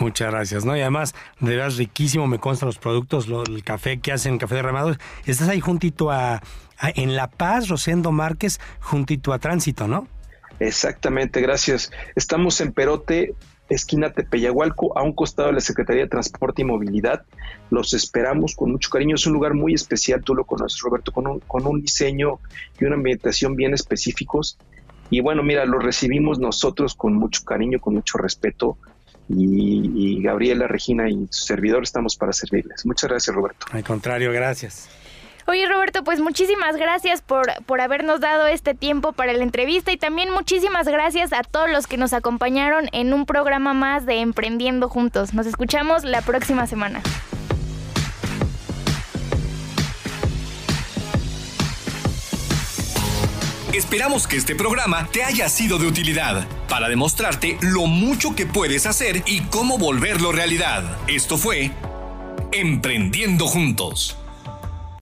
Muchas 0.00 0.30
gracias, 0.30 0.64
¿no? 0.64 0.74
Y 0.76 0.80
además, 0.80 1.14
de 1.40 1.56
verdad 1.56 1.76
riquísimo, 1.76 2.26
me 2.26 2.38
constan 2.38 2.68
los 2.68 2.78
productos, 2.78 3.28
el 3.28 3.62
café 3.62 4.00
que 4.00 4.12
hacen, 4.12 4.38
café 4.38 4.54
derramado. 4.54 4.96
Estás 5.26 5.48
ahí 5.50 5.60
juntito 5.60 6.10
a, 6.10 6.40
en 6.80 7.16
La 7.16 7.30
Paz, 7.30 7.68
Rosendo 7.68 8.10
Márquez, 8.10 8.60
juntito 8.80 9.34
a 9.34 9.38
Tránsito, 9.38 9.86
¿no? 9.86 10.08
Exactamente, 10.58 11.42
gracias. 11.42 11.92
Estamos 12.16 12.62
en 12.62 12.72
Perote, 12.72 13.34
esquina 13.68 14.10
Tepeyahualco, 14.10 14.96
a 14.98 15.02
un 15.02 15.12
costado 15.12 15.48
de 15.48 15.54
la 15.54 15.60
Secretaría 15.60 16.04
de 16.04 16.08
Transporte 16.08 16.62
y 16.62 16.64
Movilidad. 16.64 17.22
Los 17.68 17.92
esperamos 17.92 18.56
con 18.56 18.72
mucho 18.72 18.88
cariño. 18.88 19.16
Es 19.16 19.26
un 19.26 19.34
lugar 19.34 19.52
muy 19.52 19.74
especial, 19.74 20.24
tú 20.24 20.34
lo 20.34 20.44
conoces, 20.44 20.80
Roberto, 20.80 21.12
con 21.12 21.26
un, 21.26 21.40
con 21.40 21.66
un 21.66 21.82
diseño 21.82 22.40
y 22.80 22.86
una 22.86 22.96
ambientación 22.96 23.54
bien 23.54 23.74
específicos. 23.74 24.56
Y 25.10 25.20
bueno, 25.20 25.42
mira, 25.42 25.66
lo 25.66 25.78
recibimos 25.78 26.38
nosotros 26.38 26.94
con 26.94 27.14
mucho 27.14 27.44
cariño, 27.44 27.80
con 27.80 27.94
mucho 27.94 28.16
respeto 28.16 28.78
y, 29.36 30.22
Gabriela, 30.22 30.66
Regina 30.66 31.08
y 31.08 31.26
su 31.30 31.44
servidor 31.44 31.82
estamos 31.82 32.16
para 32.16 32.32
servirles. 32.32 32.84
Muchas 32.84 33.10
gracias, 33.10 33.34
Roberto. 33.34 33.66
Al 33.72 33.84
contrario, 33.84 34.32
gracias. 34.32 34.88
Oye 35.46 35.66
Roberto, 35.66 36.04
pues 36.04 36.20
muchísimas 36.20 36.76
gracias 36.76 37.22
por, 37.22 37.46
por 37.64 37.80
habernos 37.80 38.20
dado 38.20 38.46
este 38.46 38.74
tiempo 38.74 39.12
para 39.12 39.32
la 39.32 39.42
entrevista 39.42 39.90
y 39.90 39.96
también 39.96 40.30
muchísimas 40.30 40.86
gracias 40.86 41.32
a 41.32 41.42
todos 41.42 41.68
los 41.68 41.88
que 41.88 41.96
nos 41.96 42.12
acompañaron 42.12 42.88
en 42.92 43.12
un 43.12 43.26
programa 43.26 43.74
más 43.74 44.06
de 44.06 44.20
Emprendiendo 44.20 44.88
Juntos. 44.88 45.34
Nos 45.34 45.46
escuchamos 45.46 46.04
la 46.04 46.22
próxima 46.22 46.68
semana. 46.68 47.02
Esperamos 53.72 54.26
que 54.26 54.36
este 54.36 54.56
programa 54.56 55.06
te 55.12 55.22
haya 55.22 55.48
sido 55.48 55.78
de 55.78 55.86
utilidad 55.86 56.44
para 56.68 56.88
demostrarte 56.88 57.56
lo 57.60 57.86
mucho 57.86 58.34
que 58.34 58.44
puedes 58.44 58.84
hacer 58.84 59.22
y 59.26 59.42
cómo 59.42 59.78
volverlo 59.78 60.32
realidad. 60.32 60.98
Esto 61.06 61.38
fue 61.38 61.70
Emprendiendo 62.50 63.46
Juntos. 63.46 64.16